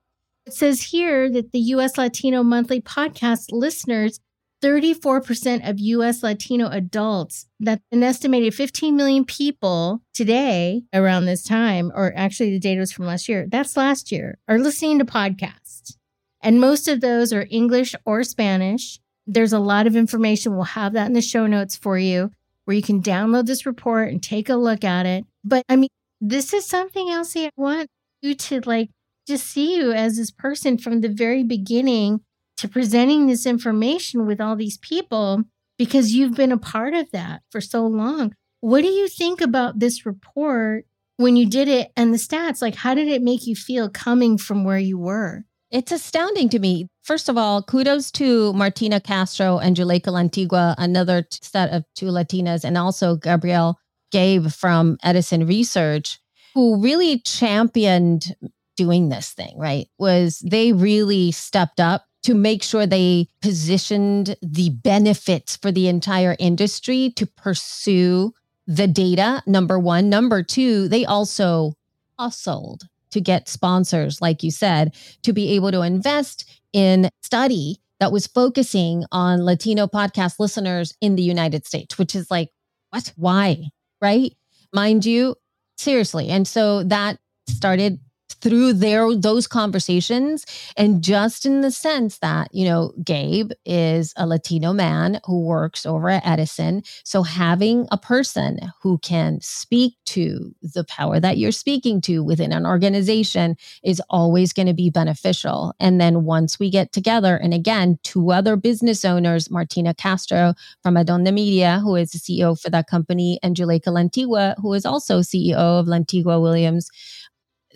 it 0.46 0.52
says 0.52 0.82
here 0.82 1.30
that 1.30 1.52
the 1.52 1.60
US 1.60 1.96
Latino 1.96 2.42
Monthly 2.42 2.80
Podcast 2.80 3.52
listeners 3.52 4.18
34% 4.62 5.68
of 5.68 5.78
US 5.78 6.22
Latino 6.22 6.68
adults, 6.68 7.46
that 7.60 7.80
an 7.92 8.02
estimated 8.02 8.54
15 8.54 8.96
million 8.96 9.24
people 9.24 10.02
today 10.14 10.82
around 10.92 11.26
this 11.26 11.42
time, 11.42 11.92
or 11.94 12.12
actually 12.16 12.50
the 12.50 12.58
data 12.58 12.80
was 12.80 12.92
from 12.92 13.06
last 13.06 13.28
year, 13.28 13.46
that's 13.48 13.76
last 13.76 14.10
year, 14.10 14.38
are 14.48 14.58
listening 14.58 14.98
to 14.98 15.04
podcasts. 15.04 15.96
And 16.40 16.60
most 16.60 16.88
of 16.88 17.00
those 17.00 17.32
are 17.32 17.46
English 17.50 17.94
or 18.04 18.22
Spanish. 18.22 19.00
There's 19.26 19.52
a 19.52 19.58
lot 19.58 19.86
of 19.86 19.96
information. 19.96 20.54
We'll 20.54 20.64
have 20.64 20.92
that 20.94 21.06
in 21.06 21.12
the 21.12 21.20
show 21.20 21.46
notes 21.46 21.76
for 21.76 21.98
you 21.98 22.30
where 22.64 22.76
you 22.76 22.82
can 22.82 23.00
download 23.00 23.46
this 23.46 23.64
report 23.64 24.10
and 24.10 24.22
take 24.22 24.48
a 24.48 24.56
look 24.56 24.84
at 24.84 25.06
it. 25.06 25.24
But 25.42 25.64
I 25.68 25.76
mean, 25.76 25.88
this 26.20 26.52
is 26.52 26.66
something 26.66 27.08
else 27.08 27.36
I 27.36 27.50
want 27.56 27.88
you 28.20 28.34
to 28.34 28.60
like 28.66 28.90
just 29.26 29.46
see 29.46 29.76
you 29.76 29.92
as 29.92 30.16
this 30.16 30.30
person 30.30 30.78
from 30.78 31.00
the 31.00 31.08
very 31.08 31.42
beginning 31.42 32.20
to 32.58 32.68
presenting 32.68 33.26
this 33.26 33.46
information 33.46 34.26
with 34.26 34.40
all 34.40 34.56
these 34.56 34.78
people 34.78 35.42
because 35.78 36.12
you've 36.12 36.34
been 36.34 36.52
a 36.52 36.58
part 36.58 36.94
of 36.94 37.10
that 37.12 37.42
for 37.50 37.60
so 37.60 37.86
long. 37.86 38.34
What 38.60 38.82
do 38.82 38.88
you 38.88 39.08
think 39.08 39.40
about 39.40 39.78
this 39.78 40.04
report 40.04 40.84
when 41.16 41.36
you 41.36 41.46
did 41.48 41.68
it 41.68 41.92
and 41.96 42.12
the 42.12 42.18
stats? 42.18 42.60
Like, 42.60 42.74
how 42.74 42.94
did 42.94 43.08
it 43.08 43.22
make 43.22 43.46
you 43.46 43.54
feel 43.54 43.88
coming 43.88 44.36
from 44.36 44.64
where 44.64 44.78
you 44.78 44.98
were? 44.98 45.44
It's 45.70 45.92
astounding 45.92 46.48
to 46.50 46.58
me. 46.58 46.88
First 47.04 47.28
of 47.28 47.36
all, 47.36 47.62
kudos 47.62 48.10
to 48.12 48.52
Martina 48.54 49.00
Castro 49.00 49.58
and 49.58 49.76
Juleyka 49.76 50.08
Lantigua, 50.08 50.74
another 50.78 51.26
set 51.30 51.70
of 51.70 51.84
two 51.94 52.06
Latinas, 52.06 52.64
and 52.64 52.76
also 52.76 53.16
Gabrielle 53.16 53.78
Gabe 54.10 54.48
from 54.48 54.96
Edison 55.02 55.46
Research, 55.46 56.18
who 56.54 56.82
really 56.82 57.20
championed 57.20 58.34
doing 58.76 59.10
this 59.10 59.32
thing, 59.32 59.58
right? 59.58 59.88
Was 59.98 60.38
they 60.38 60.72
really 60.72 61.32
stepped 61.32 61.80
up 61.80 62.04
to 62.22 62.34
make 62.34 62.62
sure 62.62 62.86
they 62.86 63.28
positioned 63.40 64.36
the 64.42 64.70
benefits 64.70 65.56
for 65.56 65.70
the 65.70 65.88
entire 65.88 66.36
industry 66.38 67.12
to 67.16 67.26
pursue 67.26 68.32
the 68.66 68.86
data. 68.86 69.42
Number 69.46 69.78
one. 69.78 70.10
Number 70.10 70.42
two, 70.42 70.88
they 70.88 71.04
also 71.04 71.74
hustled 72.18 72.82
to 73.10 73.20
get 73.20 73.48
sponsors, 73.48 74.20
like 74.20 74.42
you 74.42 74.50
said, 74.50 74.94
to 75.22 75.32
be 75.32 75.54
able 75.54 75.70
to 75.70 75.80
invest 75.80 76.44
in 76.72 77.08
study 77.22 77.80
that 78.00 78.12
was 78.12 78.26
focusing 78.26 79.04
on 79.10 79.44
Latino 79.44 79.86
podcast 79.86 80.38
listeners 80.38 80.94
in 81.00 81.16
the 81.16 81.22
United 81.22 81.66
States, 81.66 81.98
which 81.98 82.14
is 82.14 82.30
like, 82.30 82.50
what? 82.90 83.12
Why? 83.16 83.70
Right? 84.00 84.34
Mind 84.72 85.04
you, 85.04 85.36
seriously. 85.76 86.28
And 86.28 86.46
so 86.46 86.82
that 86.84 87.18
started 87.48 87.98
through 88.40 88.72
their 88.74 89.14
those 89.14 89.46
conversations 89.46 90.44
and 90.76 91.02
just 91.02 91.46
in 91.46 91.60
the 91.60 91.70
sense 91.70 92.18
that 92.18 92.48
you 92.52 92.64
know 92.64 92.92
gabe 93.04 93.50
is 93.64 94.12
a 94.16 94.26
latino 94.26 94.72
man 94.72 95.20
who 95.24 95.40
works 95.40 95.86
over 95.86 96.08
at 96.10 96.26
edison. 96.26 96.82
So 97.04 97.22
having 97.22 97.86
a 97.90 97.98
person 97.98 98.58
who 98.82 98.98
can 98.98 99.40
speak 99.40 99.94
to 100.06 100.54
the 100.62 100.84
power 100.84 101.20
that 101.20 101.38
you're 101.38 101.52
speaking 101.52 102.00
to 102.02 102.22
within 102.22 102.52
an 102.52 102.66
organization 102.66 103.56
is 103.82 104.00
always 104.08 104.52
going 104.52 104.66
to 104.68 104.74
be 104.74 104.90
beneficial. 104.90 105.74
And 105.80 106.00
then 106.00 106.24
once 106.24 106.58
we 106.58 106.70
get 106.70 106.92
together 106.92 107.36
and 107.36 107.52
again 107.52 107.98
two 108.02 108.32
other 108.32 108.56
business 108.56 109.04
owners 109.04 109.50
martina 109.50 109.94
castro 109.94 110.54
from 110.82 110.96
adonde 110.96 111.32
media 111.32 111.80
who 111.82 111.96
is 111.96 112.10
the 112.10 112.18
ceo 112.18 112.58
for 112.60 112.70
that 112.70 112.86
company 112.86 113.38
and 113.42 113.56
Juleyka 113.56 113.88
lantigua 113.88 114.54
who 114.60 114.72
is 114.74 114.86
also 114.86 115.20
ceo 115.20 115.80
of 115.80 115.86
lantigua 115.86 116.40
williams 116.40 116.90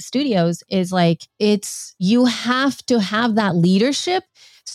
studios 0.02 0.62
is 0.68 0.92
like 0.92 1.22
it's 1.38 1.94
you 1.98 2.26
have 2.26 2.78
to 2.86 3.00
have 3.00 3.34
that 3.36 3.56
leadership 3.56 4.24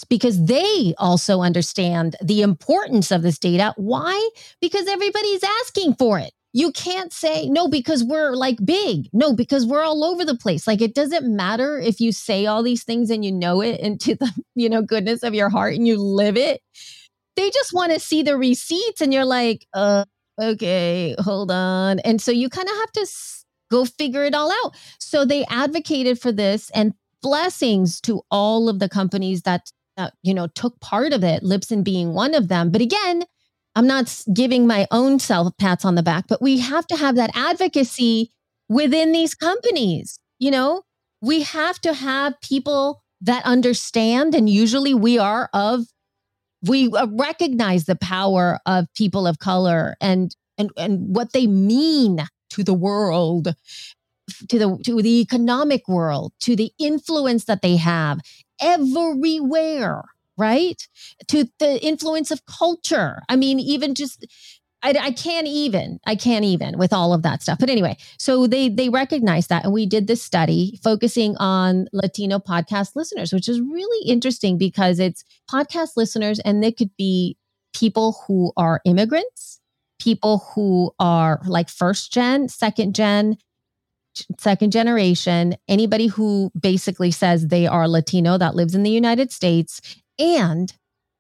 because 0.10 0.46
they 0.46 0.94
also 0.98 1.42
understand 1.42 2.16
the 2.22 2.42
importance 2.42 3.12
of 3.12 3.22
this 3.22 3.40
data. 3.40 3.74
Why? 3.78 4.30
Because 4.62 4.88
everybody's 4.88 5.44
asking 5.44 5.96
for 5.96 6.20
it. 6.20 6.32
You 6.54 6.72
can't 6.72 7.14
say 7.14 7.48
no 7.50 7.68
because 7.68 8.04
we're 8.04 8.32
like 8.34 8.58
big. 8.66 9.10
No, 9.14 9.34
because 9.34 9.66
we're 9.66 9.84
all 9.84 10.04
over 10.04 10.26
the 10.26 10.36
place. 10.38 10.66
Like 10.66 10.82
it 10.82 10.96
doesn't 10.96 11.28
matter 11.36 11.80
if 11.80 12.00
you 12.00 12.12
say 12.12 12.46
all 12.46 12.64
these 12.64 12.84
things 12.84 13.10
and 13.10 13.24
you 13.24 13.32
know 13.32 13.62
it 13.62 13.80
into 13.80 14.16
the, 14.16 14.32
you 14.56 14.70
know, 14.70 14.82
goodness 14.82 15.24
of 15.24 15.34
your 15.34 15.50
heart 15.50 15.76
and 15.76 15.88
you 15.88 15.98
live 15.98 16.38
it. 16.38 16.62
They 17.36 17.50
just 17.52 17.74
want 17.74 17.94
to 17.94 18.00
see 18.00 18.24
the 18.24 18.38
receipts 18.38 19.02
and 19.02 19.14
you're 19.14 19.26
like, 19.26 19.68
uh 19.74 20.06
okay, 20.40 21.16
hold 21.20 21.52
on. 21.52 22.00
And 22.00 22.22
so 22.22 22.32
you 22.32 22.50
kind 22.50 22.68
of 22.70 22.76
have 22.76 22.92
to 22.94 23.08
Go 23.70 23.86
figure 23.86 24.24
it 24.24 24.34
all 24.36 24.52
out. 24.52 24.76
So 25.00 25.26
they 25.26 25.46
advocated 25.46 26.20
for 26.20 26.32
this 26.32 26.70
and 26.74 26.94
blessings 27.22 28.00
to 28.02 28.22
all 28.32 28.70
of 28.70 28.80
the 28.80 28.90
companies 28.90 29.42
that, 29.44 29.72
you 30.22 30.32
know 30.32 30.46
took 30.48 30.80
part 30.80 31.12
of 31.12 31.24
it, 31.24 31.42
Libsyn 31.42 31.84
being 31.84 32.14
one 32.14 32.36
of 32.36 32.50
them. 32.50 32.70
But 32.70 32.82
again, 32.82 33.24
I'm 33.76 33.88
not 33.88 34.24
giving 34.34 34.68
my 34.68 34.88
own 34.92 35.20
self 35.20 35.56
pats 35.58 35.86
on 35.86 35.96
the 35.96 36.04
back, 36.04 36.26
but 36.28 36.42
we 36.42 36.60
have 36.60 36.86
to 36.88 36.96
have 36.96 37.16
that 37.16 37.32
advocacy 37.34 38.32
within 38.70 39.12
these 39.12 39.34
companies. 39.34 40.20
You 40.40 40.52
know, 40.52 40.84
we 41.22 41.42
have 41.42 41.80
to 41.82 41.94
have 41.94 42.40
people 42.42 43.02
that 43.22 43.44
understand, 43.46 44.36
and 44.36 44.50
usually 44.50 44.94
we 44.94 45.18
are 45.18 45.50
of, 45.54 45.86
we 46.68 46.92
uh, 46.92 47.08
recognize 47.08 47.86
the 47.86 47.96
power 47.96 48.60
of 48.66 48.86
people 48.96 49.26
of 49.26 49.40
color 49.40 49.96
and 50.00 50.36
and 50.58 50.72
and 50.78 51.16
what 51.16 51.34
they 51.34 51.48
mean 51.48 52.26
to 52.58 52.64
the 52.64 52.74
world 52.74 53.56
to 54.50 54.60
the 54.60 54.78
to 54.84 55.02
the 55.02 55.22
economic 55.22 55.88
world 55.88 56.34
to 56.42 56.56
the 56.56 56.72
influence 56.80 57.46
that 57.46 57.62
they 57.62 57.78
have 57.78 58.20
everywhere 58.62 60.04
right? 60.38 60.88
To 61.30 61.50
the 61.58 61.84
influence 61.84 62.30
of 62.32 62.46
culture. 62.46 63.24
I 63.28 63.36
mean 63.36 63.60
even 63.60 63.96
just 63.96 64.26
I, 64.84 64.92
I, 64.92 65.12
can't 65.12 65.48
even 65.48 66.00
i 66.06 66.16
can't 66.16 66.46
even 66.46 66.78
with 66.78 66.94
all 66.94 67.12
of 67.12 67.24
that 67.24 67.42
stuff. 67.42 67.58
But 67.60 67.72
anyway 67.72 67.98
so 68.20 68.46
they 68.46 68.70
they 68.70 68.90
recognize 68.90 69.48
that 69.48 69.64
and 69.64 69.74
we 69.74 69.88
did 69.88 70.06
this 70.06 70.22
study 70.22 70.80
focusing 70.84 71.36
on 71.38 71.88
latino 71.94 72.38
podcast 72.38 72.96
listeners 72.96 73.34
which 73.34 73.50
is 73.50 73.60
really 73.60 74.08
interesting 74.08 74.58
because 74.58 75.00
it's 75.00 75.24
podcast 75.52 75.98
listeners 75.98 76.40
and 76.46 76.62
they 76.64 76.72
could 76.72 76.92
be 76.96 77.38
people 77.74 78.24
who 78.28 78.52
are 78.56 78.82
immigrants 78.86 79.57
people 80.08 80.38
who 80.56 80.90
are 81.00 81.42
like 81.46 81.68
first 81.68 82.14
gen, 82.14 82.48
second 82.48 82.96
gen, 82.96 83.36
second 84.40 84.72
generation, 84.72 85.54
anybody 85.68 86.08
who 86.08 86.50
basically 86.58 87.12
says 87.12 87.48
they 87.48 87.68
are 87.68 87.90
Latino 87.90 88.38
that 88.38 88.56
lives 88.56 88.74
in 88.74 88.84
the 88.84 88.90
United 88.90 89.34
States 89.34 89.82
and 90.18 90.74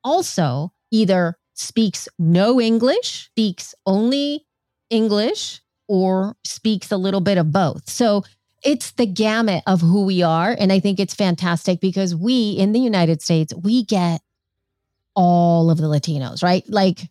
also 0.05 0.71
either 0.89 1.37
speaks 1.53 2.07
no 2.17 2.61
English, 2.61 3.25
speaks 3.25 3.75
only 3.85 4.45
English, 4.89 5.59
or 5.89 6.37
speaks 6.45 6.89
a 6.89 6.95
little 6.95 7.19
bit 7.19 7.37
of 7.37 7.51
both. 7.51 7.89
So 7.89 8.23
it's 8.63 8.91
the 8.91 9.05
gamut 9.05 9.63
of 9.67 9.81
who 9.81 10.05
we 10.05 10.23
are. 10.23 10.55
And 10.57 10.71
I 10.71 10.79
think 10.79 10.97
it's 10.97 11.13
fantastic 11.13 11.81
because 11.81 12.15
we 12.15 12.51
in 12.51 12.71
the 12.71 12.79
United 12.79 13.21
States, 13.21 13.53
we 13.53 13.83
get 13.83 14.21
all 15.13 15.69
of 15.69 15.77
the 15.77 15.87
Latinos, 15.87 16.41
right? 16.41 16.63
Like 16.69 17.01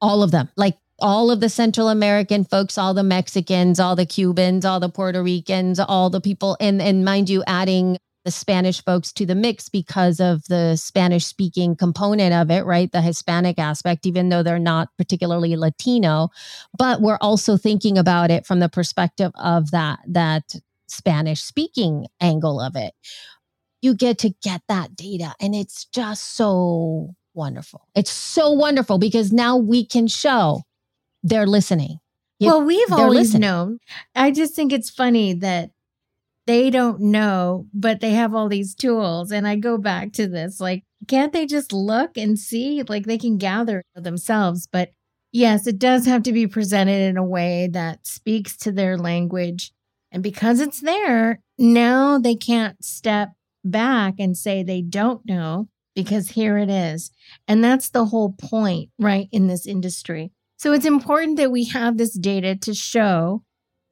all 0.00 0.24
of 0.24 0.32
them. 0.32 0.48
Like 0.56 0.76
all 1.00 1.30
of 1.30 1.40
the 1.40 1.48
Central 1.48 1.88
American 1.88 2.44
folks, 2.44 2.78
all 2.78 2.94
the 2.94 3.02
Mexicans, 3.02 3.78
all 3.78 3.96
the 3.96 4.06
Cubans, 4.06 4.64
all 4.64 4.80
the 4.80 4.88
Puerto 4.88 5.22
Ricans, 5.22 5.78
all 5.78 6.10
the 6.10 6.20
people, 6.20 6.56
and 6.60 6.80
and 6.80 7.04
mind 7.04 7.28
you, 7.28 7.42
adding 7.46 7.98
the 8.24 8.30
Spanish 8.32 8.82
folks 8.84 9.12
to 9.12 9.24
the 9.24 9.36
mix 9.36 9.68
because 9.68 10.18
of 10.18 10.42
the 10.48 10.74
Spanish 10.74 11.24
speaking 11.24 11.76
component 11.76 12.34
of 12.34 12.50
it, 12.50 12.64
right? 12.64 12.90
The 12.90 13.00
Hispanic 13.00 13.56
aspect, 13.56 14.04
even 14.04 14.30
though 14.30 14.42
they're 14.42 14.58
not 14.58 14.88
particularly 14.98 15.54
Latino, 15.54 16.30
but 16.76 17.00
we're 17.00 17.18
also 17.20 17.56
thinking 17.56 17.96
about 17.96 18.32
it 18.32 18.44
from 18.44 18.58
the 18.58 18.68
perspective 18.68 19.30
of 19.36 19.70
that 19.70 20.00
that 20.08 20.56
Spanish 20.88 21.42
speaking 21.42 22.06
angle 22.20 22.60
of 22.60 22.74
it. 22.74 22.94
You 23.80 23.94
get 23.94 24.18
to 24.18 24.30
get 24.42 24.62
that 24.68 24.96
data, 24.96 25.34
and 25.40 25.54
it's 25.54 25.84
just 25.84 26.36
so 26.36 27.14
wonderful. 27.32 27.86
It's 27.94 28.10
so 28.10 28.50
wonderful 28.50 28.98
because 28.98 29.32
now 29.32 29.56
we 29.56 29.86
can 29.86 30.08
show 30.08 30.62
they're 31.26 31.46
listening. 31.46 31.98
You, 32.38 32.48
well, 32.48 32.62
we've 32.62 32.92
always 32.92 33.28
listening. 33.28 33.40
known. 33.40 33.78
I 34.14 34.30
just 34.30 34.54
think 34.54 34.72
it's 34.72 34.90
funny 34.90 35.34
that 35.34 35.70
they 36.46 36.70
don't 36.70 37.00
know, 37.00 37.66
but 37.74 38.00
they 38.00 38.10
have 38.10 38.34
all 38.34 38.48
these 38.48 38.74
tools. 38.74 39.32
And 39.32 39.48
I 39.48 39.56
go 39.56 39.76
back 39.78 40.12
to 40.14 40.28
this 40.28 40.60
like, 40.60 40.84
can't 41.08 41.32
they 41.32 41.46
just 41.46 41.72
look 41.72 42.16
and 42.16 42.38
see? 42.38 42.82
Like 42.82 43.06
they 43.06 43.18
can 43.18 43.38
gather 43.38 43.82
themselves. 43.94 44.68
But 44.70 44.90
yes, 45.32 45.66
it 45.66 45.78
does 45.78 46.06
have 46.06 46.22
to 46.24 46.32
be 46.32 46.46
presented 46.46 47.00
in 47.00 47.16
a 47.16 47.24
way 47.24 47.68
that 47.72 48.06
speaks 48.06 48.56
to 48.58 48.70
their 48.70 48.96
language. 48.96 49.72
And 50.12 50.22
because 50.22 50.60
it's 50.60 50.80
there, 50.80 51.40
now 51.58 52.18
they 52.18 52.36
can't 52.36 52.84
step 52.84 53.30
back 53.64 54.14
and 54.20 54.36
say 54.36 54.62
they 54.62 54.82
don't 54.82 55.26
know 55.26 55.68
because 55.96 56.30
here 56.30 56.58
it 56.58 56.70
is. 56.70 57.10
And 57.48 57.64
that's 57.64 57.90
the 57.90 58.04
whole 58.04 58.32
point, 58.32 58.90
right, 58.98 59.28
in 59.32 59.48
this 59.48 59.66
industry. 59.66 60.30
So 60.56 60.72
it's 60.72 60.86
important 60.86 61.36
that 61.36 61.50
we 61.50 61.64
have 61.64 61.98
this 61.98 62.16
data 62.18 62.56
to 62.56 62.74
show 62.74 63.42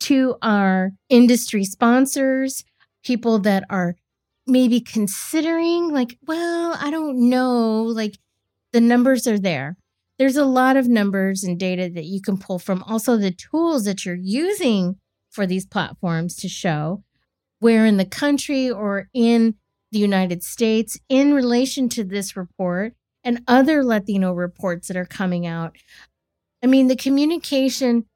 to 0.01 0.37
our 0.43 0.93
industry 1.09 1.65
sponsors, 1.65 2.65
people 3.05 3.39
that 3.41 3.65
are 3.71 3.97
maybe 4.47 4.81
considering, 4.81 5.91
like, 5.91 6.19
well, 6.27 6.77
I 6.81 6.91
don't 6.91 7.29
know, 7.29 7.83
like 7.83 8.19
the 8.73 8.81
numbers 8.81 9.27
are 9.27 9.39
there. 9.39 9.77
There's 10.19 10.37
a 10.37 10.45
lot 10.45 10.77
of 10.77 10.89
numbers 10.89 11.43
and 11.43 11.59
data 11.59 11.91
that 11.95 12.05
you 12.05 12.21
can 12.21 12.39
pull 12.39 12.59
from, 12.59 12.83
also 12.85 13.17
the 13.17 13.33
tools 13.33 13.85
that 13.85 14.05
you're 14.05 14.15
using 14.15 14.97
for 15.31 15.47
these 15.47 15.67
platforms 15.67 16.37
to 16.37 16.49
show 16.49 17.03
where 17.59 17.87
in 17.87 17.97
the 17.97 18.05
country 18.05 18.71
or 18.71 19.09
in 19.15 19.55
the 19.91 19.99
United 19.99 20.43
States 20.43 20.99
in 21.09 21.33
relation 21.33 21.89
to 21.89 22.05
this 22.05 22.37
report 22.37 22.95
and 23.23 23.43
other 23.49 23.83
Latino 23.83 24.33
reports 24.33 24.89
that 24.89 24.97
are 24.97 25.07
coming 25.07 25.47
out 25.47 25.77
I 26.65 26.67
mean, 26.67 26.89
the 26.89 26.97
communication 26.97 28.07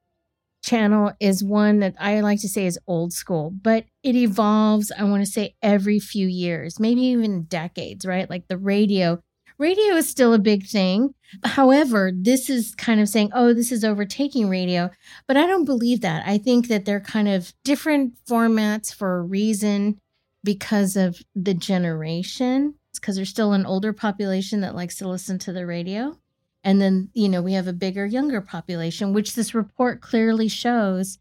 channel 0.64 1.12
is 1.20 1.44
one 1.44 1.80
that 1.80 1.94
I 2.00 2.20
like 2.20 2.40
to 2.40 2.48
say 2.48 2.64
is 2.64 2.78
old 2.86 3.12
school, 3.12 3.50
but 3.50 3.84
it 4.02 4.16
evolves, 4.16 4.90
I 4.98 5.04
want 5.04 5.22
to 5.22 5.30
say, 5.30 5.54
every 5.62 5.98
few 5.98 6.26
years, 6.26 6.80
maybe 6.80 7.02
even 7.02 7.42
decades, 7.42 8.06
right? 8.06 8.28
Like 8.28 8.48
the 8.48 8.56
radio. 8.56 9.20
Radio 9.58 9.96
is 9.96 10.08
still 10.08 10.32
a 10.32 10.38
big 10.38 10.66
thing. 10.66 11.14
However, 11.44 12.10
this 12.14 12.48
is 12.48 12.74
kind 12.74 13.00
of 13.00 13.10
saying, 13.10 13.32
oh, 13.34 13.52
this 13.52 13.70
is 13.70 13.84
overtaking 13.84 14.48
radio. 14.48 14.88
But 15.26 15.36
I 15.36 15.46
don't 15.46 15.66
believe 15.66 16.00
that. 16.00 16.26
I 16.26 16.38
think 16.38 16.68
that 16.68 16.86
they're 16.86 17.00
kind 17.00 17.28
of 17.28 17.52
different 17.64 18.14
formats 18.24 18.94
for 18.94 19.18
a 19.18 19.22
reason 19.22 19.98
because 20.42 20.96
of 20.96 21.20
the 21.34 21.52
generation. 21.52 22.76
It's 22.92 22.98
because 22.98 23.16
there's 23.16 23.28
still 23.28 23.52
an 23.52 23.66
older 23.66 23.92
population 23.92 24.62
that 24.62 24.74
likes 24.74 24.96
to 24.96 25.08
listen 25.08 25.38
to 25.40 25.52
the 25.52 25.66
radio. 25.66 26.16
And 26.64 26.80
then, 26.80 27.10
you 27.14 27.28
know, 27.28 27.40
we 27.40 27.52
have 27.52 27.68
a 27.68 27.72
bigger, 27.72 28.04
younger 28.04 28.40
population, 28.40 29.12
which 29.12 29.34
this 29.34 29.54
report 29.54 30.00
clearly 30.00 30.48
shows 30.48 31.18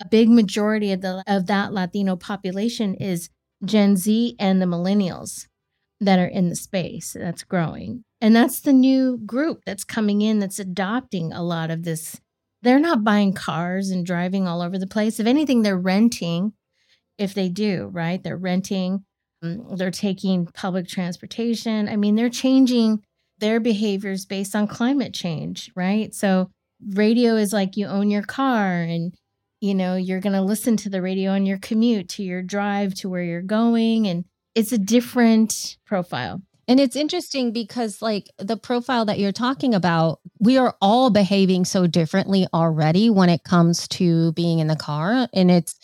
a 0.00 0.08
big 0.08 0.28
majority 0.28 0.92
of 0.92 1.00
the 1.00 1.22
of 1.26 1.46
that 1.46 1.72
Latino 1.72 2.16
population 2.16 2.94
is 2.94 3.28
Gen 3.64 3.96
Z 3.96 4.36
and 4.38 4.62
the 4.62 4.66
millennials 4.66 5.46
that 6.00 6.18
are 6.18 6.26
in 6.26 6.48
the 6.48 6.56
space 6.56 7.16
that's 7.18 7.44
growing. 7.44 8.04
And 8.20 8.34
that's 8.34 8.60
the 8.60 8.72
new 8.72 9.18
group 9.18 9.62
that's 9.66 9.84
coming 9.84 10.22
in 10.22 10.38
that's 10.38 10.58
adopting 10.58 11.32
a 11.32 11.42
lot 11.42 11.70
of 11.70 11.82
this. 11.82 12.20
They're 12.62 12.80
not 12.80 13.04
buying 13.04 13.34
cars 13.34 13.90
and 13.90 14.06
driving 14.06 14.48
all 14.48 14.62
over 14.62 14.78
the 14.78 14.86
place. 14.86 15.20
If 15.20 15.26
anything, 15.26 15.62
they're 15.62 15.78
renting 15.78 16.54
if 17.18 17.34
they 17.34 17.48
do, 17.48 17.90
right? 17.92 18.22
They're 18.22 18.36
renting 18.36 19.04
Um, 19.42 19.76
they're 19.76 19.90
taking 19.92 20.46
public 20.46 20.88
transportation. 20.88 21.88
I 21.88 21.96
mean, 21.96 22.16
they're 22.16 22.30
changing 22.30 23.04
their 23.38 23.60
behaviors 23.60 24.24
based 24.24 24.54
on 24.54 24.66
climate 24.66 25.14
change, 25.14 25.70
right? 25.74 26.14
So, 26.14 26.50
radio 26.94 27.36
is 27.36 27.52
like 27.52 27.76
you 27.76 27.86
own 27.86 28.10
your 28.10 28.22
car 28.22 28.82
and 28.82 29.12
you 29.60 29.74
know, 29.74 29.96
you're 29.96 30.20
going 30.20 30.34
to 30.34 30.40
listen 30.40 30.76
to 30.76 30.88
the 30.88 31.02
radio 31.02 31.32
on 31.32 31.44
your 31.44 31.58
commute 31.58 32.08
to 32.10 32.22
your 32.22 32.42
drive 32.42 32.94
to 32.94 33.08
where 33.08 33.24
you're 33.24 33.42
going 33.42 34.06
and 34.06 34.24
it's 34.54 34.72
a 34.72 34.78
different 34.78 35.76
profile. 35.86 36.40
And 36.66 36.78
it's 36.78 36.96
interesting 36.96 37.52
because, 37.52 38.02
like, 38.02 38.28
the 38.36 38.56
profile 38.56 39.06
that 39.06 39.18
you're 39.18 39.32
talking 39.32 39.74
about, 39.74 40.20
we 40.38 40.58
are 40.58 40.76
all 40.82 41.08
behaving 41.08 41.64
so 41.64 41.86
differently 41.86 42.46
already 42.52 43.08
when 43.08 43.30
it 43.30 43.42
comes 43.42 43.88
to 43.88 44.32
being 44.32 44.58
in 44.58 44.66
the 44.66 44.76
car. 44.76 45.28
And 45.32 45.50
it's, 45.50 45.74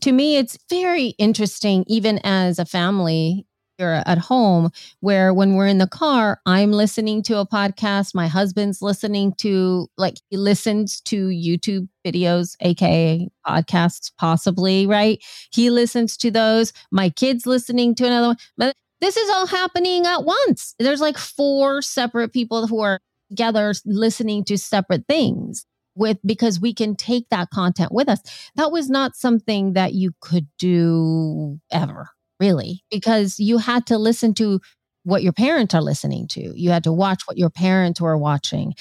to 0.00 0.10
me, 0.10 0.36
it's 0.36 0.58
very 0.68 1.08
interesting, 1.18 1.84
even 1.86 2.18
as 2.24 2.58
a 2.58 2.64
family 2.64 3.46
here 3.78 4.02
at 4.06 4.18
home, 4.18 4.70
where 5.00 5.32
when 5.32 5.54
we're 5.54 5.66
in 5.66 5.78
the 5.78 5.86
car, 5.86 6.40
I'm 6.46 6.72
listening 6.72 7.22
to 7.24 7.38
a 7.38 7.46
podcast. 7.46 8.14
My 8.14 8.28
husband's 8.28 8.82
listening 8.82 9.34
to, 9.38 9.88
like, 9.96 10.18
he 10.30 10.36
listens 10.36 11.00
to 11.02 11.28
YouTube 11.28 11.88
videos, 12.06 12.56
AKA 12.60 13.28
podcasts, 13.46 14.10
possibly, 14.18 14.86
right? 14.86 15.22
He 15.52 15.70
listens 15.70 16.16
to 16.18 16.30
those. 16.30 16.72
My 16.90 17.10
kid's 17.10 17.46
listening 17.46 17.94
to 17.96 18.06
another 18.06 18.28
one. 18.28 18.36
But 18.56 18.76
this 19.00 19.16
is 19.16 19.30
all 19.30 19.46
happening 19.46 20.06
at 20.06 20.24
once. 20.24 20.74
There's 20.78 21.00
like 21.00 21.18
four 21.18 21.82
separate 21.82 22.32
people 22.32 22.66
who 22.66 22.80
are 22.80 23.00
together 23.30 23.74
listening 23.84 24.44
to 24.44 24.58
separate 24.58 25.06
things 25.08 25.64
with 25.94 26.18
because 26.24 26.60
we 26.60 26.72
can 26.72 26.94
take 26.96 27.28
that 27.30 27.50
content 27.50 27.92
with 27.92 28.08
us. 28.08 28.20
That 28.56 28.72
was 28.72 28.88
not 28.88 29.16
something 29.16 29.72
that 29.72 29.94
you 29.94 30.12
could 30.20 30.46
do 30.58 31.58
ever, 31.70 32.10
really, 32.42 32.82
because 32.90 33.38
you 33.38 33.58
had 33.58 33.86
to 33.86 33.96
listen 33.98 34.34
to 34.34 34.60
what 35.04 35.22
your 35.22 35.32
parents 35.32 35.74
are 35.74 35.82
listening 35.90 36.26
to. 36.28 36.40
You 36.58 36.70
had 36.70 36.84
to 36.84 36.92
watch 36.92 37.22
what 37.26 37.38
your 37.38 37.50
parents 37.50 38.00
were 38.00 38.18
watching. 38.18 38.74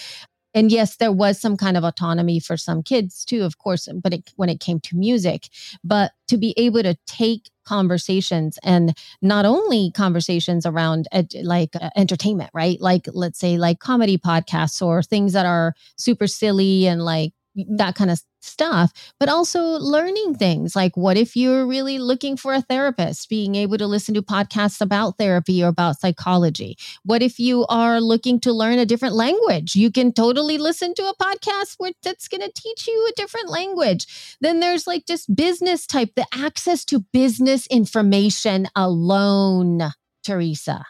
And 0.53 0.72
yes 0.72 0.97
there 0.97 1.14
was 1.24 1.39
some 1.39 1.55
kind 1.55 1.78
of 1.78 1.84
autonomy 1.86 2.39
for 2.47 2.57
some 2.57 2.84
kids 2.84 3.24
too 3.24 3.43
of 3.49 3.53
course 3.57 3.88
but 4.03 4.14
it, 4.14 4.24
when 4.36 4.49
it 4.49 4.59
came 4.59 4.80
to 4.82 4.97
music. 4.97 5.41
But 5.84 6.12
to 6.28 6.38
be 6.38 6.53
able 6.57 6.84
to 6.84 6.95
take 7.07 7.43
conversations 7.66 8.59
and 8.64 8.86
not 9.22 9.45
only 9.45 9.91
conversations 10.03 10.66
around 10.66 11.07
ed, 11.12 11.28
like 11.43 11.76
uh, 11.76 11.89
entertainment 11.95 12.49
right? 12.53 12.80
Like 12.82 13.05
let's 13.24 13.39
say 13.39 13.57
like 13.57 13.80
comedy 13.80 14.18
podcasts 14.18 14.82
or 14.82 15.03
things 15.03 15.32
that 15.34 15.45
are 15.45 15.74
super 15.97 16.28
silly 16.28 16.88
and 16.88 16.99
like 17.14 17.32
that 17.78 17.95
kind 17.95 18.12
of 18.12 18.20
stuff, 18.44 18.92
but 19.20 19.30
also 19.30 19.62
learning 19.62 20.36
things 20.36 20.76
like 20.76 20.96
what 20.98 21.18
if 21.18 21.36
you're 21.36 21.66
really 21.66 22.00
looking 22.00 22.36
for 22.38 22.54
a 22.54 22.62
therapist, 22.62 23.30
being 23.30 23.56
able 23.56 23.78
to 23.78 23.88
listen 23.88 24.14
to 24.16 24.22
podcasts 24.22 24.82
about 24.82 25.18
therapy 25.18 25.64
or 25.64 25.68
about 25.68 26.00
psychology? 26.00 26.78
What 27.04 27.22
if 27.22 27.39
you 27.39 27.66
are 27.68 28.02
looking 28.02 28.39
to 28.42 28.52
learn 28.52 28.80
a 28.80 28.86
different 28.86 29.16
language? 29.16 29.76
You 29.76 29.92
can 29.92 30.12
totally 30.12 30.58
listen 30.58 30.94
to 30.96 31.04
a 31.04 31.16
podcast 31.16 31.76
where 31.78 31.92
that's 32.04 32.28
going 32.28 32.42
to 32.42 32.52
teach 32.54 32.88
you 32.88 33.10
a 33.10 33.16
different 33.20 33.50
language. 33.50 34.38
Then 34.42 34.60
there's 34.60 34.88
like 34.88 35.06
just 35.06 35.36
business 35.36 35.86
type, 35.86 36.12
the 36.16 36.28
access 36.34 36.84
to 36.86 37.00
business 37.14 37.68
information 37.68 38.68
alone, 38.76 39.92
Teresa. 40.24 40.86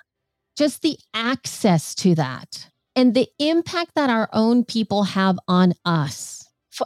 Just 0.58 0.82
the 0.82 0.98
access 1.14 1.96
to 1.96 2.14
that 2.16 2.68
and 2.96 3.14
the 3.14 3.30
impact 3.40 3.92
that 3.96 4.10
our 4.10 4.30
own 4.34 4.66
people 4.66 5.04
have 5.04 5.40
on 5.48 5.74
us 5.86 6.41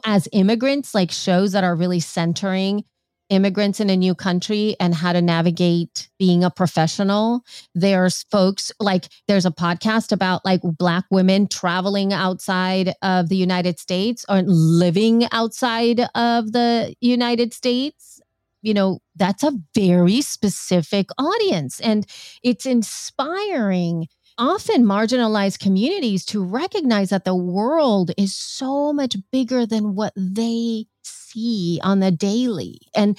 as 0.06 0.28
immigrants, 0.32 0.94
like 0.96 1.12
shows 1.12 1.52
that 1.54 1.64
are 1.64 1.76
really 1.76 2.00
centering 2.00 2.84
immigrants 3.30 3.80
in 3.80 3.90
a 3.90 3.96
new 3.96 4.14
country 4.14 4.76
and 4.80 4.94
how 4.94 5.12
to 5.12 5.22
navigate 5.22 6.10
being 6.20 6.44
a 6.44 6.52
professional. 6.52 7.42
There's 7.74 8.24
folks 8.32 8.72
like 8.80 9.08
there's 9.28 9.46
a 9.46 9.52
podcast 9.52 10.12
about 10.12 10.46
like 10.46 10.62
black 10.64 11.06
women 11.10 11.48
traveling 11.48 12.14
outside 12.14 12.94
of 13.02 13.30
the 13.30 13.38
United 13.38 13.80
States 13.80 14.26
or 14.30 14.44
living 14.44 15.28
outside 15.32 16.02
of 16.14 16.52
the 16.52 16.96
United 17.02 17.54
States. 17.54 18.22
You 18.62 18.74
know, 18.74 19.00
that's 19.16 19.44
a 19.44 19.54
very 19.74 20.22
specific 20.22 21.08
audience 21.18 21.80
and 21.80 22.06
it's 22.44 22.66
inspiring 22.66 24.08
often 24.38 24.84
marginalized 24.84 25.60
communities 25.60 26.26
to 26.26 26.44
recognize 26.44 27.10
that 27.10 27.26
the 27.26 27.36
world 27.36 28.12
is 28.18 28.36
so 28.36 28.92
much 28.94 29.16
bigger 29.32 29.66
than 29.66 29.96
what 29.96 30.14
they 30.16 30.86
see 31.04 31.80
on 31.84 32.00
the 32.00 32.12
daily. 32.12 32.80
And 32.96 33.18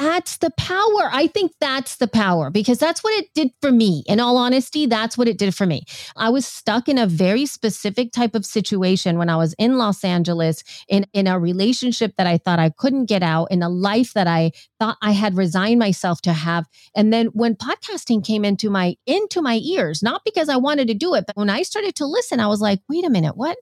that's 0.00 0.38
the 0.38 0.50
power. 0.56 1.10
I 1.12 1.28
think 1.32 1.52
that's 1.60 1.96
the 1.96 2.08
power 2.08 2.50
because 2.50 2.78
that's 2.78 3.04
what 3.04 3.12
it 3.18 3.32
did 3.34 3.50
for 3.60 3.70
me. 3.70 4.02
In 4.06 4.18
all 4.18 4.36
honesty, 4.36 4.86
that's 4.86 5.18
what 5.18 5.28
it 5.28 5.38
did 5.38 5.54
for 5.54 5.66
me. 5.66 5.84
I 6.16 6.30
was 6.30 6.46
stuck 6.46 6.88
in 6.88 6.98
a 6.98 7.06
very 7.06 7.46
specific 7.46 8.12
type 8.12 8.34
of 8.34 8.46
situation 8.46 9.18
when 9.18 9.28
I 9.28 9.36
was 9.36 9.54
in 9.58 9.78
Los 9.78 10.02
Angeles 10.02 10.64
in, 10.88 11.06
in 11.12 11.26
a 11.26 11.38
relationship 11.38 12.14
that 12.16 12.26
I 12.26 12.38
thought 12.38 12.58
I 12.58 12.70
couldn't 12.70 13.06
get 13.06 13.22
out, 13.22 13.50
in 13.50 13.62
a 13.62 13.68
life 13.68 14.14
that 14.14 14.26
I 14.26 14.52
thought 14.78 14.96
I 15.02 15.12
had 15.12 15.36
resigned 15.36 15.78
myself 15.78 16.22
to 16.22 16.32
have. 16.32 16.66
And 16.96 17.12
then 17.12 17.26
when 17.26 17.54
podcasting 17.54 18.24
came 18.24 18.44
into 18.44 18.70
my 18.70 18.96
into 19.06 19.42
my 19.42 19.56
ears, 19.62 20.02
not 20.02 20.22
because 20.24 20.48
I 20.48 20.56
wanted 20.56 20.88
to 20.88 20.94
do 20.94 21.14
it, 21.14 21.24
but 21.26 21.36
when 21.36 21.50
I 21.50 21.62
started 21.62 21.94
to 21.96 22.06
listen, 22.06 22.40
I 22.40 22.46
was 22.46 22.60
like, 22.60 22.80
wait 22.88 23.04
a 23.04 23.10
minute, 23.10 23.36
what? 23.36 23.58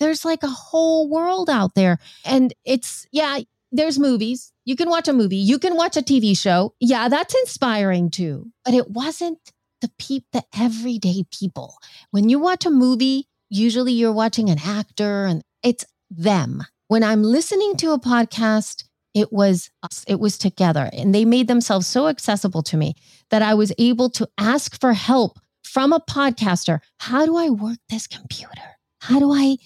there's 0.00 0.24
like 0.24 0.42
a 0.42 0.48
whole 0.48 1.08
world 1.08 1.48
out 1.48 1.74
there. 1.74 1.98
And 2.24 2.52
it's, 2.64 3.06
yeah, 3.12 3.40
there's 3.72 3.98
movies. 3.98 4.52
You 4.64 4.76
can 4.76 4.88
watch 4.88 5.08
a 5.08 5.12
movie. 5.12 5.36
You 5.36 5.58
can 5.58 5.76
watch 5.76 5.96
a 5.96 6.02
TV 6.02 6.36
show. 6.36 6.74
Yeah, 6.80 7.08
that's 7.08 7.34
inspiring 7.34 8.10
too. 8.10 8.50
But 8.64 8.74
it 8.74 8.90
wasn't 8.90 9.38
the 9.80 9.90
peep, 9.98 10.24
the 10.32 10.42
everyday 10.58 11.24
people. 11.30 11.76
When 12.10 12.28
you 12.28 12.38
watch 12.38 12.64
a 12.64 12.70
movie, 12.70 13.28
usually 13.50 13.92
you're 13.92 14.12
watching 14.12 14.48
an 14.48 14.58
actor 14.64 15.26
and 15.26 15.42
it's 15.62 15.84
them. 16.10 16.64
When 16.88 17.02
I'm 17.02 17.22
listening 17.22 17.76
to 17.76 17.92
a 17.92 18.00
podcast, 18.00 18.84
it 19.14 19.32
was 19.32 19.70
us, 19.82 20.04
it 20.08 20.18
was 20.18 20.38
together. 20.38 20.90
And 20.92 21.14
they 21.14 21.24
made 21.24 21.48
themselves 21.48 21.86
so 21.86 22.08
accessible 22.08 22.62
to 22.64 22.76
me 22.76 22.94
that 23.30 23.42
I 23.42 23.54
was 23.54 23.72
able 23.78 24.10
to 24.10 24.28
ask 24.38 24.80
for 24.80 24.92
help 24.92 25.38
from 25.62 25.92
a 25.92 26.00
podcaster. 26.00 26.80
How 26.98 27.26
do 27.26 27.36
I 27.36 27.50
work 27.50 27.78
this 27.88 28.06
computer? 28.06 28.78
How 29.00 29.18
do 29.18 29.32
I 29.32 29.58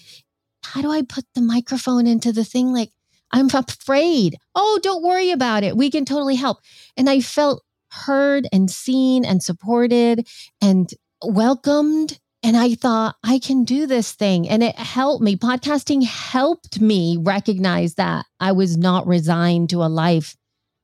how 0.63 0.81
do 0.81 0.91
I 0.91 1.01
put 1.01 1.25
the 1.33 1.41
microphone 1.41 2.05
into 2.05 2.31
the 2.31 2.43
thing? 2.43 2.73
Like, 2.73 2.91
I'm 3.31 3.49
afraid. 3.53 4.37
Oh, 4.55 4.79
don't 4.81 5.03
worry 5.03 5.31
about 5.31 5.63
it. 5.63 5.77
We 5.77 5.89
can 5.89 6.05
totally 6.05 6.35
help. 6.35 6.59
And 6.97 7.09
I 7.09 7.21
felt 7.21 7.63
heard 7.91 8.47
and 8.51 8.69
seen 8.69 9.25
and 9.25 9.41
supported 9.41 10.27
and 10.61 10.89
welcomed. 11.23 12.19
And 12.41 12.55
I 12.55 12.75
thought, 12.75 13.15
I 13.23 13.39
can 13.39 13.65
do 13.65 13.85
this 13.85 14.13
thing. 14.13 14.47
And 14.47 14.63
it 14.63 14.77
helped 14.77 15.23
me. 15.23 15.35
Podcasting 15.35 16.05
helped 16.05 16.79
me 16.79 17.17
recognize 17.19 17.95
that 17.95 18.25
I 18.39 18.53
was 18.53 18.77
not 18.77 19.07
resigned 19.07 19.69
to 19.71 19.83
a 19.83 19.87
life 19.87 20.35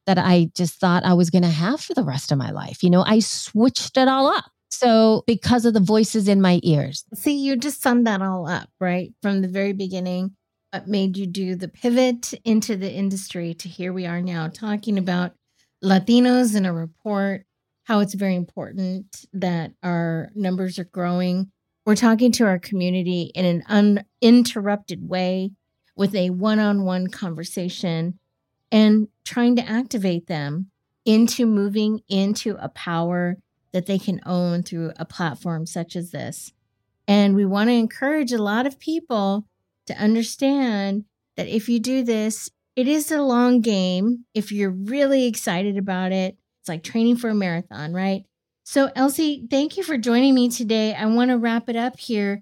that 0.05 0.17
I 0.17 0.51
just 0.53 0.79
thought 0.79 1.03
I 1.03 1.13
was 1.13 1.29
going 1.29 1.43
to 1.43 1.49
have 1.49 1.81
for 1.81 1.93
the 1.93 2.03
rest 2.03 2.31
of 2.31 2.37
my 2.37 2.51
life. 2.51 2.83
You 2.83 2.89
know, 2.89 3.03
I 3.03 3.19
switched 3.19 3.97
it 3.97 4.07
all 4.07 4.27
up. 4.27 4.45
So, 4.69 5.23
because 5.25 5.65
of 5.65 5.73
the 5.73 5.79
voices 5.79 6.27
in 6.27 6.41
my 6.41 6.59
ears. 6.63 7.05
See, 7.13 7.37
you 7.37 7.55
just 7.55 7.81
summed 7.81 8.07
that 8.07 8.21
all 8.21 8.45
up, 8.45 8.67
right? 8.81 9.13
From 9.21 9.41
the 9.41 9.47
very 9.47 9.71
beginning 9.71 10.35
what 10.75 10.89
made 10.89 11.15
you 11.15 11.25
do 11.25 11.55
the 11.55 11.69
pivot 11.69 12.33
into 12.43 12.75
the 12.75 12.91
industry 12.91 13.53
to 13.53 13.69
here 13.69 13.93
we 13.93 14.05
are 14.05 14.19
now 14.19 14.49
talking 14.49 14.97
about 14.97 15.31
Latinos 15.81 16.53
in 16.53 16.65
a 16.65 16.73
report, 16.73 17.45
how 17.85 18.01
it's 18.01 18.13
very 18.13 18.35
important 18.35 19.25
that 19.31 19.71
our 19.81 20.31
numbers 20.35 20.77
are 20.77 20.83
growing. 20.83 21.49
We're 21.85 21.95
talking 21.95 22.33
to 22.33 22.45
our 22.45 22.59
community 22.59 23.31
in 23.33 23.45
an 23.45 24.03
uninterrupted 24.21 25.07
way 25.07 25.51
with 25.95 26.13
a 26.13 26.31
one 26.31 26.59
on 26.59 26.83
one 26.83 27.07
conversation 27.07 28.19
and 28.69 29.07
trying 29.23 29.55
to 29.55 29.65
activate 29.65 30.27
them 30.27 30.71
into 31.05 31.45
moving 31.45 32.01
into 32.09 32.57
a 32.59 32.67
power 32.67 33.37
that 33.71 33.85
they 33.85 33.97
can 33.97 34.19
own 34.25 34.61
through 34.61 34.91
a 34.97 35.05
platform 35.05 35.65
such 35.65 35.95
as 35.95 36.11
this. 36.11 36.51
And 37.07 37.33
we 37.33 37.45
want 37.45 37.69
to 37.69 37.73
encourage 37.75 38.33
a 38.33 38.43
lot 38.43 38.67
of 38.67 38.77
people 38.77 39.47
to 39.87 39.97
understand 39.97 41.05
that 41.37 41.47
if 41.47 41.69
you 41.69 41.79
do 41.79 42.03
this, 42.03 42.49
it 42.75 42.87
is 42.87 43.11
a 43.11 43.21
long 43.21 43.61
game. 43.61 44.25
If 44.33 44.51
you're 44.51 44.71
really 44.71 45.25
excited 45.25 45.77
about 45.77 46.11
it, 46.11 46.37
it's 46.61 46.69
like 46.69 46.83
training 46.83 47.17
for 47.17 47.29
a 47.29 47.35
marathon, 47.35 47.93
right? 47.93 48.23
So, 48.63 48.89
Elsie, 48.95 49.47
thank 49.49 49.77
you 49.77 49.83
for 49.83 49.97
joining 49.97 50.33
me 50.33 50.49
today. 50.49 50.95
I 50.95 51.05
want 51.05 51.29
to 51.29 51.37
wrap 51.37 51.69
it 51.69 51.75
up 51.75 51.99
here 51.99 52.41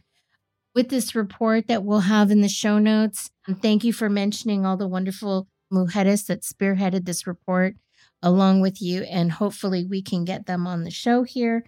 with 0.73 0.89
this 0.89 1.13
report 1.13 1.67
that 1.67 1.83
we'll 1.83 1.99
have 1.99 2.31
in 2.31 2.41
the 2.41 2.47
show 2.47 2.79
notes. 2.79 3.29
And 3.45 3.61
thank 3.61 3.83
you 3.83 3.93
for 3.93 4.09
mentioning 4.09 4.65
all 4.65 4.77
the 4.77 4.87
wonderful 4.87 5.47
mujeres 5.71 6.25
that 6.27 6.41
spearheaded 6.41 7.05
this 7.05 7.27
report 7.27 7.75
along 8.21 8.61
with 8.61 8.81
you. 8.81 9.03
And 9.03 9.33
hopefully, 9.33 9.85
we 9.85 10.01
can 10.01 10.23
get 10.23 10.45
them 10.45 10.65
on 10.65 10.83
the 10.83 10.91
show 10.91 11.23
here 11.23 11.65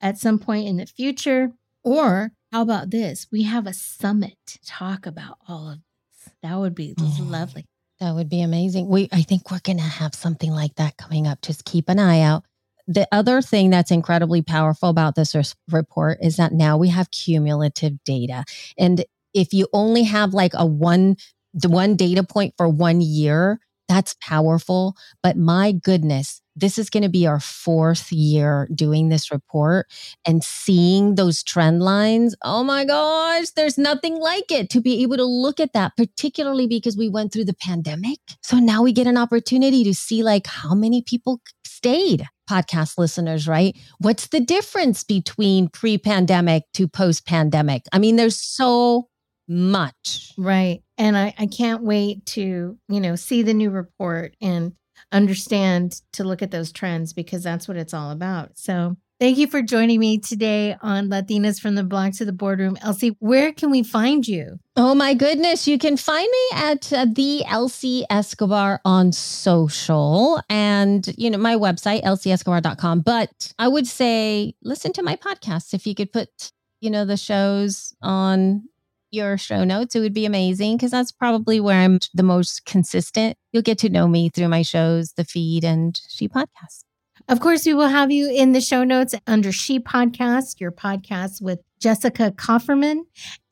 at 0.00 0.18
some 0.18 0.38
point 0.38 0.66
in 0.66 0.78
the 0.78 0.86
future. 0.86 1.50
Or 1.84 2.32
how 2.52 2.62
about 2.62 2.90
this? 2.90 3.26
We 3.30 3.42
have 3.44 3.66
a 3.66 3.72
summit 3.72 4.34
to 4.46 4.58
talk 4.64 5.06
about 5.06 5.38
all 5.48 5.70
of 5.70 5.78
this. 5.78 6.32
That 6.42 6.56
would 6.58 6.74
be 6.74 6.94
lovely. 7.20 7.66
That 8.00 8.14
would 8.14 8.28
be 8.28 8.42
amazing. 8.42 8.88
We 8.88 9.08
I 9.12 9.22
think 9.22 9.50
we're 9.50 9.60
going 9.60 9.78
to 9.78 9.82
have 9.84 10.14
something 10.14 10.50
like 10.52 10.74
that 10.76 10.96
coming 10.96 11.26
up. 11.26 11.42
Just 11.42 11.64
keep 11.64 11.88
an 11.88 11.98
eye 11.98 12.20
out. 12.20 12.44
the 12.86 13.06
other 13.12 13.42
thing 13.42 13.68
that's 13.70 13.90
incredibly 13.90 14.40
powerful 14.40 14.88
about 14.88 15.14
this 15.14 15.36
report 15.70 16.18
is 16.22 16.36
that 16.36 16.52
now 16.52 16.78
we 16.78 16.88
have 16.88 17.10
cumulative 17.10 18.02
data. 18.04 18.44
And 18.78 19.04
if 19.34 19.52
you 19.52 19.68
only 19.74 20.04
have 20.04 20.32
like 20.32 20.52
a 20.54 20.64
one, 20.64 21.16
the 21.52 21.68
one 21.68 21.96
data 21.96 22.22
point 22.22 22.54
for 22.56 22.66
one 22.66 23.02
year, 23.02 23.60
that's 23.88 24.16
powerful. 24.22 24.96
But 25.22 25.36
my 25.36 25.72
goodness, 25.72 26.40
this 26.58 26.78
is 26.78 26.90
going 26.90 27.02
to 27.02 27.08
be 27.08 27.26
our 27.26 27.40
fourth 27.40 28.10
year 28.12 28.68
doing 28.74 29.08
this 29.08 29.30
report 29.30 29.86
and 30.26 30.42
seeing 30.42 31.14
those 31.14 31.42
trend 31.42 31.82
lines. 31.82 32.34
Oh 32.42 32.64
my 32.64 32.84
gosh, 32.84 33.50
there's 33.50 33.78
nothing 33.78 34.18
like 34.18 34.50
it 34.50 34.70
to 34.70 34.80
be 34.80 35.02
able 35.02 35.16
to 35.16 35.24
look 35.24 35.60
at 35.60 35.72
that, 35.72 35.96
particularly 35.96 36.66
because 36.66 36.96
we 36.96 37.08
went 37.08 37.32
through 37.32 37.44
the 37.46 37.54
pandemic. 37.54 38.18
So 38.42 38.58
now 38.58 38.82
we 38.82 38.92
get 38.92 39.06
an 39.06 39.16
opportunity 39.16 39.84
to 39.84 39.94
see 39.94 40.22
like 40.22 40.46
how 40.46 40.74
many 40.74 41.02
people 41.02 41.40
stayed 41.64 42.26
podcast 42.50 42.98
listeners, 42.98 43.46
right? 43.46 43.76
What's 43.98 44.28
the 44.28 44.40
difference 44.40 45.04
between 45.04 45.68
pre 45.68 45.98
pandemic 45.98 46.64
to 46.74 46.88
post 46.88 47.26
pandemic? 47.26 47.82
I 47.92 47.98
mean, 47.98 48.16
there's 48.16 48.40
so 48.40 49.08
much. 49.48 50.32
Right. 50.36 50.82
And 50.98 51.16
I, 51.16 51.34
I 51.38 51.46
can't 51.46 51.82
wait 51.82 52.26
to, 52.26 52.78
you 52.88 53.00
know, 53.00 53.16
see 53.16 53.42
the 53.42 53.54
new 53.54 53.70
report 53.70 54.34
and 54.40 54.72
understand 55.12 56.00
to 56.12 56.24
look 56.24 56.42
at 56.42 56.50
those 56.50 56.72
trends 56.72 57.12
because 57.12 57.42
that's 57.42 57.68
what 57.68 57.76
it's 57.76 57.94
all 57.94 58.10
about. 58.10 58.58
So 58.58 58.96
thank 59.20 59.38
you 59.38 59.46
for 59.46 59.62
joining 59.62 60.00
me 60.00 60.18
today 60.18 60.76
on 60.80 61.08
Latinas 61.08 61.60
from 61.60 61.74
the 61.74 61.84
Block 61.84 62.12
to 62.14 62.24
the 62.24 62.32
Boardroom. 62.32 62.76
Elsie, 62.82 63.16
where 63.18 63.52
can 63.52 63.70
we 63.70 63.82
find 63.82 64.26
you? 64.26 64.58
Oh 64.76 64.94
my 64.94 65.14
goodness. 65.14 65.66
You 65.66 65.78
can 65.78 65.96
find 65.96 66.28
me 66.30 66.58
at 66.58 66.92
uh, 66.92 67.06
the 67.10 67.44
Elsie 67.46 68.04
Escobar 68.10 68.80
on 68.84 69.12
social 69.12 70.40
and, 70.48 71.08
you 71.18 71.30
know, 71.30 71.38
my 71.38 71.56
website, 71.56 72.02
elsieescobar.com. 72.04 73.00
But 73.00 73.52
I 73.58 73.68
would 73.68 73.86
say 73.86 74.54
listen 74.62 74.92
to 74.94 75.02
my 75.02 75.16
podcast. 75.16 75.74
If 75.74 75.86
you 75.86 75.94
could 75.94 76.12
put, 76.12 76.52
you 76.80 76.90
know, 76.90 77.04
the 77.04 77.16
shows 77.16 77.94
on 78.02 78.68
your 79.10 79.38
show 79.38 79.64
notes, 79.64 79.94
it 79.94 80.00
would 80.00 80.14
be 80.14 80.26
amazing 80.26 80.76
because 80.76 80.90
that's 80.90 81.12
probably 81.12 81.60
where 81.60 81.80
I'm 81.80 81.98
the 82.14 82.22
most 82.22 82.64
consistent. 82.64 83.36
You'll 83.52 83.62
get 83.62 83.78
to 83.78 83.88
know 83.88 84.08
me 84.08 84.28
through 84.28 84.48
my 84.48 84.62
shows, 84.62 85.12
the 85.12 85.24
feed, 85.24 85.64
and 85.64 86.00
She 86.08 86.28
Podcast. 86.28 86.84
Of 87.28 87.40
course, 87.40 87.66
we 87.66 87.74
will 87.74 87.88
have 87.88 88.10
you 88.10 88.30
in 88.30 88.52
the 88.52 88.60
show 88.60 88.84
notes 88.84 89.14
under 89.26 89.52
She 89.52 89.78
Podcast, 89.78 90.60
your 90.60 90.72
podcast 90.72 91.42
with 91.42 91.60
Jessica 91.78 92.32
Kupferman, 92.34 93.02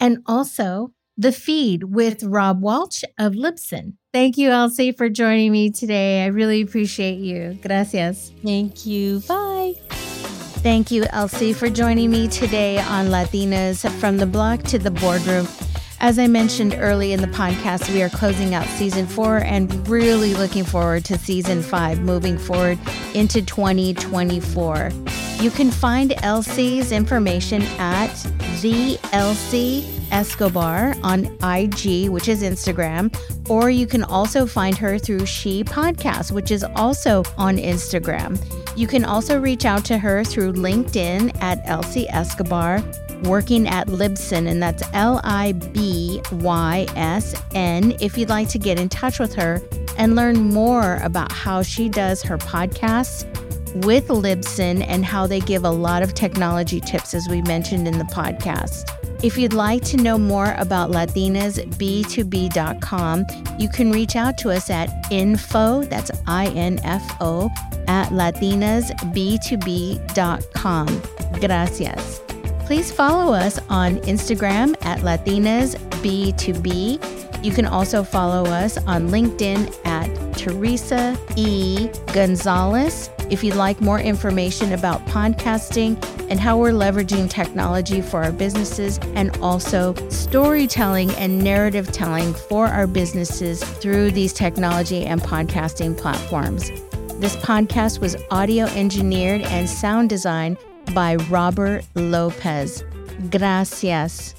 and 0.00 0.18
also 0.26 0.92
the 1.18 1.32
feed 1.32 1.84
with 1.84 2.22
Rob 2.22 2.60
Walsh 2.62 3.02
of 3.18 3.32
Libsyn. 3.32 3.94
Thank 4.12 4.38
you, 4.38 4.50
Elsie, 4.50 4.92
for 4.92 5.08
joining 5.08 5.52
me 5.52 5.70
today. 5.70 6.24
I 6.24 6.26
really 6.26 6.62
appreciate 6.62 7.18
you. 7.18 7.58
Gracias. 7.62 8.32
Thank 8.42 8.86
you. 8.86 9.20
Bye. 9.20 9.74
Thank 10.62 10.90
you, 10.90 11.04
Elsie, 11.10 11.52
for 11.52 11.70
joining 11.70 12.10
me 12.10 12.26
today 12.28 12.78
on 12.78 13.06
Latinas 13.06 13.88
from 14.00 14.16
the 14.16 14.26
Block 14.26 14.62
to 14.64 14.78
the 14.78 14.90
Boardroom. 14.90 15.46
As 16.00 16.18
I 16.18 16.26
mentioned 16.26 16.74
early 16.78 17.12
in 17.12 17.20
the 17.20 17.28
podcast, 17.28 17.92
we 17.92 18.02
are 18.02 18.08
closing 18.08 18.54
out 18.54 18.66
season 18.66 19.06
four 19.06 19.38
and 19.38 19.88
really 19.88 20.34
looking 20.34 20.64
forward 20.64 21.04
to 21.06 21.18
season 21.18 21.62
five 21.62 22.00
moving 22.00 22.36
forward 22.36 22.78
into 23.14 23.42
2024. 23.42 24.90
You 25.40 25.50
can 25.50 25.70
find 25.70 26.14
Elsie's 26.22 26.92
information 26.92 27.62
at 27.78 28.12
the 28.60 28.98
Elsie 29.12 29.86
Escobar 30.10 30.94
on 31.02 31.26
IG, 31.42 32.08
which 32.10 32.28
is 32.28 32.42
Instagram, 32.42 33.14
or 33.48 33.70
you 33.70 33.86
can 33.86 34.02
also 34.04 34.46
find 34.46 34.76
her 34.78 34.98
through 34.98 35.26
She 35.26 35.62
Podcast, 35.64 36.32
which 36.32 36.50
is 36.50 36.64
also 36.64 37.22
on 37.38 37.56
Instagram. 37.56 38.38
You 38.76 38.86
can 38.86 39.06
also 39.06 39.40
reach 39.40 39.64
out 39.64 39.86
to 39.86 39.96
her 39.96 40.22
through 40.22 40.52
LinkedIn 40.52 41.42
at 41.42 41.62
Elsie 41.64 42.06
Escobar, 42.10 42.84
working 43.22 43.66
at 43.66 43.86
Libsyn, 43.86 44.46
and 44.46 44.62
that's 44.62 44.82
L 44.92 45.22
I 45.24 45.52
B 45.52 46.20
Y 46.30 46.86
S 46.94 47.42
N, 47.54 47.96
if 48.00 48.18
you'd 48.18 48.28
like 48.28 48.50
to 48.50 48.58
get 48.58 48.78
in 48.78 48.90
touch 48.90 49.18
with 49.18 49.34
her 49.34 49.62
and 49.96 50.14
learn 50.14 50.52
more 50.52 50.96
about 50.96 51.32
how 51.32 51.62
she 51.62 51.88
does 51.88 52.22
her 52.22 52.36
podcasts 52.36 53.24
with 53.86 54.08
Libsyn 54.08 54.84
and 54.86 55.06
how 55.06 55.26
they 55.26 55.40
give 55.40 55.64
a 55.64 55.70
lot 55.70 56.02
of 56.02 56.12
technology 56.12 56.80
tips, 56.80 57.14
as 57.14 57.26
we 57.30 57.40
mentioned 57.42 57.88
in 57.88 57.96
the 57.96 58.04
podcast. 58.04 58.92
If 59.26 59.36
you'd 59.36 59.52
like 59.54 59.82
to 59.86 59.96
know 59.96 60.18
more 60.18 60.54
about 60.56 60.92
latinasb2b.com, 60.92 63.26
you 63.58 63.68
can 63.68 63.90
reach 63.90 64.14
out 64.14 64.38
to 64.38 64.50
us 64.50 64.70
at 64.70 64.88
info, 65.10 65.82
that's 65.82 66.12
I 66.28 66.46
N 66.50 66.78
F 66.84 67.02
O, 67.20 67.50
at 67.88 68.10
latinasb2b.com. 68.10 71.02
Gracias. 71.40 72.20
Please 72.66 72.92
follow 72.92 73.34
us 73.34 73.58
on 73.68 73.96
Instagram 74.02 74.76
at 74.82 75.00
latinasb2b. 75.00 77.44
You 77.44 77.50
can 77.50 77.66
also 77.66 78.04
follow 78.04 78.48
us 78.48 78.78
on 78.86 79.08
LinkedIn 79.08 79.76
at 79.84 80.06
Teresa 80.38 81.18
E. 81.34 81.88
Gonzalez. 82.12 83.10
If 83.28 83.42
you'd 83.42 83.56
like 83.56 83.80
more 83.80 83.98
information 83.98 84.72
about 84.72 85.04
podcasting 85.06 86.00
and 86.30 86.38
how 86.38 86.56
we're 86.58 86.70
leveraging 86.70 87.28
technology 87.28 88.00
for 88.00 88.22
our 88.22 88.30
businesses 88.30 88.98
and 89.14 89.36
also 89.38 89.94
storytelling 90.10 91.10
and 91.12 91.42
narrative 91.42 91.90
telling 91.90 92.32
for 92.34 92.66
our 92.68 92.86
businesses 92.86 93.64
through 93.64 94.12
these 94.12 94.32
technology 94.32 95.04
and 95.04 95.20
podcasting 95.20 95.98
platforms. 95.98 96.70
This 97.18 97.34
podcast 97.36 97.98
was 97.98 98.16
audio 98.30 98.66
engineered 98.66 99.40
and 99.40 99.68
sound 99.68 100.08
designed 100.08 100.56
by 100.94 101.16
Robert 101.16 101.84
Lopez. 101.96 102.84
Gracias. 103.30 104.35